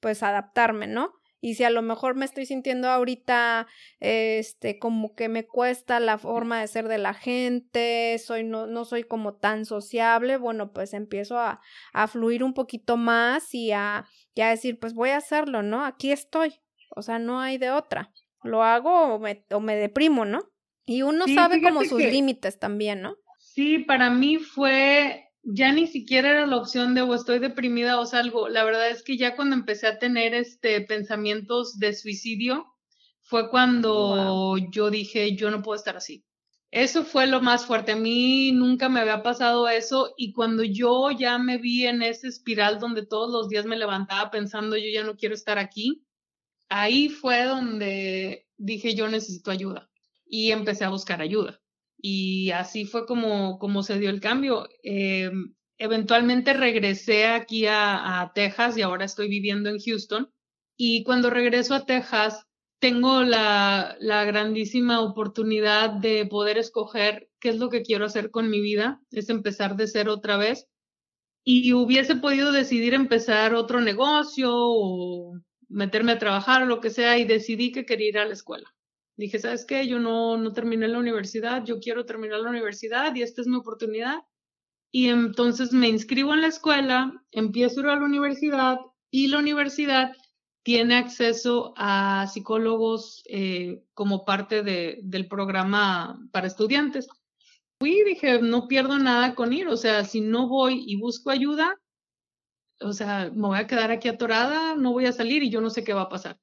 Pues 0.00 0.22
adaptarme, 0.22 0.86
¿no? 0.86 1.12
Y 1.44 1.56
si 1.56 1.64
a 1.64 1.68
lo 1.68 1.82
mejor 1.82 2.14
me 2.14 2.24
estoy 2.24 2.46
sintiendo 2.46 2.88
ahorita, 2.88 3.66
este, 4.00 4.78
como 4.78 5.14
que 5.14 5.28
me 5.28 5.44
cuesta 5.44 6.00
la 6.00 6.16
forma 6.16 6.58
de 6.58 6.68
ser 6.68 6.88
de 6.88 6.96
la 6.96 7.12
gente, 7.12 8.18
soy, 8.18 8.44
no, 8.44 8.66
no 8.66 8.86
soy 8.86 9.04
como 9.04 9.34
tan 9.34 9.66
sociable, 9.66 10.38
bueno, 10.38 10.72
pues 10.72 10.94
empiezo 10.94 11.38
a, 11.38 11.60
a 11.92 12.06
fluir 12.08 12.42
un 12.44 12.54
poquito 12.54 12.96
más 12.96 13.52
y 13.52 13.72
a, 13.72 14.06
decir, 14.34 14.78
pues 14.80 14.94
voy 14.94 15.10
a 15.10 15.18
hacerlo, 15.18 15.62
¿no? 15.62 15.84
Aquí 15.84 16.12
estoy. 16.12 16.62
O 16.96 17.02
sea, 17.02 17.18
no 17.18 17.42
hay 17.42 17.58
de 17.58 17.70
otra. 17.70 18.10
Lo 18.42 18.62
hago 18.62 19.16
o 19.16 19.18
me, 19.18 19.44
o 19.50 19.60
me 19.60 19.76
deprimo, 19.76 20.24
¿no? 20.24 20.50
Y 20.86 21.02
uno 21.02 21.26
sabe 21.26 21.60
como 21.60 21.84
sus 21.84 22.00
límites 22.00 22.58
también, 22.58 23.02
¿no? 23.02 23.16
Sí, 23.38 23.80
para 23.80 24.08
mí 24.08 24.38
fue 24.38 25.23
ya 25.44 25.72
ni 25.72 25.86
siquiera 25.86 26.30
era 26.30 26.46
la 26.46 26.56
opción 26.56 26.94
de 26.94 27.02
o 27.02 27.14
estoy 27.14 27.38
deprimida 27.38 28.00
o 28.00 28.06
salgo. 28.06 28.48
La 28.48 28.64
verdad 28.64 28.88
es 28.90 29.02
que 29.02 29.16
ya 29.16 29.36
cuando 29.36 29.54
empecé 29.54 29.86
a 29.86 29.98
tener 29.98 30.34
este 30.34 30.80
pensamientos 30.80 31.78
de 31.78 31.94
suicidio 31.94 32.66
fue 33.20 33.50
cuando 33.50 34.56
yo 34.70 34.90
dije, 34.90 35.36
yo 35.36 35.50
no 35.50 35.62
puedo 35.62 35.76
estar 35.76 35.96
así. 35.96 36.24
Eso 36.70 37.04
fue 37.04 37.26
lo 37.26 37.40
más 37.40 37.66
fuerte. 37.66 37.92
A 37.92 37.96
mí 37.96 38.52
nunca 38.52 38.88
me 38.88 39.00
había 39.00 39.22
pasado 39.22 39.68
eso 39.68 40.12
y 40.16 40.32
cuando 40.32 40.64
yo 40.64 41.10
ya 41.10 41.38
me 41.38 41.58
vi 41.58 41.86
en 41.86 42.02
ese 42.02 42.28
espiral 42.28 42.80
donde 42.80 43.06
todos 43.06 43.30
los 43.30 43.48
días 43.48 43.64
me 43.64 43.76
levantaba 43.76 44.30
pensando, 44.30 44.76
yo 44.76 44.88
ya 44.92 45.04
no 45.04 45.16
quiero 45.16 45.34
estar 45.34 45.58
aquí, 45.58 46.04
ahí 46.68 47.08
fue 47.08 47.44
donde 47.44 48.48
dije, 48.56 48.94
yo 48.94 49.08
necesito 49.08 49.50
ayuda 49.50 49.90
y 50.26 50.50
empecé 50.50 50.84
a 50.84 50.90
buscar 50.90 51.22
ayuda 51.22 51.60
y 52.06 52.50
así 52.50 52.84
fue 52.84 53.06
como, 53.06 53.58
como 53.58 53.82
se 53.82 53.98
dio 53.98 54.10
el 54.10 54.20
cambio. 54.20 54.68
Eh, 54.82 55.30
eventualmente 55.78 56.52
regresé 56.52 57.24
aquí 57.28 57.64
a, 57.66 58.30
Texas 58.34 58.76
y 58.76 58.82
ahora 58.82 59.06
estoy 59.06 59.26
viviendo 59.28 59.70
en 59.70 59.78
Houston. 59.78 60.30
Y 60.76 61.02
cuando 61.04 61.30
regreso 61.30 61.74
a 61.74 61.86
Texas, 61.86 62.46
tengo 62.78 63.22
la, 63.22 63.96
la, 64.00 64.24
grandísima 64.26 65.00
oportunidad 65.00 65.92
de 65.92 66.26
poder 66.26 66.58
escoger 66.58 67.30
qué 67.40 67.48
es 67.48 67.56
lo 67.56 67.70
que 67.70 67.80
quiero 67.80 68.04
hacer 68.04 68.30
con 68.30 68.50
mi 68.50 68.60
vida, 68.60 69.00
es 69.10 69.30
empezar 69.30 69.74
de 69.74 69.86
cero 69.86 70.12
otra 70.12 70.36
vez. 70.36 70.68
Y 71.42 71.72
hubiese 71.72 72.16
podido 72.16 72.52
decidir 72.52 72.92
empezar 72.92 73.54
otro 73.54 73.80
negocio 73.80 74.50
o 74.52 75.40
meterme 75.70 76.12
a 76.12 76.18
trabajar 76.18 76.64
o 76.64 76.66
lo 76.66 76.82
que 76.82 76.90
sea 76.90 77.16
y 77.16 77.24
decidí 77.24 77.72
que 77.72 77.86
quería 77.86 78.08
ir 78.10 78.18
a 78.18 78.26
la 78.26 78.34
escuela. 78.34 78.74
Dije, 79.16 79.38
¿sabes 79.38 79.64
qué? 79.64 79.86
Yo 79.86 79.98
no, 79.98 80.36
no 80.36 80.52
terminé 80.52 80.88
la 80.88 80.98
universidad, 80.98 81.64
yo 81.64 81.78
quiero 81.78 82.04
terminar 82.04 82.40
la 82.40 82.50
universidad 82.50 83.14
y 83.14 83.22
esta 83.22 83.40
es 83.40 83.46
mi 83.46 83.56
oportunidad. 83.56 84.24
Y 84.90 85.08
entonces 85.08 85.72
me 85.72 85.88
inscribo 85.88 86.34
en 86.34 86.40
la 86.40 86.48
escuela, 86.48 87.24
empiezo 87.32 87.80
a 87.80 87.82
ir 87.84 87.88
a 87.90 87.96
la 87.96 88.04
universidad 88.04 88.78
y 89.10 89.28
la 89.28 89.38
universidad 89.38 90.12
tiene 90.64 90.96
acceso 90.96 91.74
a 91.76 92.26
psicólogos 92.26 93.22
eh, 93.28 93.84
como 93.92 94.24
parte 94.24 94.62
de, 94.62 94.98
del 95.02 95.28
programa 95.28 96.18
para 96.32 96.46
estudiantes. 96.46 97.06
Fui 97.78 97.98
y 98.00 98.04
dije, 98.04 98.40
no 98.40 98.66
pierdo 98.66 98.98
nada 98.98 99.34
con 99.34 99.52
ir, 99.52 99.68
o 99.68 99.76
sea, 99.76 100.04
si 100.04 100.20
no 100.20 100.48
voy 100.48 100.82
y 100.86 100.96
busco 100.96 101.30
ayuda, 101.30 101.78
o 102.80 102.92
sea, 102.92 103.30
me 103.34 103.48
voy 103.48 103.58
a 103.58 103.66
quedar 103.66 103.90
aquí 103.90 104.08
atorada, 104.08 104.74
no 104.74 104.92
voy 104.92 105.06
a 105.06 105.12
salir 105.12 105.42
y 105.42 105.50
yo 105.50 105.60
no 105.60 105.70
sé 105.70 105.84
qué 105.84 105.92
va 105.92 106.02
a 106.02 106.08
pasar. 106.08 106.38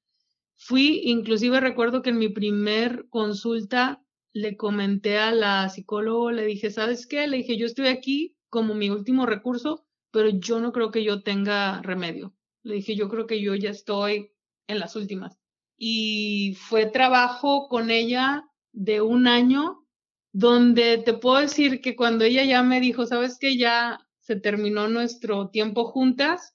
Fui, 0.63 1.01
inclusive 1.05 1.59
recuerdo 1.59 2.03
que 2.03 2.11
en 2.11 2.19
mi 2.19 2.29
primer 2.29 3.07
consulta 3.09 4.05
le 4.31 4.55
comenté 4.57 5.17
a 5.17 5.31
la 5.31 5.67
psicóloga, 5.69 6.33
le 6.33 6.45
dije, 6.45 6.69
¿sabes 6.69 7.07
qué? 7.07 7.25
Le 7.25 7.37
dije, 7.37 7.57
yo 7.57 7.65
estoy 7.65 7.87
aquí 7.87 8.37
como 8.47 8.75
mi 8.75 8.91
último 8.91 9.25
recurso, 9.25 9.87
pero 10.11 10.29
yo 10.29 10.59
no 10.59 10.71
creo 10.71 10.91
que 10.91 11.03
yo 11.03 11.23
tenga 11.23 11.81
remedio. 11.81 12.35
Le 12.61 12.75
dije, 12.75 12.95
yo 12.95 13.09
creo 13.09 13.25
que 13.25 13.41
yo 13.41 13.55
ya 13.55 13.71
estoy 13.71 14.33
en 14.67 14.77
las 14.77 14.95
últimas. 14.95 15.35
Y 15.77 16.55
fue 16.59 16.85
trabajo 16.85 17.67
con 17.67 17.89
ella 17.89 18.43
de 18.71 19.01
un 19.01 19.27
año 19.27 19.87
donde 20.31 20.99
te 20.99 21.15
puedo 21.15 21.39
decir 21.39 21.81
que 21.81 21.95
cuando 21.95 22.23
ella 22.23 22.43
ya 22.43 22.61
me 22.61 22.79
dijo, 22.79 23.07
sabes 23.07 23.39
que 23.39 23.57
ya 23.57 24.07
se 24.19 24.35
terminó 24.35 24.87
nuestro 24.89 25.49
tiempo 25.49 25.85
juntas 25.85 26.53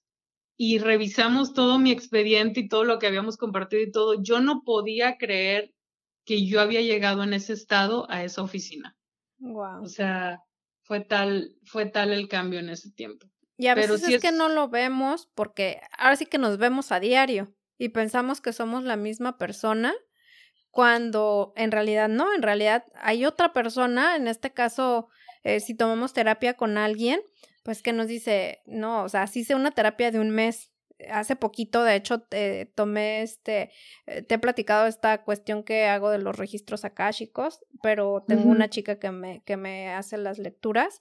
y 0.57 0.79
revisamos 0.79 1.53
todo 1.53 1.79
mi 1.79 1.91
expediente 1.91 2.61
y 2.61 2.69
todo 2.69 2.85
lo 2.85 2.99
que 2.99 3.07
habíamos 3.07 3.37
compartido 3.37 3.83
y 3.83 3.91
todo, 3.91 4.23
yo 4.23 4.41
no 4.41 4.63
podía 4.65 5.19
creer 5.19 5.75
que 6.25 6.47
yo 6.47 6.61
había 6.61 6.81
llegado 6.81 7.23
en 7.23 7.35
ese 7.35 7.53
estado 7.53 8.11
a 8.11 8.25
esa 8.25 8.43
oficina. 8.43 8.97
Wow. 9.39 9.83
O 9.83 9.89
sea, 9.89 10.43
fue 10.83 11.01
tal, 11.01 11.55
fue 11.65 11.87
tal 11.87 12.13
el 12.13 12.29
cambio 12.29 12.59
en 12.59 12.71
ese 12.71 12.91
tiempo. 12.91 13.27
Y 13.59 13.69
a 13.69 13.75
veces 13.75 14.07
es, 14.09 14.21
que 14.21 14.33
no 14.33 14.49
lo 14.49 14.69
vemos 14.69 15.31
porque 15.35 15.81
ahora 15.97 16.17
sí 16.17 16.27
que 16.27 16.39
nos 16.39 16.59
vemos 16.59 16.93
a 16.93 17.01
diario 17.01 17.55
y 17.79 17.91
pensamos 17.91 18.41
que 18.41 18.53
somos 18.53 18.85
la 18.85 18.97
misma 18.97 19.39
persona 19.39 19.95
cuando 20.71 21.55
en 21.57 21.73
realidad 21.73 22.09
no, 22.09 22.35
en 22.35 22.43
realidad 22.43 22.85
hay 22.97 23.25
otra 23.25 23.55
persona, 23.55 24.15
en 24.17 24.29
este 24.29 24.53
caso, 24.53 25.09
eh, 25.43 25.61
si 25.61 25.75
tomamos 25.75 26.13
terapia 26.13 26.55
con 26.55 26.77
alguien, 26.77 27.21
pues 27.67 27.83
que 27.83 27.93
nos 27.93 28.07
dice, 28.07 28.63
no, 28.65 29.03
o 29.03 29.09
sea, 29.09 29.29
hice 29.35 29.57
una 29.57 29.73
terapia 29.73 30.13
de 30.13 30.21
un 30.21 30.31
mes. 30.31 30.71
Hace 31.11 31.35
poquito, 31.35 31.83
de 31.83 31.97
hecho, 31.97 32.21
te, 32.21 32.67
tomé 32.67 33.23
este, 33.23 33.73
eh, 34.07 34.23
te 34.23 34.37
he 34.37 34.39
platicado 34.39 34.87
esta 34.87 35.25
cuestión 35.25 35.65
que 35.65 35.87
hago 35.87 36.11
de 36.11 36.19
los 36.19 36.37
registros 36.37 36.85
akáshicos, 36.85 37.65
pero 37.83 38.25
tengo 38.29 38.49
una 38.49 38.71
chica 38.71 39.01
que 39.01 39.11
me, 39.11 39.43
que 39.45 39.57
me 39.57 39.89
hace 39.89 40.17
las 40.17 40.39
lecturas 40.39 41.01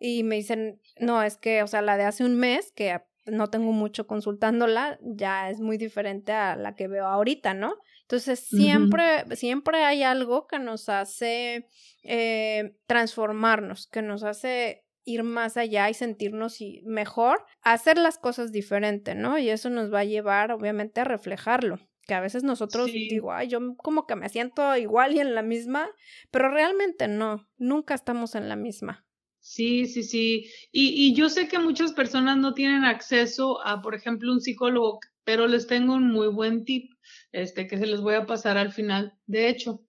y 0.00 0.24
me 0.24 0.34
dicen, 0.34 0.80
no, 0.98 1.22
es 1.22 1.36
que, 1.36 1.62
o 1.62 1.68
sea, 1.68 1.80
la 1.80 1.96
de 1.96 2.02
hace 2.02 2.24
un 2.24 2.34
mes, 2.34 2.72
que 2.72 3.00
no 3.26 3.48
tengo 3.48 3.70
mucho 3.70 4.08
consultándola, 4.08 4.98
ya 5.00 5.48
es 5.48 5.60
muy 5.60 5.78
diferente 5.78 6.32
a 6.32 6.56
la 6.56 6.74
que 6.74 6.88
veo 6.88 7.06
ahorita, 7.06 7.54
¿no? 7.54 7.76
Entonces, 8.02 8.40
siempre, 8.40 9.24
siempre 9.36 9.84
hay 9.84 10.02
algo 10.02 10.48
que 10.48 10.58
nos 10.58 10.88
hace 10.88 11.68
eh, 12.02 12.74
transformarnos, 12.88 13.86
que 13.86 14.02
nos 14.02 14.24
hace 14.24 14.82
ir 15.04 15.22
más 15.22 15.56
allá 15.56 15.88
y 15.90 15.94
sentirnos 15.94 16.58
mejor, 16.84 17.44
hacer 17.62 17.98
las 17.98 18.18
cosas 18.18 18.52
diferente, 18.52 19.14
¿no? 19.14 19.38
Y 19.38 19.50
eso 19.50 19.70
nos 19.70 19.92
va 19.92 20.00
a 20.00 20.04
llevar, 20.04 20.52
obviamente, 20.52 21.00
a 21.00 21.04
reflejarlo 21.04 21.78
que 22.10 22.14
a 22.14 22.20
veces 22.20 22.42
nosotros 22.42 22.90
digo, 22.90 23.32
ay, 23.32 23.46
yo 23.46 23.76
como 23.76 24.04
que 24.04 24.16
me 24.16 24.28
siento 24.28 24.76
igual 24.76 25.14
y 25.14 25.20
en 25.20 25.36
la 25.36 25.42
misma, 25.42 25.88
pero 26.32 26.50
realmente 26.50 27.06
no, 27.06 27.48
nunca 27.56 27.94
estamos 27.94 28.34
en 28.34 28.48
la 28.48 28.56
misma. 28.56 29.06
Sí, 29.38 29.86
sí, 29.86 30.02
sí. 30.02 30.50
Y, 30.72 31.06
y 31.06 31.14
yo 31.14 31.28
sé 31.28 31.46
que 31.46 31.60
muchas 31.60 31.92
personas 31.92 32.36
no 32.36 32.52
tienen 32.52 32.84
acceso 32.84 33.64
a, 33.64 33.80
por 33.80 33.94
ejemplo, 33.94 34.32
un 34.32 34.40
psicólogo, 34.40 34.98
pero 35.22 35.46
les 35.46 35.68
tengo 35.68 35.94
un 35.94 36.08
muy 36.10 36.26
buen 36.26 36.64
tip, 36.64 36.90
este, 37.30 37.68
que 37.68 37.78
se 37.78 37.86
les 37.86 38.00
voy 38.00 38.14
a 38.14 38.26
pasar 38.26 38.58
al 38.58 38.72
final. 38.72 39.14
De 39.26 39.48
hecho, 39.48 39.84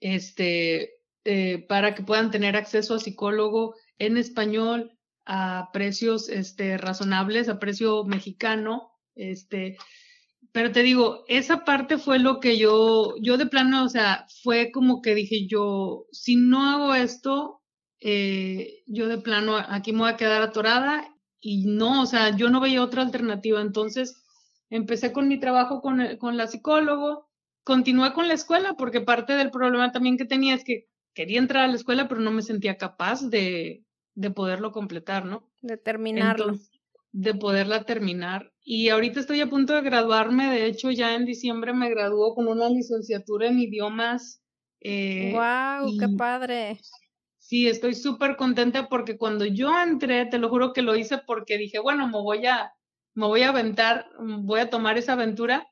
este, 0.00 0.94
eh, 1.24 1.66
para 1.68 1.94
que 1.94 2.02
puedan 2.02 2.30
tener 2.30 2.56
acceso 2.56 2.94
a 2.94 2.98
psicólogo 2.98 3.74
en 3.98 4.16
español 4.16 4.98
a 5.24 5.70
precios, 5.72 6.28
este, 6.28 6.78
razonables, 6.78 7.48
a 7.48 7.58
precio 7.58 8.04
mexicano, 8.04 8.92
este, 9.14 9.76
pero 10.52 10.72
te 10.72 10.82
digo, 10.82 11.24
esa 11.28 11.64
parte 11.64 11.98
fue 11.98 12.18
lo 12.18 12.40
que 12.40 12.58
yo, 12.58 13.14
yo 13.20 13.38
de 13.38 13.46
plano, 13.46 13.84
o 13.84 13.88
sea, 13.88 14.26
fue 14.42 14.70
como 14.70 15.00
que 15.00 15.14
dije 15.14 15.46
yo, 15.46 16.06
si 16.12 16.36
no 16.36 16.68
hago 16.68 16.94
esto, 16.94 17.62
eh, 18.00 18.82
yo 18.86 19.08
de 19.08 19.18
plano 19.18 19.56
aquí 19.56 19.92
me 19.92 20.00
voy 20.00 20.10
a 20.10 20.16
quedar 20.16 20.42
atorada 20.42 21.08
y 21.40 21.66
no, 21.66 22.02
o 22.02 22.06
sea, 22.06 22.36
yo 22.36 22.50
no 22.50 22.60
veía 22.60 22.82
otra 22.82 23.02
alternativa. 23.02 23.60
Entonces 23.60 24.24
empecé 24.70 25.12
con 25.12 25.28
mi 25.28 25.38
trabajo 25.40 25.80
con, 25.80 26.16
con 26.18 26.36
la 26.36 26.48
psicólogo, 26.48 27.30
continué 27.64 28.12
con 28.12 28.28
la 28.28 28.34
escuela 28.34 28.74
porque 28.74 29.00
parte 29.00 29.34
del 29.34 29.50
problema 29.50 29.92
también 29.92 30.18
que 30.18 30.24
tenía 30.24 30.54
es 30.54 30.64
que 30.64 30.88
quería 31.14 31.38
entrar 31.38 31.64
a 31.64 31.68
la 31.68 31.76
escuela, 31.76 32.08
pero 32.08 32.20
no 32.20 32.30
me 32.30 32.42
sentía 32.42 32.76
capaz 32.76 33.28
de, 33.28 33.84
de 34.14 34.30
poderlo 34.30 34.72
completar, 34.72 35.24
¿no? 35.24 35.50
De 35.60 35.76
terminarlo. 35.76 36.54
de 37.12 37.34
poderla 37.34 37.84
terminar. 37.84 38.52
Y 38.64 38.88
ahorita 38.88 39.20
estoy 39.20 39.40
a 39.40 39.50
punto 39.50 39.74
de 39.74 39.82
graduarme, 39.82 40.50
de 40.50 40.66
hecho 40.66 40.90
ya 40.90 41.14
en 41.14 41.26
diciembre 41.26 41.72
me 41.74 41.90
graduó 41.90 42.34
con 42.34 42.48
una 42.48 42.68
licenciatura 42.68 43.48
en 43.48 43.58
idiomas. 43.58 44.42
Eh, 44.80 45.32
¡Wow! 45.32 45.98
¡Qué 45.98 46.08
padre! 46.16 46.80
Sí, 47.38 47.68
estoy 47.68 47.94
súper 47.94 48.36
contenta 48.36 48.88
porque 48.88 49.18
cuando 49.18 49.44
yo 49.44 49.70
entré, 49.80 50.26
te 50.26 50.38
lo 50.38 50.48
juro 50.48 50.72
que 50.72 50.82
lo 50.82 50.96
hice 50.96 51.18
porque 51.26 51.58
dije, 51.58 51.78
bueno, 51.80 52.06
me 52.06 52.18
voy 52.22 52.46
a, 52.46 52.72
me 53.14 53.26
voy 53.26 53.42
a 53.42 53.50
aventar, 53.50 54.06
voy 54.18 54.60
a 54.60 54.70
tomar 54.70 54.96
esa 54.96 55.12
aventura, 55.14 55.66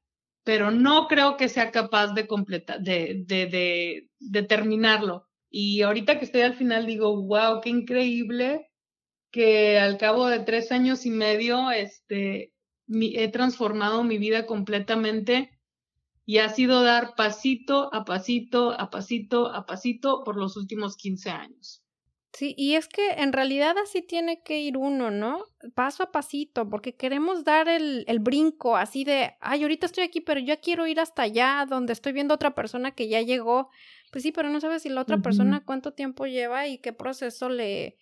pero 0.45 0.71
no 0.71 1.07
creo 1.09 1.37
que 1.37 1.49
sea 1.49 1.71
capaz 1.71 2.09
de 2.13 2.27
completar, 2.27 2.81
de, 2.81 3.23
de, 3.27 3.47
de, 3.47 4.11
de 4.19 4.43
terminarlo. 4.43 5.29
Y 5.51 5.83
ahorita 5.83 6.19
que 6.19 6.25
estoy 6.25 6.43
al 6.43 6.55
final 6.55 6.87
digo, 6.87 7.21
wow, 7.23 7.61
qué 7.61 7.71
increíble 7.71 8.71
que 9.31 9.79
al 9.79 9.99
cabo 9.99 10.27
de 10.29 10.41
tres 10.41 10.73
años 10.73 11.07
y 11.07 11.11
medio, 11.11 11.71
este, 11.71 12.53
he 12.89 13.29
transformado 13.29 14.03
mi 14.05 14.19
vida 14.19 14.47
completamente 14.47 15.51
y 16.25 16.39
ha 16.39 16.49
sido 16.49 16.83
dar 16.83 17.15
pasito 17.17 17.93
a 17.93 18.05
pasito, 18.05 18.73
a 18.73 18.91
pasito, 18.91 19.53
a 19.53 19.67
pasito 19.67 20.23
por 20.25 20.37
los 20.37 20.57
últimos 20.57 20.97
15 20.97 21.31
años. 21.31 21.83
Sí, 22.33 22.55
y 22.57 22.77
es 22.77 22.87
que 22.87 23.11
en 23.15 23.33
realidad 23.33 23.77
así 23.79 24.03
tiene 24.03 24.41
que 24.45 24.61
ir 24.61 24.77
uno, 24.77 25.11
¿no? 25.11 25.45
Paso 25.75 26.05
a 26.05 26.13
pasito, 26.13 26.69
porque 26.69 26.95
queremos 26.95 27.43
dar 27.43 27.69
el, 27.69 28.05
el 28.07 28.21
brinco 28.21 28.77
así 28.77 29.03
de, 29.03 29.33
ay, 29.41 29.63
ahorita 29.63 29.87
estoy 29.87 30.05
aquí, 30.05 30.21
pero 30.21 30.39
yo 30.39 30.61
quiero 30.61 30.87
ir 30.87 31.01
hasta 31.01 31.23
allá, 31.23 31.67
donde 31.69 31.93
estoy 31.93 32.13
viendo 32.13 32.35
otra 32.35 32.55
persona 32.55 32.93
que 32.93 33.09
ya 33.09 33.21
llegó. 33.21 33.71
Pues 34.11 34.23
sí, 34.23 34.33
pero 34.33 34.49
no 34.49 34.61
sabes 34.61 34.83
si 34.83 34.89
la 34.89 35.03
otra 35.03 35.19
persona 35.19 35.63
cuánto 35.65 35.93
tiempo 35.93 36.27
lleva 36.27 36.67
y 36.67 36.79
qué 36.79 36.93
proceso 36.93 37.49
le, 37.49 37.97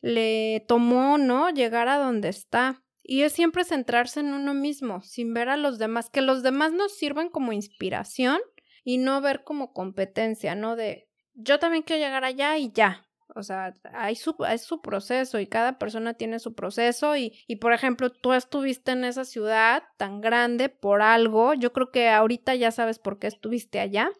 le 0.00 0.64
tomó, 0.66 1.18
¿no? 1.18 1.50
Llegar 1.50 1.88
a 1.88 1.98
donde 1.98 2.28
está. 2.28 2.82
Y 3.02 3.22
es 3.22 3.32
siempre 3.32 3.64
centrarse 3.64 4.20
en 4.20 4.32
uno 4.32 4.54
mismo, 4.54 5.02
sin 5.02 5.34
ver 5.34 5.48
a 5.48 5.56
los 5.56 5.78
demás, 5.78 6.10
que 6.10 6.20
los 6.20 6.42
demás 6.42 6.72
nos 6.72 6.96
sirvan 6.96 7.28
como 7.28 7.52
inspiración 7.52 8.40
y 8.84 8.98
no 8.98 9.20
ver 9.20 9.44
como 9.44 9.72
competencia, 9.72 10.54
¿no? 10.54 10.76
De 10.76 11.08
yo 11.34 11.58
también 11.58 11.82
quiero 11.82 12.04
llegar 12.04 12.24
allá 12.24 12.58
y 12.58 12.72
ya. 12.72 13.06
O 13.34 13.42
sea, 13.42 13.74
hay 13.94 14.14
su, 14.14 14.36
es 14.50 14.62
su 14.62 14.82
proceso 14.82 15.40
y 15.40 15.46
cada 15.46 15.78
persona 15.78 16.12
tiene 16.14 16.38
su 16.38 16.54
proceso 16.54 17.16
y, 17.16 17.32
y, 17.46 17.56
por 17.56 17.72
ejemplo, 17.72 18.10
tú 18.10 18.34
estuviste 18.34 18.92
en 18.92 19.04
esa 19.04 19.24
ciudad 19.24 19.84
tan 19.96 20.20
grande 20.20 20.68
por 20.68 21.00
algo, 21.00 21.54
yo 21.54 21.72
creo 21.72 21.90
que 21.90 22.10
ahorita 22.10 22.54
ya 22.56 22.70
sabes 22.70 22.98
por 22.98 23.18
qué 23.18 23.28
estuviste 23.28 23.80
allá, 23.80 24.10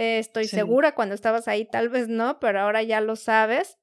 eh, 0.00 0.18
estoy 0.18 0.46
segura, 0.46 0.94
cuando 0.94 1.14
estabas 1.14 1.46
ahí 1.46 1.66
tal 1.66 1.90
vez 1.90 2.08
no, 2.08 2.40
pero 2.40 2.58
ahora 2.60 2.82
ya 2.82 3.02
lo 3.02 3.16
sabes 3.16 3.76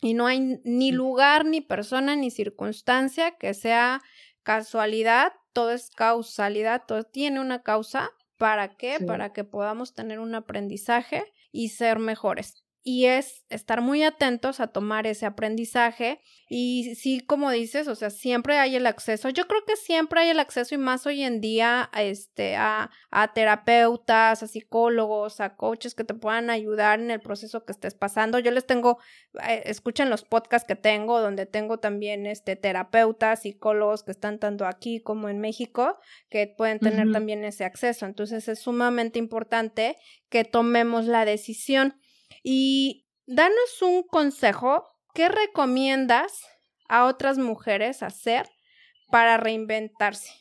y 0.00 0.14
no 0.14 0.28
hay 0.28 0.60
ni 0.62 0.92
lugar, 0.92 1.44
ni 1.44 1.60
persona, 1.60 2.14
ni 2.14 2.30
circunstancia 2.30 3.32
que 3.32 3.54
sea 3.54 4.00
casualidad, 4.44 5.32
todo 5.52 5.72
es 5.72 5.90
causalidad, 5.90 6.84
todo 6.86 7.02
tiene 7.02 7.40
una 7.40 7.64
causa. 7.64 8.12
¿Para 8.36 8.76
qué? 8.76 9.00
Para 9.04 9.32
que 9.32 9.42
podamos 9.42 9.96
tener 9.96 10.20
un 10.20 10.36
aprendizaje 10.36 11.24
y 11.50 11.70
ser 11.70 11.98
mejores. 11.98 12.64
Y 12.88 13.04
es 13.04 13.44
estar 13.50 13.82
muy 13.82 14.02
atentos 14.02 14.60
a 14.60 14.68
tomar 14.68 15.06
ese 15.06 15.26
aprendizaje 15.26 16.22
y 16.48 16.94
sí, 16.94 17.20
como 17.20 17.50
dices, 17.50 17.86
o 17.86 17.94
sea, 17.94 18.08
siempre 18.08 18.56
hay 18.56 18.76
el 18.76 18.86
acceso. 18.86 19.28
Yo 19.28 19.46
creo 19.46 19.62
que 19.66 19.76
siempre 19.76 20.20
hay 20.20 20.30
el 20.30 20.40
acceso 20.40 20.74
y 20.74 20.78
más 20.78 21.06
hoy 21.06 21.22
en 21.22 21.42
día 21.42 21.90
a, 21.92 22.02
este, 22.02 22.56
a, 22.56 22.90
a 23.10 23.34
terapeutas, 23.34 24.42
a 24.42 24.46
psicólogos, 24.46 25.40
a 25.42 25.56
coaches 25.56 25.94
que 25.94 26.04
te 26.04 26.14
puedan 26.14 26.48
ayudar 26.48 27.00
en 27.00 27.10
el 27.10 27.20
proceso 27.20 27.66
que 27.66 27.72
estés 27.72 27.94
pasando. 27.94 28.38
Yo 28.38 28.52
les 28.52 28.64
tengo, 28.66 28.96
eh, 29.46 29.64
escuchen 29.66 30.08
los 30.08 30.24
podcasts 30.24 30.66
que 30.66 30.74
tengo, 30.74 31.20
donde 31.20 31.44
tengo 31.44 31.80
también 31.80 32.24
este, 32.24 32.56
terapeutas, 32.56 33.42
psicólogos 33.42 34.02
que 34.02 34.12
están 34.12 34.38
tanto 34.38 34.64
aquí 34.64 35.00
como 35.02 35.28
en 35.28 35.40
México, 35.40 35.98
que 36.30 36.46
pueden 36.46 36.78
tener 36.78 37.12
también 37.12 37.44
ese 37.44 37.66
acceso. 37.66 38.06
Entonces 38.06 38.48
es 38.48 38.60
sumamente 38.60 39.18
importante 39.18 39.98
que 40.30 40.44
tomemos 40.44 41.04
la 41.04 41.26
decisión. 41.26 42.00
Y 42.42 43.06
danos 43.26 43.82
un 43.82 44.02
consejo, 44.02 44.84
¿qué 45.14 45.28
recomiendas 45.28 46.46
a 46.88 47.06
otras 47.06 47.38
mujeres 47.38 48.02
hacer 48.02 48.48
para 49.10 49.36
reinventarse? 49.36 50.32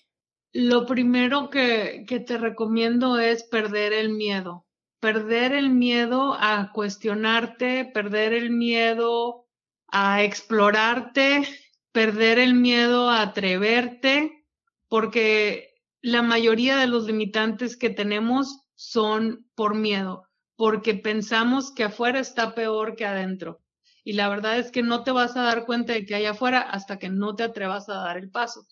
Lo 0.53 0.85
primero 0.85 1.49
que, 1.49 2.05
que 2.07 2.19
te 2.19 2.37
recomiendo 2.37 3.19
es 3.19 3.43
perder 3.43 3.93
el 3.93 4.09
miedo, 4.09 4.65
perder 4.99 5.51
el 5.53 5.69
miedo 5.69 6.35
a 6.39 6.71
cuestionarte, 6.73 7.85
perder 7.93 8.33
el 8.33 8.49
miedo 8.49 9.47
a 9.89 10.23
explorarte, 10.23 11.47
perder 11.91 12.39
el 12.39 12.53
miedo 12.53 13.09
a 13.09 13.21
atreverte, 13.21 14.45
porque 14.87 15.75
la 16.01 16.21
mayoría 16.21 16.77
de 16.77 16.87
los 16.87 17.05
limitantes 17.05 17.77
que 17.77 17.89
tenemos 17.89 18.65
son 18.75 19.49
por 19.55 19.75
miedo 19.75 20.26
porque 20.57 20.95
pensamos 20.95 21.71
que 21.71 21.85
afuera 21.85 22.19
está 22.19 22.53
peor 22.55 22.95
que 22.97 23.05
adentro. 23.05 23.61
Y 24.03 24.13
la 24.13 24.27
verdad 24.27 24.57
es 24.57 24.71
que 24.71 24.83
no 24.83 25.03
te 25.03 25.11
vas 25.11 25.37
a 25.37 25.43
dar 25.43 25.65
cuenta 25.65 25.93
de 25.93 26.05
que 26.05 26.15
hay 26.15 26.25
afuera 26.25 26.61
hasta 26.61 26.97
que 26.97 27.09
no 27.09 27.35
te 27.35 27.43
atrevas 27.43 27.87
a 27.87 27.95
dar 27.95 28.17
el 28.17 28.29
paso. 28.29 28.67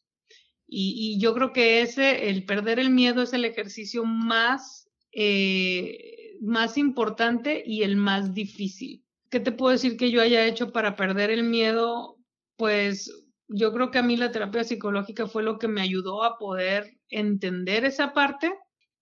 Y, 0.68 1.20
yo 1.20 1.36
creo 1.36 1.54
que 1.54 1.82
ese, 1.82 2.30
el 2.30 2.44
perder 2.46 2.80
el 2.80 2.90
miedo 2.90 3.22
es 3.22 3.34
el 3.34 3.46
ejercicio 3.46 4.04
más, 4.04 4.90
eh, 5.12 6.38
más 6.42 6.78
importante 6.78 7.64
y 7.66 7.84
el 7.84 7.98
más 7.98 8.34
difícil. 8.34 9.06
¿Qué 9.30 9.40
te 9.40 9.52
puedo 9.52 9.74
decir 9.74 9.96
que 9.96 10.10
yo 10.10 10.22
haya 10.22 10.46
hecho 10.48 10.72
para 10.72 10.96
perder 10.96 11.30
el 11.30 11.44
miedo? 11.44 12.18
Pues 12.58 13.12
yo 13.48 13.72
creo 13.74 13.92
que 13.92 14.00
a 14.00 14.04
mí 14.04 14.18
la 14.18 14.32
terapia 14.32 14.64
psicológica 14.64 15.28
fue 15.28 15.44
lo 15.44 15.60
que 15.60 15.68
me 15.68 15.82
ayudó 15.82 16.24
a 16.24 16.40
poder 16.40 16.98
entender 17.10 17.86
esa 17.86 18.14
parte 18.14 18.52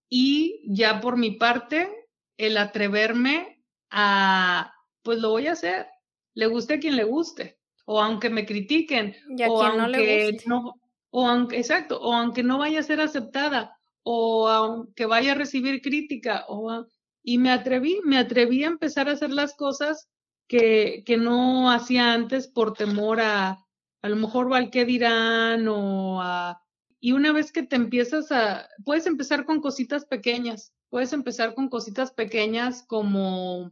y 0.09 0.61
ya 0.67 0.99
por 0.99 1.15
mi 1.15 1.31
parte 1.31 2.02
el 2.37 2.57
atreverme 2.57 3.63
a, 3.89 4.73
pues 5.01 5.19
lo 5.19 5.29
voy 5.29 5.47
a 5.47 5.53
hacer, 5.53 5.87
le 6.33 6.47
guste 6.47 6.75
a 6.75 6.79
quien 6.79 6.95
le 6.95 7.03
guste, 7.03 7.59
o 7.85 8.01
aunque 8.01 8.29
me 8.29 8.45
critiquen, 8.45 9.15
o 9.47 9.63
aunque 9.63 10.37
no, 10.45 10.73
o 11.11 11.27
aunque, 11.27 11.57
exacto, 11.57 12.01
o 12.01 12.13
aunque 12.13 12.43
no 12.43 12.57
vaya 12.57 12.79
a 12.79 12.83
ser 12.83 13.01
aceptada, 13.01 13.77
o 14.03 14.47
aunque 14.47 15.05
vaya 15.05 15.33
a 15.33 15.35
recibir 15.35 15.81
crítica, 15.81 16.45
o, 16.47 16.85
y 17.23 17.37
me 17.37 17.51
atreví, 17.51 18.01
me 18.03 18.17
atreví 18.17 18.63
a 18.63 18.67
empezar 18.67 19.07
a 19.07 19.13
hacer 19.13 19.31
las 19.31 19.55
cosas 19.55 20.09
que, 20.47 21.03
que 21.05 21.17
no 21.17 21.71
hacía 21.71 22.13
antes 22.13 22.47
por 22.47 22.73
temor 22.73 23.21
a, 23.21 23.59
a 24.01 24.09
lo 24.09 24.15
mejor 24.15 24.53
al 24.53 24.69
qué 24.69 24.85
dirán, 24.85 25.67
o 25.67 26.21
a, 26.21 26.59
y 27.03 27.11
una 27.11 27.33
vez 27.33 27.51
que 27.51 27.63
te 27.63 27.75
empiezas 27.75 28.31
a, 28.31 28.69
puedes 28.85 29.05
empezar 29.07 29.45
con 29.45 29.59
cositas 29.59 30.05
pequeñas, 30.05 30.73
Puedes 30.93 31.11
empezar 31.11 31.55
con 31.55 31.69
cositas 31.69 32.11
pequeñas 32.11 32.85
como, 32.85 33.71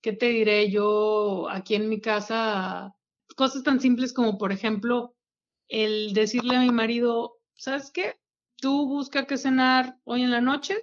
¿qué 0.00 0.14
te 0.14 0.30
diré 0.30 0.70
yo 0.70 1.50
aquí 1.50 1.74
en 1.74 1.90
mi 1.90 2.00
casa? 2.00 2.96
Cosas 3.36 3.62
tan 3.62 3.78
simples 3.78 4.14
como, 4.14 4.38
por 4.38 4.50
ejemplo, 4.50 5.14
el 5.68 6.14
decirle 6.14 6.56
a 6.56 6.62
mi 6.62 6.70
marido, 6.70 7.36
¿sabes 7.56 7.90
qué? 7.90 8.18
Tú 8.56 8.88
busca 8.88 9.26
qué 9.26 9.36
cenar 9.36 9.98
hoy 10.04 10.22
en 10.22 10.30
la 10.30 10.40
noche 10.40 10.78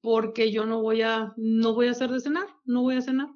porque 0.00 0.52
yo 0.52 0.64
no 0.64 0.80
voy 0.80 1.02
a, 1.02 1.34
no 1.36 1.74
voy 1.74 1.88
a 1.88 1.90
hacer 1.90 2.10
de 2.10 2.20
cenar, 2.20 2.46
no 2.64 2.82
voy 2.82 2.94
a 2.94 3.02
cenar. 3.02 3.30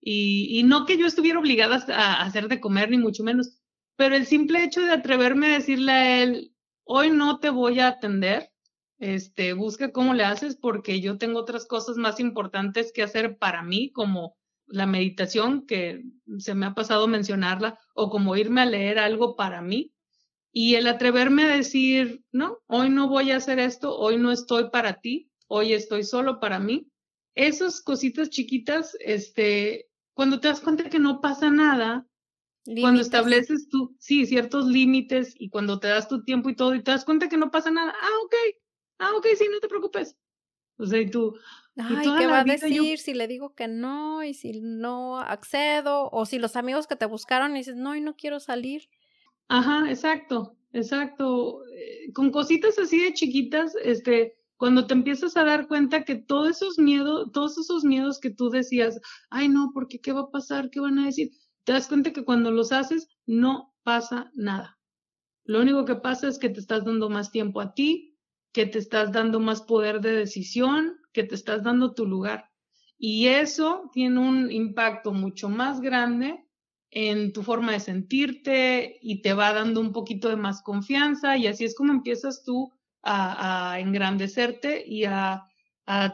Y, 0.00 0.60
y 0.60 0.62
no 0.62 0.86
que 0.86 0.96
yo 0.96 1.06
estuviera 1.06 1.40
obligada 1.40 1.84
a 1.88 2.22
hacer 2.22 2.46
de 2.46 2.60
comer, 2.60 2.88
ni 2.88 2.98
mucho 2.98 3.24
menos, 3.24 3.58
pero 3.96 4.14
el 4.14 4.26
simple 4.26 4.62
hecho 4.62 4.80
de 4.80 4.92
atreverme 4.92 5.48
a 5.48 5.54
decirle 5.54 5.90
a 5.90 6.22
él, 6.22 6.54
hoy 6.92 7.12
no 7.12 7.38
te 7.38 7.50
voy 7.50 7.78
a 7.78 7.86
atender, 7.86 8.50
este, 8.98 9.52
busca 9.52 9.92
cómo 9.92 10.12
le 10.12 10.24
haces 10.24 10.56
porque 10.56 11.00
yo 11.00 11.18
tengo 11.18 11.38
otras 11.38 11.64
cosas 11.64 11.96
más 11.96 12.18
importantes 12.18 12.90
que 12.92 13.04
hacer 13.04 13.38
para 13.38 13.62
mí, 13.62 13.92
como 13.92 14.36
la 14.66 14.86
meditación, 14.86 15.66
que 15.66 16.02
se 16.38 16.56
me 16.56 16.66
ha 16.66 16.74
pasado 16.74 17.06
mencionarla, 17.06 17.78
o 17.94 18.10
como 18.10 18.34
irme 18.34 18.62
a 18.62 18.66
leer 18.66 18.98
algo 18.98 19.36
para 19.36 19.62
mí. 19.62 19.94
Y 20.52 20.74
el 20.74 20.88
atreverme 20.88 21.44
a 21.44 21.56
decir, 21.56 22.24
no, 22.32 22.58
hoy 22.66 22.90
no 22.90 23.08
voy 23.08 23.30
a 23.30 23.36
hacer 23.36 23.60
esto, 23.60 23.96
hoy 23.96 24.16
no 24.16 24.32
estoy 24.32 24.70
para 24.70 24.94
ti, 24.94 25.30
hoy 25.46 25.74
estoy 25.74 26.02
solo 26.02 26.40
para 26.40 26.58
mí. 26.58 26.90
Esas 27.36 27.82
cositas 27.82 28.30
chiquitas, 28.30 28.96
este, 28.98 29.88
cuando 30.12 30.40
te 30.40 30.48
das 30.48 30.60
cuenta 30.60 30.90
que 30.90 30.98
no 30.98 31.20
pasa 31.20 31.52
nada, 31.52 32.04
cuando 32.64 33.00
estableces 33.00 33.68
tú, 33.68 33.96
sí, 33.98 34.26
ciertos 34.26 34.66
límites 34.66 35.34
y 35.38 35.48
cuando 35.48 35.80
te 35.80 35.88
das 35.88 36.08
tu 36.08 36.22
tiempo 36.24 36.50
y 36.50 36.56
todo 36.56 36.74
y 36.74 36.82
te 36.82 36.90
das 36.90 37.04
cuenta 37.04 37.28
que 37.28 37.36
no 37.36 37.50
pasa 37.50 37.70
nada, 37.70 37.94
ah, 38.00 38.24
ok, 38.24 38.34
ah, 38.98 39.10
ok, 39.16 39.26
sí, 39.36 39.46
no 39.50 39.60
te 39.60 39.68
preocupes. 39.68 40.16
O 40.76 40.86
sea, 40.86 41.00
y 41.00 41.10
tú... 41.10 41.34
Ay, 41.76 42.06
¿qué 42.18 42.26
va 42.26 42.40
a 42.40 42.44
decir 42.44 42.98
si 42.98 43.14
le 43.14 43.26
digo 43.26 43.54
que 43.54 43.68
no 43.68 44.22
y 44.24 44.34
si 44.34 44.60
no 44.60 45.18
accedo? 45.18 46.10
O 46.10 46.26
si 46.26 46.38
los 46.38 46.56
amigos 46.56 46.86
que 46.86 46.96
te 46.96 47.06
buscaron 47.06 47.52
y 47.52 47.60
dices, 47.60 47.76
no, 47.76 47.96
y 47.96 48.00
no 48.00 48.16
quiero 48.16 48.40
salir. 48.40 48.88
Ajá, 49.48 49.88
exacto, 49.88 50.56
exacto. 50.72 51.62
Eh, 51.74 52.12
con 52.12 52.30
cositas 52.30 52.78
así 52.78 53.00
de 53.00 53.14
chiquitas, 53.14 53.74
este, 53.82 54.34
cuando 54.60 54.86
te 54.86 54.92
empiezas 54.92 55.36
a 55.38 55.44
dar 55.44 55.68
cuenta 55.68 56.04
que 56.04 56.16
todos 56.16 56.50
esos 56.50 56.78
miedos, 56.78 57.32
todos 57.32 57.56
esos 57.56 57.82
miedos 57.82 58.20
que 58.20 58.30
tú 58.30 58.50
decías, 58.50 59.00
ay 59.30 59.48
no, 59.48 59.70
porque 59.72 60.00
qué 60.00 60.12
va 60.12 60.20
a 60.20 60.30
pasar, 60.30 60.68
qué 60.68 60.80
van 60.80 60.98
a 60.98 61.06
decir, 61.06 61.30
te 61.64 61.72
das 61.72 61.88
cuenta 61.88 62.12
que 62.12 62.24
cuando 62.24 62.50
los 62.50 62.72
haces 62.72 63.08
no 63.26 63.74
pasa 63.82 64.30
nada. 64.34 64.78
Lo 65.44 65.60
único 65.60 65.84
que 65.84 65.96
pasa 65.96 66.28
es 66.28 66.38
que 66.38 66.48
te 66.48 66.60
estás 66.60 66.84
dando 66.84 67.08
más 67.08 67.30
tiempo 67.30 67.60
a 67.60 67.74
ti, 67.74 68.18
que 68.52 68.66
te 68.66 68.78
estás 68.78 69.12
dando 69.12 69.40
más 69.40 69.62
poder 69.62 70.00
de 70.00 70.12
decisión, 70.12 70.96
que 71.12 71.24
te 71.24 71.34
estás 71.34 71.62
dando 71.62 71.94
tu 71.94 72.06
lugar. 72.06 72.50
Y 72.98 73.28
eso 73.28 73.90
tiene 73.92 74.20
un 74.20 74.50
impacto 74.50 75.12
mucho 75.12 75.48
más 75.48 75.80
grande 75.80 76.46
en 76.90 77.32
tu 77.32 77.42
forma 77.42 77.72
de 77.72 77.80
sentirte 77.80 78.98
y 79.00 79.22
te 79.22 79.32
va 79.32 79.52
dando 79.52 79.80
un 79.80 79.92
poquito 79.92 80.28
de 80.28 80.36
más 80.36 80.60
confianza 80.62 81.36
y 81.36 81.46
así 81.46 81.64
es 81.64 81.74
como 81.74 81.92
empiezas 81.92 82.42
tú 82.44 82.72
a, 83.02 83.78
engrandecerte 83.78 84.84
y 84.86 85.04
a, 85.04 85.46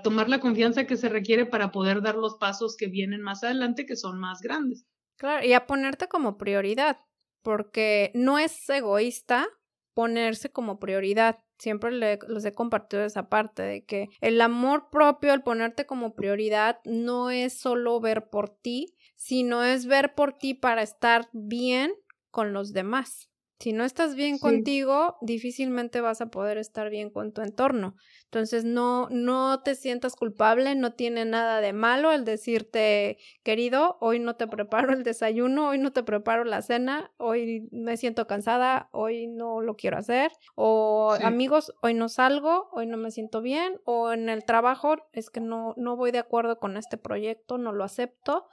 tomar 0.02 0.30
la 0.30 0.40
confianza 0.40 0.86
que 0.86 0.96
se 0.96 1.10
requiere 1.10 1.44
para 1.44 1.70
poder 1.70 2.00
dar 2.00 2.14
los 2.14 2.36
pasos 2.36 2.76
que 2.78 2.86
vienen 2.86 3.20
más 3.20 3.44
adelante 3.44 3.84
que 3.84 3.94
son 3.94 4.18
más 4.18 4.40
grandes. 4.40 4.86
Claro, 5.16 5.46
y 5.46 5.52
a 5.54 5.66
ponerte 5.66 6.08
como 6.08 6.36
prioridad, 6.36 6.98
porque 7.42 8.10
no 8.14 8.38
es 8.38 8.68
egoísta 8.68 9.46
ponerse 9.94 10.50
como 10.50 10.78
prioridad 10.78 11.38
siempre 11.58 11.90
le, 11.90 12.18
les 12.28 12.44
he 12.44 12.52
compartido 12.54 13.04
esa 13.04 13.28
parte 13.28 13.62
de 13.62 13.84
que 13.84 14.08
el 14.20 14.40
amor 14.40 14.88
propio, 14.90 15.32
el 15.32 15.42
ponerte 15.42 15.86
como 15.86 16.14
prioridad, 16.14 16.80
no 16.84 17.30
es 17.30 17.58
solo 17.58 18.00
ver 18.00 18.28
por 18.30 18.50
ti, 18.50 18.94
sino 19.16 19.64
es 19.64 19.86
ver 19.86 20.14
por 20.14 20.34
ti 20.34 20.54
para 20.54 20.82
estar 20.82 21.28
bien 21.32 21.94
con 22.30 22.52
los 22.52 22.72
demás. 22.72 23.30
Si 23.58 23.72
no 23.72 23.84
estás 23.84 24.14
bien 24.14 24.38
contigo, 24.38 25.16
difícilmente 25.22 26.02
vas 26.02 26.20
a 26.20 26.26
poder 26.26 26.58
estar 26.58 26.90
bien 26.90 27.08
con 27.10 27.32
tu 27.32 27.40
entorno. 27.40 27.96
Entonces, 28.24 28.64
no, 28.64 29.08
no 29.10 29.62
te 29.62 29.74
sientas 29.74 30.14
culpable, 30.14 30.74
no 30.74 30.92
tiene 30.92 31.24
nada 31.24 31.62
de 31.62 31.72
malo 31.72 32.12
el 32.12 32.26
decirte, 32.26 33.16
querido, 33.42 33.96
hoy 34.00 34.18
no 34.18 34.36
te 34.36 34.46
preparo 34.46 34.92
el 34.92 35.02
desayuno, 35.04 35.68
hoy 35.70 35.78
no 35.78 35.92
te 35.92 36.02
preparo 36.02 36.44
la 36.44 36.60
cena, 36.60 37.12
hoy 37.16 37.66
me 37.72 37.96
siento 37.96 38.26
cansada, 38.26 38.90
hoy 38.92 39.26
no 39.26 39.62
lo 39.62 39.74
quiero 39.76 39.96
hacer, 39.96 40.32
o 40.54 41.16
amigos, 41.22 41.72
hoy 41.80 41.94
no 41.94 42.10
salgo, 42.10 42.68
hoy 42.72 42.86
no 42.86 42.98
me 42.98 43.10
siento 43.10 43.40
bien, 43.40 43.80
o 43.84 44.12
en 44.12 44.28
el 44.28 44.44
trabajo 44.44 44.96
es 45.12 45.30
que 45.30 45.40
no, 45.40 45.72
no 45.78 45.96
voy 45.96 46.10
de 46.10 46.18
acuerdo 46.18 46.58
con 46.58 46.76
este 46.76 46.98
proyecto, 46.98 47.56
no 47.56 47.72
lo 47.72 47.84
acepto, 47.84 48.48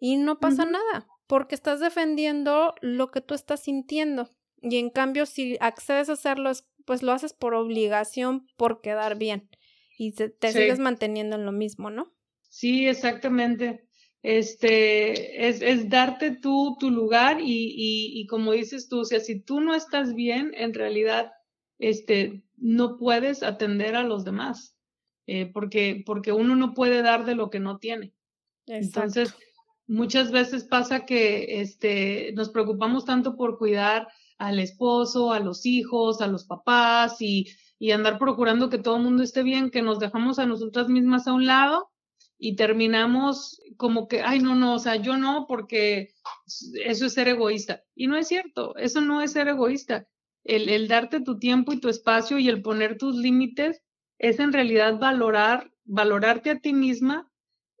y 0.00 0.16
no 0.16 0.40
pasa 0.40 0.64
nada, 0.64 1.06
porque 1.28 1.54
estás 1.54 1.78
defendiendo 1.80 2.74
lo 2.80 3.10
que 3.12 3.20
tú 3.20 3.34
estás 3.34 3.60
sintiendo. 3.60 4.30
Y 4.60 4.78
en 4.78 4.90
cambio, 4.90 5.26
si 5.26 5.56
accedes 5.60 6.08
a 6.08 6.14
hacerlo, 6.14 6.50
pues 6.84 7.02
lo 7.02 7.12
haces 7.12 7.32
por 7.32 7.54
obligación, 7.54 8.46
por 8.56 8.80
quedar 8.80 9.18
bien. 9.18 9.48
Y 9.98 10.12
te, 10.12 10.52
sigues 10.52 10.78
manteniendo 10.78 11.36
en 11.36 11.44
lo 11.44 11.52
mismo, 11.52 11.90
¿no? 11.90 12.14
Sí, 12.48 12.86
exactamente. 12.86 13.88
Este, 14.22 15.48
es, 15.48 15.62
es 15.62 15.88
darte 15.88 16.32
tú 16.32 16.76
tu 16.78 16.90
lugar 16.90 17.40
y, 17.40 17.44
y, 17.44 18.20
y, 18.20 18.26
como 18.26 18.52
dices 18.52 18.88
tú, 18.88 19.00
o 19.00 19.04
sea, 19.04 19.20
si 19.20 19.40
tú 19.40 19.60
no 19.60 19.74
estás 19.74 20.14
bien, 20.14 20.52
en 20.54 20.74
realidad, 20.74 21.32
este, 21.78 22.42
no 22.56 22.96
puedes 22.96 23.42
atender 23.42 23.94
a 23.94 24.02
los 24.02 24.24
demás, 24.24 24.76
eh, 25.26 25.46
porque, 25.46 26.02
porque 26.04 26.32
uno 26.32 26.56
no 26.56 26.74
puede 26.74 27.02
dar 27.02 27.24
de 27.24 27.34
lo 27.34 27.50
que 27.50 27.60
no 27.60 27.78
tiene. 27.78 28.12
Entonces, 28.66 29.34
muchas 29.86 30.30
veces 30.30 30.64
pasa 30.64 31.06
que 31.06 31.60
este, 31.60 32.32
nos 32.32 32.50
preocupamos 32.50 33.04
tanto 33.04 33.36
por 33.36 33.58
cuidar 33.58 34.08
al 34.38 34.60
esposo, 34.60 35.32
a 35.32 35.40
los 35.40 35.66
hijos, 35.66 36.20
a 36.20 36.26
los 36.28 36.44
papás 36.44 37.20
y, 37.20 37.48
y 37.78 37.90
andar 37.90 38.18
procurando 38.18 38.70
que 38.70 38.78
todo 38.78 38.96
el 38.96 39.02
mundo 39.02 39.22
esté 39.22 39.42
bien, 39.42 39.70
que 39.70 39.82
nos 39.82 39.98
dejamos 39.98 40.38
a 40.38 40.46
nosotras 40.46 40.88
mismas 40.88 41.26
a 41.26 41.32
un 41.32 41.46
lado 41.46 41.90
y 42.38 42.54
terminamos 42.54 43.60
como 43.76 44.06
que, 44.06 44.22
ay, 44.22 44.38
no, 44.38 44.54
no, 44.54 44.74
o 44.74 44.78
sea, 44.78 44.96
yo 44.96 45.16
no, 45.16 45.46
porque 45.48 46.14
eso 46.84 47.06
es 47.06 47.12
ser 47.12 47.28
egoísta. 47.28 47.82
Y 47.96 48.06
no 48.06 48.16
es 48.16 48.28
cierto, 48.28 48.76
eso 48.76 49.00
no 49.00 49.20
es 49.22 49.32
ser 49.32 49.48
egoísta. 49.48 50.08
El, 50.44 50.68
el 50.68 50.86
darte 50.86 51.20
tu 51.20 51.38
tiempo 51.38 51.72
y 51.72 51.80
tu 51.80 51.88
espacio 51.88 52.38
y 52.38 52.48
el 52.48 52.62
poner 52.62 52.96
tus 52.96 53.16
límites 53.16 53.82
es 54.18 54.38
en 54.38 54.52
realidad 54.52 54.98
valorar, 54.98 55.72
valorarte 55.84 56.50
a 56.50 56.60
ti 56.60 56.72
misma 56.72 57.30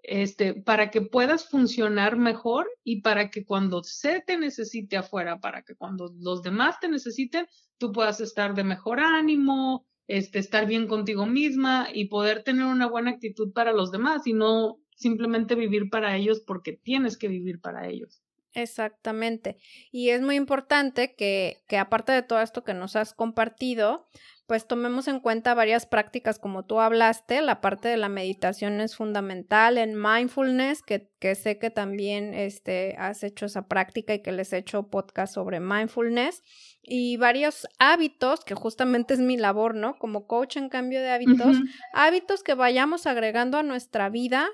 este, 0.08 0.54
para 0.54 0.90
que 0.90 1.02
puedas 1.02 1.48
funcionar 1.48 2.16
mejor 2.16 2.66
y 2.82 3.02
para 3.02 3.30
que 3.30 3.44
cuando 3.44 3.82
se 3.82 4.22
te 4.26 4.38
necesite 4.38 4.96
afuera, 4.96 5.38
para 5.38 5.62
que 5.62 5.74
cuando 5.74 6.12
los 6.18 6.42
demás 6.42 6.80
te 6.80 6.88
necesiten, 6.88 7.46
tú 7.76 7.92
puedas 7.92 8.20
estar 8.20 8.54
de 8.54 8.64
mejor 8.64 9.00
ánimo, 9.00 9.86
este, 10.06 10.38
estar 10.38 10.66
bien 10.66 10.86
contigo 10.86 11.26
misma 11.26 11.88
y 11.92 12.06
poder 12.06 12.42
tener 12.42 12.64
una 12.64 12.86
buena 12.86 13.10
actitud 13.10 13.52
para 13.52 13.72
los 13.72 13.92
demás 13.92 14.26
y 14.26 14.32
no 14.32 14.80
simplemente 14.96 15.54
vivir 15.54 15.90
para 15.90 16.16
ellos 16.16 16.40
porque 16.40 16.72
tienes 16.72 17.18
que 17.18 17.28
vivir 17.28 17.60
para 17.60 17.86
ellos. 17.86 18.22
Exactamente. 18.62 19.56
Y 19.90 20.10
es 20.10 20.20
muy 20.20 20.36
importante 20.36 21.14
que, 21.14 21.58
que 21.68 21.78
aparte 21.78 22.12
de 22.12 22.22
todo 22.22 22.40
esto 22.40 22.64
que 22.64 22.74
nos 22.74 22.96
has 22.96 23.14
compartido, 23.14 24.08
pues 24.48 24.66
tomemos 24.66 25.08
en 25.08 25.20
cuenta 25.20 25.52
varias 25.52 25.84
prácticas 25.84 26.38
como 26.38 26.64
tú 26.64 26.80
hablaste, 26.80 27.42
la 27.42 27.60
parte 27.60 27.88
de 27.88 27.98
la 27.98 28.08
meditación 28.08 28.80
es 28.80 28.96
fundamental 28.96 29.76
en 29.76 29.94
mindfulness, 29.94 30.80
que, 30.80 31.10
que 31.18 31.34
sé 31.34 31.58
que 31.58 31.68
también 31.68 32.32
este, 32.32 32.96
has 32.98 33.22
hecho 33.24 33.44
esa 33.44 33.68
práctica 33.68 34.14
y 34.14 34.22
que 34.22 34.32
les 34.32 34.54
he 34.54 34.56
hecho 34.56 34.88
podcast 34.88 35.34
sobre 35.34 35.60
mindfulness 35.60 36.42
y 36.80 37.18
varios 37.18 37.68
hábitos, 37.78 38.42
que 38.42 38.54
justamente 38.54 39.12
es 39.12 39.20
mi 39.20 39.36
labor, 39.36 39.74
¿no? 39.74 39.98
Como 39.98 40.26
coach 40.26 40.56
en 40.56 40.70
cambio 40.70 41.02
de 41.02 41.10
hábitos, 41.10 41.58
hábitos 41.92 42.42
que 42.42 42.54
vayamos 42.54 43.06
agregando 43.06 43.58
a 43.58 43.62
nuestra 43.62 44.08
vida 44.08 44.48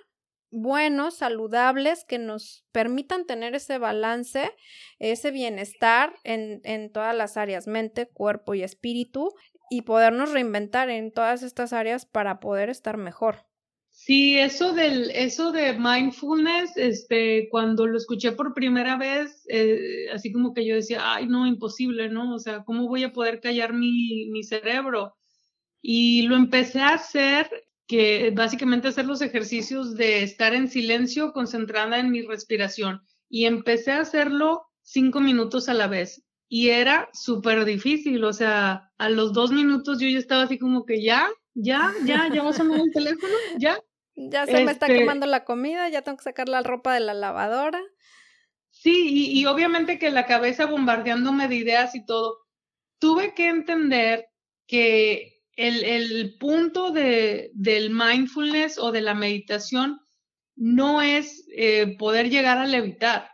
buenos, 0.55 1.17
saludables, 1.17 2.05
que 2.05 2.19
nos 2.19 2.65
permitan 2.73 3.27
tener 3.27 3.55
ese 3.55 3.79
balance, 3.79 4.53
ese 4.99 5.31
bienestar 5.31 6.15
en, 6.25 6.61
en 6.65 6.91
todas 6.91 7.15
las 7.15 7.37
áreas, 7.37 7.67
mente, 7.67 8.07
cuerpo 8.07 8.55
y 8.55 8.63
espíritu, 8.63 9.35
y 9.71 9.83
podernos 9.83 10.33
reinventar 10.33 10.89
en 10.91 11.13
todas 11.13 11.43
estas 11.43 11.73
áreas 11.73 12.07
para 12.07 12.39
poder 12.39 12.71
estar 12.71 12.97
mejor. 12.97 13.47
Sí, 13.91 14.37
eso 14.39 14.73
del, 14.73 15.11
eso 15.13 15.53
de 15.53 15.79
mindfulness, 15.79 16.77
este, 16.77 17.49
cuando 17.49 17.87
lo 17.87 17.97
escuché 17.97 18.33
por 18.33 18.53
primera 18.53 18.97
vez, 18.97 19.47
eh, 19.49 20.11
así 20.13 20.33
como 20.33 20.53
que 20.53 20.67
yo 20.67 20.75
decía, 20.75 21.15
ay, 21.15 21.27
no, 21.29 21.47
imposible, 21.47 22.09
¿no? 22.09 22.35
O 22.35 22.39
sea, 22.39 22.65
¿cómo 22.65 22.89
voy 22.89 23.05
a 23.05 23.13
poder 23.13 23.41
callar 23.41 23.73
mi, 23.73 24.29
mi 24.31 24.43
cerebro? 24.43 25.17
Y 25.81 26.23
lo 26.23 26.37
empecé 26.37 26.81
a 26.81 26.95
hacer, 26.95 27.49
que 27.87 28.31
básicamente 28.35 28.89
hacer 28.89 29.07
los 29.07 29.21
ejercicios 29.21 29.97
de 29.97 30.23
estar 30.23 30.55
en 30.55 30.69
silencio, 30.69 31.33
concentrada 31.33 31.99
en 31.99 32.11
mi 32.11 32.23
respiración. 32.23 33.03
Y 33.29 33.47
empecé 33.47 33.93
a 33.93 34.01
hacerlo 34.01 34.67
cinco 34.83 35.21
minutos 35.21 35.69
a 35.69 35.75
la 35.75 35.87
vez 35.87 36.25
y 36.49 36.69
era 36.69 37.09
súper 37.13 37.65
difícil, 37.65 38.23
o 38.25 38.33
sea, 38.33 38.93
a 38.99 39.09
los 39.09 39.33
dos 39.33 39.51
minutos 39.51 39.99
yo 39.99 40.09
ya 40.09 40.19
estaba 40.19 40.43
así 40.43 40.59
como 40.59 40.85
que 40.85 41.03
ya, 41.03 41.29
ya, 41.55 41.93
ya, 42.05 42.29
ya 42.33 42.43
vas 42.43 42.61
a 42.61 42.65
mover 42.65 42.83
el 42.83 42.93
teléfono, 42.93 43.35
ya. 43.59 43.79
Ya 44.17 44.47
se 44.47 44.65
me 44.65 44.71
está 44.71 44.87
este 44.87 45.01
quemando 45.01 45.27
la 45.27 45.45
comida, 45.45 45.89
ya 45.89 46.03
tengo 46.03 46.19
que 46.19 46.23
sacar 46.23 46.49
la 46.49 46.63
ropa 46.63 46.95
de 46.95 47.01
la 47.01 47.15
lavadora. 47.15 47.83
Sí, 48.71 49.09
y, 49.09 49.41
y 49.41 49.47
obviamente 49.47 49.99
que 49.99 50.13
la 50.13 50.25
cabeza 50.25 50.67
bombardeándome 50.67 51.49
de 51.49 51.57
ideas 51.57 51.97
y 51.97 52.07
todo. 52.07 52.47
Tuve 53.01 53.35
que 53.35 53.49
entender 53.49 54.29
que 54.69 55.34
el, 55.57 55.85
el 55.85 56.37
punto 56.39 56.91
de, 56.91 57.51
del 57.55 57.91
mindfulness 57.91 58.79
o 58.79 58.93
de 58.93 59.01
la 59.01 59.15
meditación 59.15 60.01
no 60.57 61.03
es 61.03 61.47
eh, 61.57 61.97
poder 61.99 62.31
llegar 62.31 62.59
a 62.59 62.67
levitar. 62.67 63.29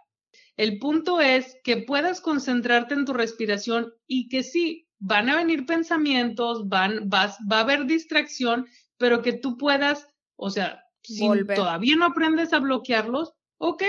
El 0.57 0.79
punto 0.79 1.21
es 1.21 1.57
que 1.65 1.79
puedas 1.79 2.21
concentrarte 2.21 2.95
en 2.95 3.05
tu 3.05 3.13
respiración 3.13 3.93
y 4.07 4.29
que 4.29 4.43
sí, 4.43 4.89
van 4.99 5.31
a 5.31 5.37
venir 5.37 5.65
pensamientos, 5.65 6.69
van, 6.69 7.09
vas, 7.09 7.39
va 7.51 7.59
a 7.59 7.61
haber 7.61 7.87
distracción, 7.87 8.67
pero 8.99 9.23
que 9.23 9.33
tú 9.33 9.57
puedas, 9.57 10.07
o 10.37 10.51
sea, 10.51 10.85
si 11.03 11.27
todavía 11.55 11.97
no 11.97 12.05
aprendes 12.05 12.53
a 12.53 12.59
bloquearlos, 12.59 13.33
ok, 13.59 13.83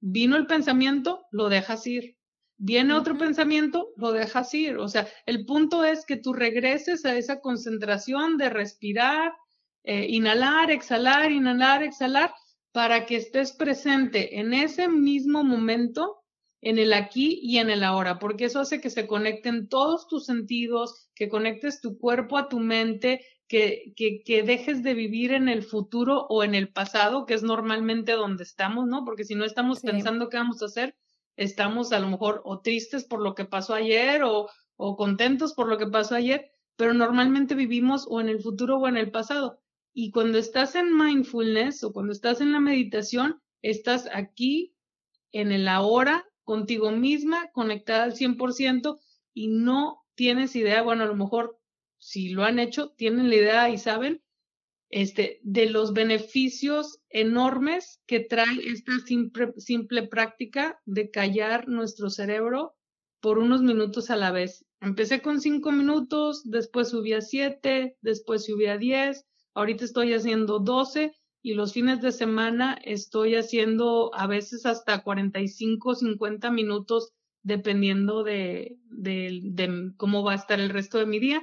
vino 0.00 0.36
el 0.36 0.46
pensamiento, 0.46 1.24
lo 1.30 1.48
dejas 1.48 1.86
ir. 1.86 2.18
Viene 2.62 2.92
otro 2.92 3.16
pensamiento, 3.16 3.88
lo 3.96 4.12
dejas 4.12 4.52
ir. 4.52 4.76
O 4.76 4.86
sea, 4.86 5.08
el 5.24 5.46
punto 5.46 5.82
es 5.82 6.04
que 6.04 6.18
tú 6.18 6.34
regreses 6.34 7.06
a 7.06 7.16
esa 7.16 7.40
concentración 7.40 8.36
de 8.36 8.50
respirar, 8.50 9.32
eh, 9.82 10.08
inhalar, 10.10 10.70
exhalar, 10.70 11.32
inhalar, 11.32 11.82
exhalar, 11.82 12.34
para 12.70 13.06
que 13.06 13.16
estés 13.16 13.52
presente 13.52 14.38
en 14.38 14.52
ese 14.52 14.88
mismo 14.88 15.42
momento, 15.42 16.18
en 16.60 16.78
el 16.78 16.92
aquí 16.92 17.40
y 17.42 17.56
en 17.56 17.70
el 17.70 17.82
ahora, 17.82 18.18
porque 18.18 18.44
eso 18.44 18.60
hace 18.60 18.82
que 18.82 18.90
se 18.90 19.06
conecten 19.06 19.66
todos 19.70 20.06
tus 20.06 20.26
sentidos, 20.26 21.08
que 21.14 21.30
conectes 21.30 21.80
tu 21.80 21.96
cuerpo 21.96 22.36
a 22.36 22.50
tu 22.50 22.60
mente, 22.60 23.24
que, 23.48 23.94
que, 23.96 24.22
que 24.22 24.42
dejes 24.42 24.82
de 24.82 24.92
vivir 24.92 25.32
en 25.32 25.48
el 25.48 25.62
futuro 25.62 26.26
o 26.28 26.44
en 26.44 26.54
el 26.54 26.70
pasado, 26.70 27.24
que 27.24 27.32
es 27.32 27.42
normalmente 27.42 28.12
donde 28.12 28.44
estamos, 28.44 28.86
¿no? 28.86 29.06
Porque 29.06 29.24
si 29.24 29.34
no 29.34 29.46
estamos 29.46 29.80
pensando 29.80 30.28
qué 30.28 30.36
vamos 30.36 30.60
a 30.60 30.66
hacer, 30.66 30.94
estamos 31.40 31.90
a 31.92 31.98
lo 31.98 32.08
mejor 32.08 32.42
o 32.44 32.60
tristes 32.60 33.04
por 33.04 33.22
lo 33.22 33.34
que 33.34 33.46
pasó 33.46 33.72
ayer 33.72 34.22
o, 34.22 34.50
o 34.76 34.96
contentos 34.96 35.54
por 35.54 35.68
lo 35.68 35.78
que 35.78 35.86
pasó 35.86 36.14
ayer, 36.14 36.52
pero 36.76 36.92
normalmente 36.92 37.54
vivimos 37.54 38.06
o 38.10 38.20
en 38.20 38.28
el 38.28 38.40
futuro 38.40 38.76
o 38.76 38.86
en 38.88 38.98
el 38.98 39.10
pasado. 39.10 39.58
Y 39.94 40.10
cuando 40.10 40.36
estás 40.36 40.74
en 40.74 40.94
mindfulness 40.94 41.82
o 41.82 41.94
cuando 41.94 42.12
estás 42.12 42.42
en 42.42 42.52
la 42.52 42.60
meditación, 42.60 43.40
estás 43.62 44.06
aquí 44.12 44.74
en 45.32 45.50
el 45.50 45.66
ahora, 45.66 46.26
contigo 46.44 46.90
misma, 46.90 47.50
conectada 47.52 48.04
al 48.04 48.14
100% 48.14 49.00
y 49.32 49.48
no 49.48 50.04
tienes 50.14 50.54
idea, 50.56 50.82
bueno, 50.82 51.04
a 51.04 51.06
lo 51.06 51.16
mejor 51.16 51.58
si 51.98 52.28
lo 52.28 52.44
han 52.44 52.58
hecho, 52.58 52.90
tienen 52.90 53.30
la 53.30 53.36
idea 53.36 53.70
y 53.70 53.78
saben 53.78 54.22
este, 54.90 55.40
de 55.42 55.70
los 55.70 55.92
beneficios 55.92 57.00
enormes 57.08 58.00
que 58.06 58.20
trae 58.20 58.58
esta 58.66 58.92
simple, 59.56 60.02
práctica 60.08 60.80
de 60.84 61.10
callar 61.10 61.68
nuestro 61.68 62.10
cerebro 62.10 62.74
por 63.20 63.38
unos 63.38 63.62
minutos 63.62 64.10
a 64.10 64.16
la 64.16 64.30
vez. 64.30 64.64
Empecé 64.80 65.22
con 65.22 65.40
cinco 65.40 65.72
minutos, 65.72 66.42
después 66.44 66.88
subí 66.88 67.12
a 67.12 67.20
siete, 67.20 67.96
después 68.02 68.44
subí 68.46 68.66
a 68.66 68.78
diez, 68.78 69.26
Ahorita 69.54 69.84
estoy 69.84 70.14
haciendo 70.14 70.60
12 70.60 71.12
y 71.42 71.54
los 71.54 71.72
fines 71.72 72.00
de 72.00 72.12
semana 72.12 72.78
estoy 72.84 73.34
haciendo 73.34 74.14
a 74.14 74.26
veces 74.26 74.64
hasta 74.64 75.02
45, 75.02 75.94
50 75.96 76.50
minutos 76.50 77.12
dependiendo 77.42 78.22
de, 78.22 78.78
de, 78.90 79.40
de 79.42 79.92
cómo 79.96 80.22
va 80.22 80.32
a 80.32 80.36
estar 80.36 80.60
el 80.60 80.70
resto 80.70 80.98
de 80.98 81.06
mi 81.06 81.18
día. 81.18 81.42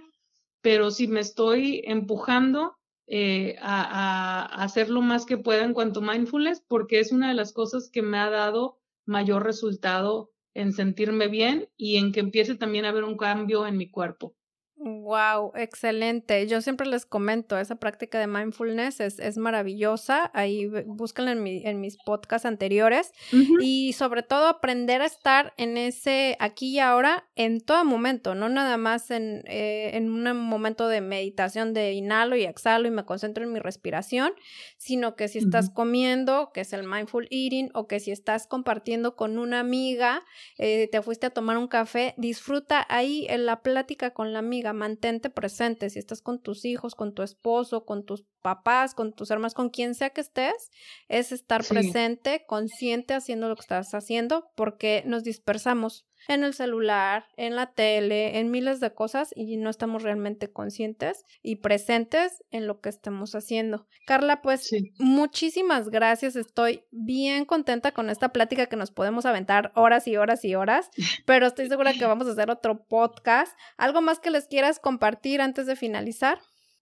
Pero 0.61 0.91
si 0.91 1.07
me 1.07 1.19
estoy 1.19 1.81
empujando 1.85 2.77
eh, 3.07 3.55
a, 3.61 4.43
a, 4.43 4.63
hacer 4.63 4.89
lo 4.89 5.01
más 5.01 5.25
que 5.25 5.37
pueda 5.37 5.63
en 5.63 5.73
cuanto 5.73 5.99
a 5.99 6.13
mindfulness, 6.13 6.61
porque 6.67 6.99
es 6.99 7.11
una 7.11 7.29
de 7.29 7.33
las 7.33 7.53
cosas 7.53 7.89
que 7.89 8.01
me 8.01 8.19
ha 8.19 8.29
dado 8.29 8.79
mayor 9.05 9.43
resultado 9.43 10.31
en 10.53 10.73
sentirme 10.73 11.27
bien 11.27 11.69
y 11.77 11.97
en 11.97 12.11
que 12.11 12.19
empiece 12.19 12.55
también 12.55 12.85
a 12.85 12.89
haber 12.89 13.03
un 13.03 13.17
cambio 13.17 13.67
en 13.67 13.77
mi 13.77 13.89
cuerpo. 13.89 14.36
Wow, 14.79 15.53
excelente. 15.55 16.45
Yo 16.45 16.61
siempre 16.61 16.85
les 16.85 17.07
comento, 17.07 17.57
esa 17.57 17.77
práctica 17.77 18.19
de 18.19 18.27
mindfulness 18.27 18.99
es, 18.99 19.17
es 19.17 19.37
maravillosa. 19.37 20.29
Ahí 20.35 20.67
búsquenla 20.85 21.31
en, 21.31 21.41
mi, 21.41 21.65
en 21.65 21.81
mis 21.81 21.97
podcasts 21.97 22.45
anteriores. 22.45 23.11
Y 23.59 23.93
sobre 23.93 24.21
todo 24.21 24.47
aprender 24.47 25.01
a 25.01 25.07
estar 25.07 25.53
en 25.57 25.77
ese 25.77 26.37
aquí 26.39 26.75
y 26.75 26.79
ahora 26.79 27.27
en 27.35 27.59
todo 27.59 27.85
momento, 27.85 28.35
no 28.35 28.49
nada 28.49 28.77
más 28.77 29.09
en, 29.09 29.43
eh, 29.47 29.91
en 29.93 30.11
un 30.11 30.37
momento 30.37 30.87
de 30.87 31.01
meditación 31.01 31.73
de 31.73 31.93
inhalo 31.93 32.35
y 32.35 32.43
exhalo 32.43 32.87
y 32.87 32.91
me 32.91 33.03
concentro 33.03 33.43
en 33.43 33.53
mi 33.53 33.59
respiración, 33.59 34.33
sino 34.77 35.15
que 35.15 35.27
si 35.27 35.39
estás 35.39 35.71
comiendo, 35.71 36.51
que 36.53 36.61
es 36.61 36.71
el 36.73 36.83
mindful 36.83 37.27
eating, 37.31 37.71
o 37.73 37.87
que 37.87 37.99
si 37.99 38.11
estás 38.11 38.45
compartiendo 38.45 39.15
con 39.15 39.39
una 39.39 39.59
amiga, 39.59 40.23
eh, 40.59 40.87
te 40.91 41.01
fuiste 41.01 41.25
a 41.25 41.31
tomar 41.31 41.57
un 41.57 41.67
café, 41.67 42.13
disfruta 42.17 42.85
ahí 42.89 43.25
en 43.29 43.47
la 43.47 43.63
plática 43.63 44.11
con 44.11 44.33
la 44.33 44.39
amiga 44.39 44.66
mantente 44.73 45.29
presente. 45.29 45.89
Si 45.89 45.99
estás 45.99 46.21
con 46.21 46.41
tus 46.41 46.65
hijos, 46.65 46.95
con 46.95 47.13
tu 47.13 47.23
esposo, 47.23 47.85
con 47.85 48.05
tus 48.05 48.25
papás, 48.47 48.95
con 48.95 49.11
tus 49.11 49.29
hermanos, 49.29 49.53
con 49.53 49.69
quien 49.69 49.93
sea 49.93 50.11
que 50.11 50.21
estés, 50.21 50.71
es 51.09 51.33
estar 51.33 51.65
presente, 51.65 52.45
consciente 52.47 53.13
haciendo 53.13 53.49
lo 53.49 53.55
que 53.55 53.63
estás 53.63 53.93
haciendo, 53.93 54.51
porque 54.55 55.03
nos 55.05 55.25
dispersamos 55.25 56.07
en 56.29 56.45
el 56.45 56.53
celular, 56.53 57.25
en 57.35 57.57
la 57.57 57.73
tele, 57.73 58.39
en 58.39 58.49
miles 58.49 58.79
de 58.79 58.93
cosas 58.93 59.33
y 59.35 59.57
no 59.57 59.69
estamos 59.69 60.01
realmente 60.01 60.49
conscientes 60.49 61.25
y 61.43 61.57
presentes 61.57 62.41
en 62.49 62.67
lo 62.67 62.79
que 62.79 62.87
estamos 62.87 63.35
haciendo. 63.35 63.85
Carla, 64.05 64.41
pues 64.41 64.71
muchísimas 64.97 65.89
gracias. 65.89 66.37
Estoy 66.37 66.85
bien 66.91 67.43
contenta 67.43 67.91
con 67.91 68.09
esta 68.09 68.29
plática 68.29 68.67
que 68.67 68.77
nos 68.77 68.91
podemos 68.91 69.25
aventar 69.25 69.73
horas 69.75 70.07
y 70.07 70.15
horas 70.15 70.45
y 70.45 70.55
horas, 70.55 70.89
pero 71.25 71.47
estoy 71.47 71.67
segura 71.67 71.91
que 71.91 72.05
vamos 72.05 72.27
a 72.27 72.31
hacer 72.31 72.49
otro 72.49 72.85
podcast. 72.87 73.51
¿Algo 73.75 74.01
más 74.01 74.21
que 74.21 74.31
les 74.31 74.47
quieras 74.47 74.79
compartir 74.79 75.41
antes 75.41 75.65
de 75.65 75.75
finalizar? 75.75 76.39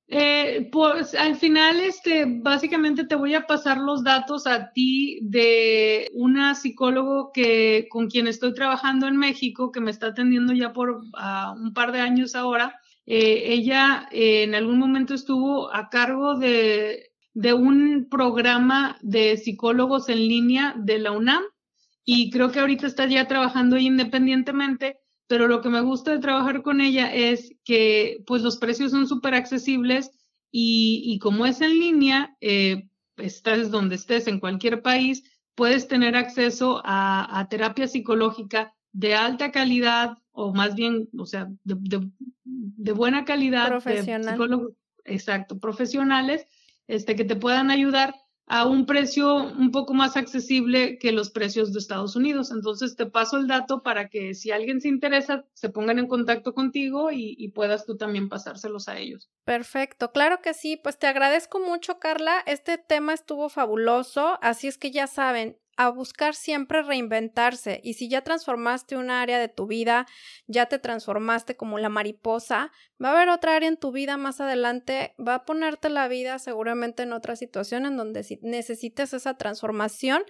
Eh, 0.08 0.70
pues 0.72 1.16
al 1.16 1.36
final, 1.36 1.80
este, 1.80 2.26
básicamente 2.28 3.06
te 3.06 3.16
voy 3.16 3.34
a 3.34 3.48
pasar 3.48 3.80
los 3.80 4.04
datos 4.04 4.46
a 4.46 4.72
ti 4.72 5.20
de 5.24 6.12
una 6.14 6.54
psicólogo 6.54 7.32
que 7.34 7.88
con 7.90 8.08
quien 8.08 8.28
estoy 8.28 8.54
trabajando 8.54 9.08
en 9.08 9.18
México, 9.18 9.72
que 9.72 9.82
me 9.82 9.90
está 9.90 10.08
atendiendo 10.08 10.54
ya 10.54 10.74
por 10.74 11.02
un 11.58 11.74
par 11.74 11.92
de 11.92 12.02
años 12.02 12.36
ahora. 12.36 12.80
Eh, 13.08 13.54
ella 13.54 14.08
eh, 14.12 14.44
en 14.44 14.56
algún 14.56 14.80
momento 14.80 15.14
estuvo 15.14 15.74
a 15.74 15.90
cargo 15.90 16.38
de, 16.38 17.12
de 17.34 17.54
un 17.54 18.08
programa 18.10 18.98
de 19.02 19.38
psicólogos 19.38 20.10
en 20.10 20.28
línea 20.28 20.76
de 20.78 21.00
la 21.00 21.12
UNAM 21.12 21.44
y 22.04 22.30
creo 22.32 22.52
que 22.52 22.60
ahorita 22.60 22.88
está 22.88 23.08
ya 23.08 23.28
trabajando 23.28 23.78
independientemente 23.78 25.00
pero 25.28 25.48
lo 25.48 25.62
que 25.62 25.70
me 25.70 25.82
gusta 25.82 26.12
de 26.12 26.20
trabajar 26.20 26.62
con 26.62 26.82
ella 26.82 27.14
es 27.14 27.56
que 27.64 28.24
pues 28.28 28.42
los 28.42 28.58
precios 28.58 28.92
son 28.92 29.08
súper 29.08 29.34
accesibles 29.34 30.12
y, 30.52 31.02
y, 31.06 31.20
como 31.20 31.46
es 31.46 31.60
en 31.62 31.80
línea, 31.80 32.38
eh, 32.40 32.88
estás 33.18 33.72
donde 33.72 33.96
estés, 33.96 34.28
en 34.28 34.40
cualquier 34.40 34.82
país, 34.82 35.24
puedes 35.54 35.88
tener 35.88 36.16
acceso 36.16 36.82
a, 36.86 37.40
a 37.40 37.50
terapia 37.50 37.88
psicológica 37.88 38.74
de 38.94 39.16
alta 39.16 39.52
calidad 39.52 40.18
o 40.32 40.54
más 40.54 40.76
bien, 40.76 41.10
o 41.18 41.26
sea, 41.26 41.50
de, 41.64 41.76
de, 41.80 42.10
de 42.44 42.92
buena 42.92 43.26
calidad. 43.26 43.68
Profesional. 43.68 44.38
exacto, 45.04 45.60
profesionales, 45.60 46.48
este, 46.88 47.16
que 47.16 47.26
te 47.26 47.36
puedan 47.36 47.72
ayudar 47.72 48.16
a 48.48 48.68
un 48.68 48.86
precio 48.86 49.36
un 49.36 49.72
poco 49.72 49.94
más 49.94 50.18
accesible 50.18 51.00
que 51.00 51.12
los 51.12 51.32
precios 51.32 51.74
de 51.74 51.80
Estados 51.80 52.16
Unidos. 52.16 52.52
Entonces 52.52 52.96
te 52.96 53.06
paso 53.06 53.38
el 53.38 53.48
dato 53.48 53.82
para 53.82 54.10
que 54.10 54.36
si 54.36 54.52
alguien 54.52 54.82
se 54.82 54.88
interesa, 54.88 55.46
se 55.54 55.70
pongan 55.70 55.98
en 55.98 56.08
contacto 56.08 56.54
contigo 56.54 57.10
y, 57.12 57.52
puedas 57.56 57.86
tú 57.86 57.96
también 57.96 58.28
pasárselos 58.28 58.90
a 58.90 58.98
ellos. 58.98 59.30
Perfecto, 59.46 60.12
claro 60.12 60.42
que 60.42 60.54
sí. 60.54 60.78
Pues 60.82 61.00
te 61.00 61.08
agradezco 61.08 61.60
mucho, 61.60 62.00
Carla. 62.00 62.44
Este 62.46 62.78
tema 62.78 63.14
estuvo 63.14 63.50
fabuloso, 63.50 64.38
así 64.42 64.68
es 64.68 64.78
que 64.78 64.92
ya 64.92 65.08
saben, 65.08 65.58
a 65.78 65.90
buscar 65.90 66.36
siempre 66.36 66.82
reinventarse. 66.82 67.82
Y 67.84 67.94
si 67.94 68.10
ya 68.10 68.22
transformaste 68.22 68.96
un 68.96 69.10
área 69.10 69.40
de 69.40 69.48
tu 69.48 69.68
vida, 69.68 70.06
ya 70.48 70.68
te 70.68 70.80
transformaste 70.80 71.56
como 71.56 71.80
la 71.80 71.90
mariposa, 71.90 72.72
va 73.04 73.10
a 73.10 73.12
haber 73.14 73.30
otra 73.30 73.56
área 73.56 73.70
en 73.70 73.78
tu 73.78 73.92
vida 73.92 74.18
más 74.18 74.40
adelante, 74.42 75.14
va 75.20 75.36
a 75.36 75.46
ponerte 75.46 75.90
la 75.90 76.08
vida 76.08 76.40
seguramente 76.40 77.04
en 77.04 77.14
otra 77.14 77.36
situación 77.36 77.86
en 77.86 77.98
donde 77.98 78.26
necesites 78.42 79.14
esa 79.14 79.38
transformación. 79.38 80.24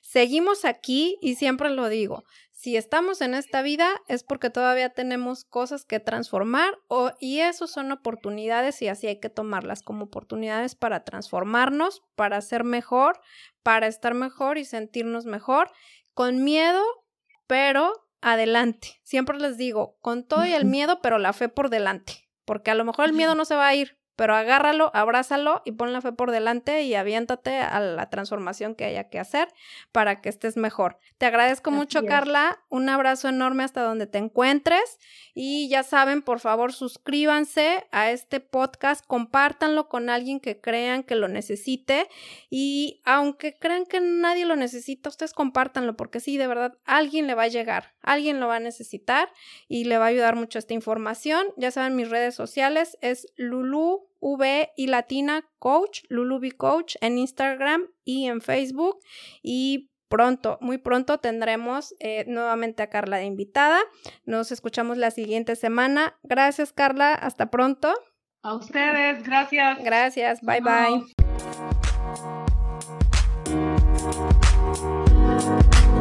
Seguimos 0.00 0.64
aquí 0.64 1.18
y 1.20 1.34
siempre 1.34 1.70
lo 1.70 1.88
digo, 1.88 2.24
si 2.62 2.76
estamos 2.76 3.20
en 3.22 3.34
esta 3.34 3.60
vida 3.60 3.90
es 4.06 4.22
porque 4.22 4.48
todavía 4.48 4.90
tenemos 4.90 5.44
cosas 5.44 5.84
que 5.84 5.98
transformar 5.98 6.78
o, 6.86 7.10
y 7.18 7.40
eso 7.40 7.66
son 7.66 7.90
oportunidades 7.90 8.80
y 8.82 8.86
así 8.86 9.08
hay 9.08 9.18
que 9.18 9.28
tomarlas 9.28 9.82
como 9.82 10.04
oportunidades 10.04 10.76
para 10.76 11.02
transformarnos, 11.02 12.04
para 12.14 12.40
ser 12.40 12.62
mejor, 12.62 13.20
para 13.64 13.88
estar 13.88 14.14
mejor 14.14 14.58
y 14.58 14.64
sentirnos 14.64 15.26
mejor, 15.26 15.72
con 16.14 16.44
miedo, 16.44 16.84
pero 17.48 18.06
adelante. 18.20 19.00
Siempre 19.02 19.40
les 19.40 19.56
digo, 19.56 19.98
con 20.00 20.22
todo 20.22 20.46
y 20.46 20.52
el 20.52 20.64
miedo, 20.64 21.00
pero 21.02 21.18
la 21.18 21.32
fe 21.32 21.48
por 21.48 21.68
delante, 21.68 22.28
porque 22.44 22.70
a 22.70 22.76
lo 22.76 22.84
mejor 22.84 23.06
el 23.06 23.12
miedo 23.12 23.34
no 23.34 23.44
se 23.44 23.56
va 23.56 23.66
a 23.66 23.74
ir, 23.74 23.98
pero 24.16 24.34
agárralo, 24.34 24.90
abrázalo 24.94 25.62
y 25.64 25.72
pon 25.72 25.92
la 25.92 26.00
fe 26.00 26.12
por 26.12 26.30
delante 26.30 26.82
y 26.82 26.94
aviéntate 26.94 27.58
a 27.58 27.80
la 27.80 28.10
transformación 28.10 28.74
que 28.74 28.84
haya 28.84 29.08
que 29.08 29.18
hacer 29.18 29.48
para 29.90 30.20
que 30.20 30.28
estés 30.28 30.56
mejor. 30.56 30.98
Te 31.18 31.26
agradezco 31.26 31.70
mucho, 31.70 32.04
Carla. 32.04 32.60
Un 32.68 32.88
abrazo 32.88 33.28
enorme 33.28 33.64
hasta 33.64 33.82
donde 33.82 34.06
te 34.06 34.18
encuentres. 34.18 34.98
Y 35.34 35.68
ya 35.68 35.82
saben, 35.82 36.22
por 36.22 36.40
favor, 36.40 36.72
suscríbanse 36.72 37.86
a 37.90 38.10
este 38.10 38.40
podcast, 38.40 39.04
compártanlo 39.06 39.88
con 39.88 40.10
alguien 40.10 40.40
que 40.40 40.60
crean 40.60 41.02
que 41.02 41.14
lo 41.14 41.28
necesite. 41.28 42.08
Y 42.50 43.00
aunque 43.04 43.54
crean 43.54 43.86
que 43.86 44.00
nadie 44.00 44.44
lo 44.44 44.56
necesita, 44.56 45.08
ustedes 45.08 45.32
compártanlo, 45.32 45.96
porque 45.96 46.20
sí, 46.20 46.36
de 46.36 46.46
verdad, 46.46 46.78
alguien 46.84 47.26
le 47.26 47.34
va 47.34 47.44
a 47.44 47.48
llegar, 47.48 47.94
alguien 48.02 48.40
lo 48.40 48.48
va 48.48 48.56
a 48.56 48.60
necesitar 48.60 49.30
y 49.68 49.84
le 49.84 49.98
va 49.98 50.04
a 50.04 50.08
ayudar 50.08 50.36
mucho 50.36 50.58
esta 50.58 50.74
información. 50.74 51.46
Ya 51.56 51.70
saben, 51.70 51.96
mis 51.96 52.10
redes 52.10 52.34
sociales 52.34 52.98
es 53.00 53.32
Lulu 53.36 54.11
V 54.22 54.72
y 54.76 54.86
Latina 54.86 55.44
Coach, 55.58 56.04
Lulubi 56.08 56.52
Coach 56.52 56.94
en 57.02 57.18
Instagram 57.18 57.88
y 58.04 58.28
en 58.28 58.40
Facebook. 58.40 58.98
Y 59.42 59.90
pronto, 60.08 60.56
muy 60.60 60.78
pronto 60.78 61.18
tendremos 61.18 61.94
eh, 61.98 62.24
nuevamente 62.28 62.82
a 62.82 62.88
Carla 62.88 63.18
de 63.18 63.24
invitada. 63.24 63.80
Nos 64.24 64.52
escuchamos 64.52 64.96
la 64.96 65.10
siguiente 65.10 65.56
semana. 65.56 66.18
Gracias, 66.22 66.72
Carla. 66.72 67.12
Hasta 67.12 67.50
pronto. 67.50 67.92
A 68.42 68.54
ustedes, 68.54 69.22
gracias. 69.22 69.82
Gracias, 69.82 70.40
bye 70.40 70.60
bye. 70.60 71.02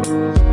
bye. 0.04 0.51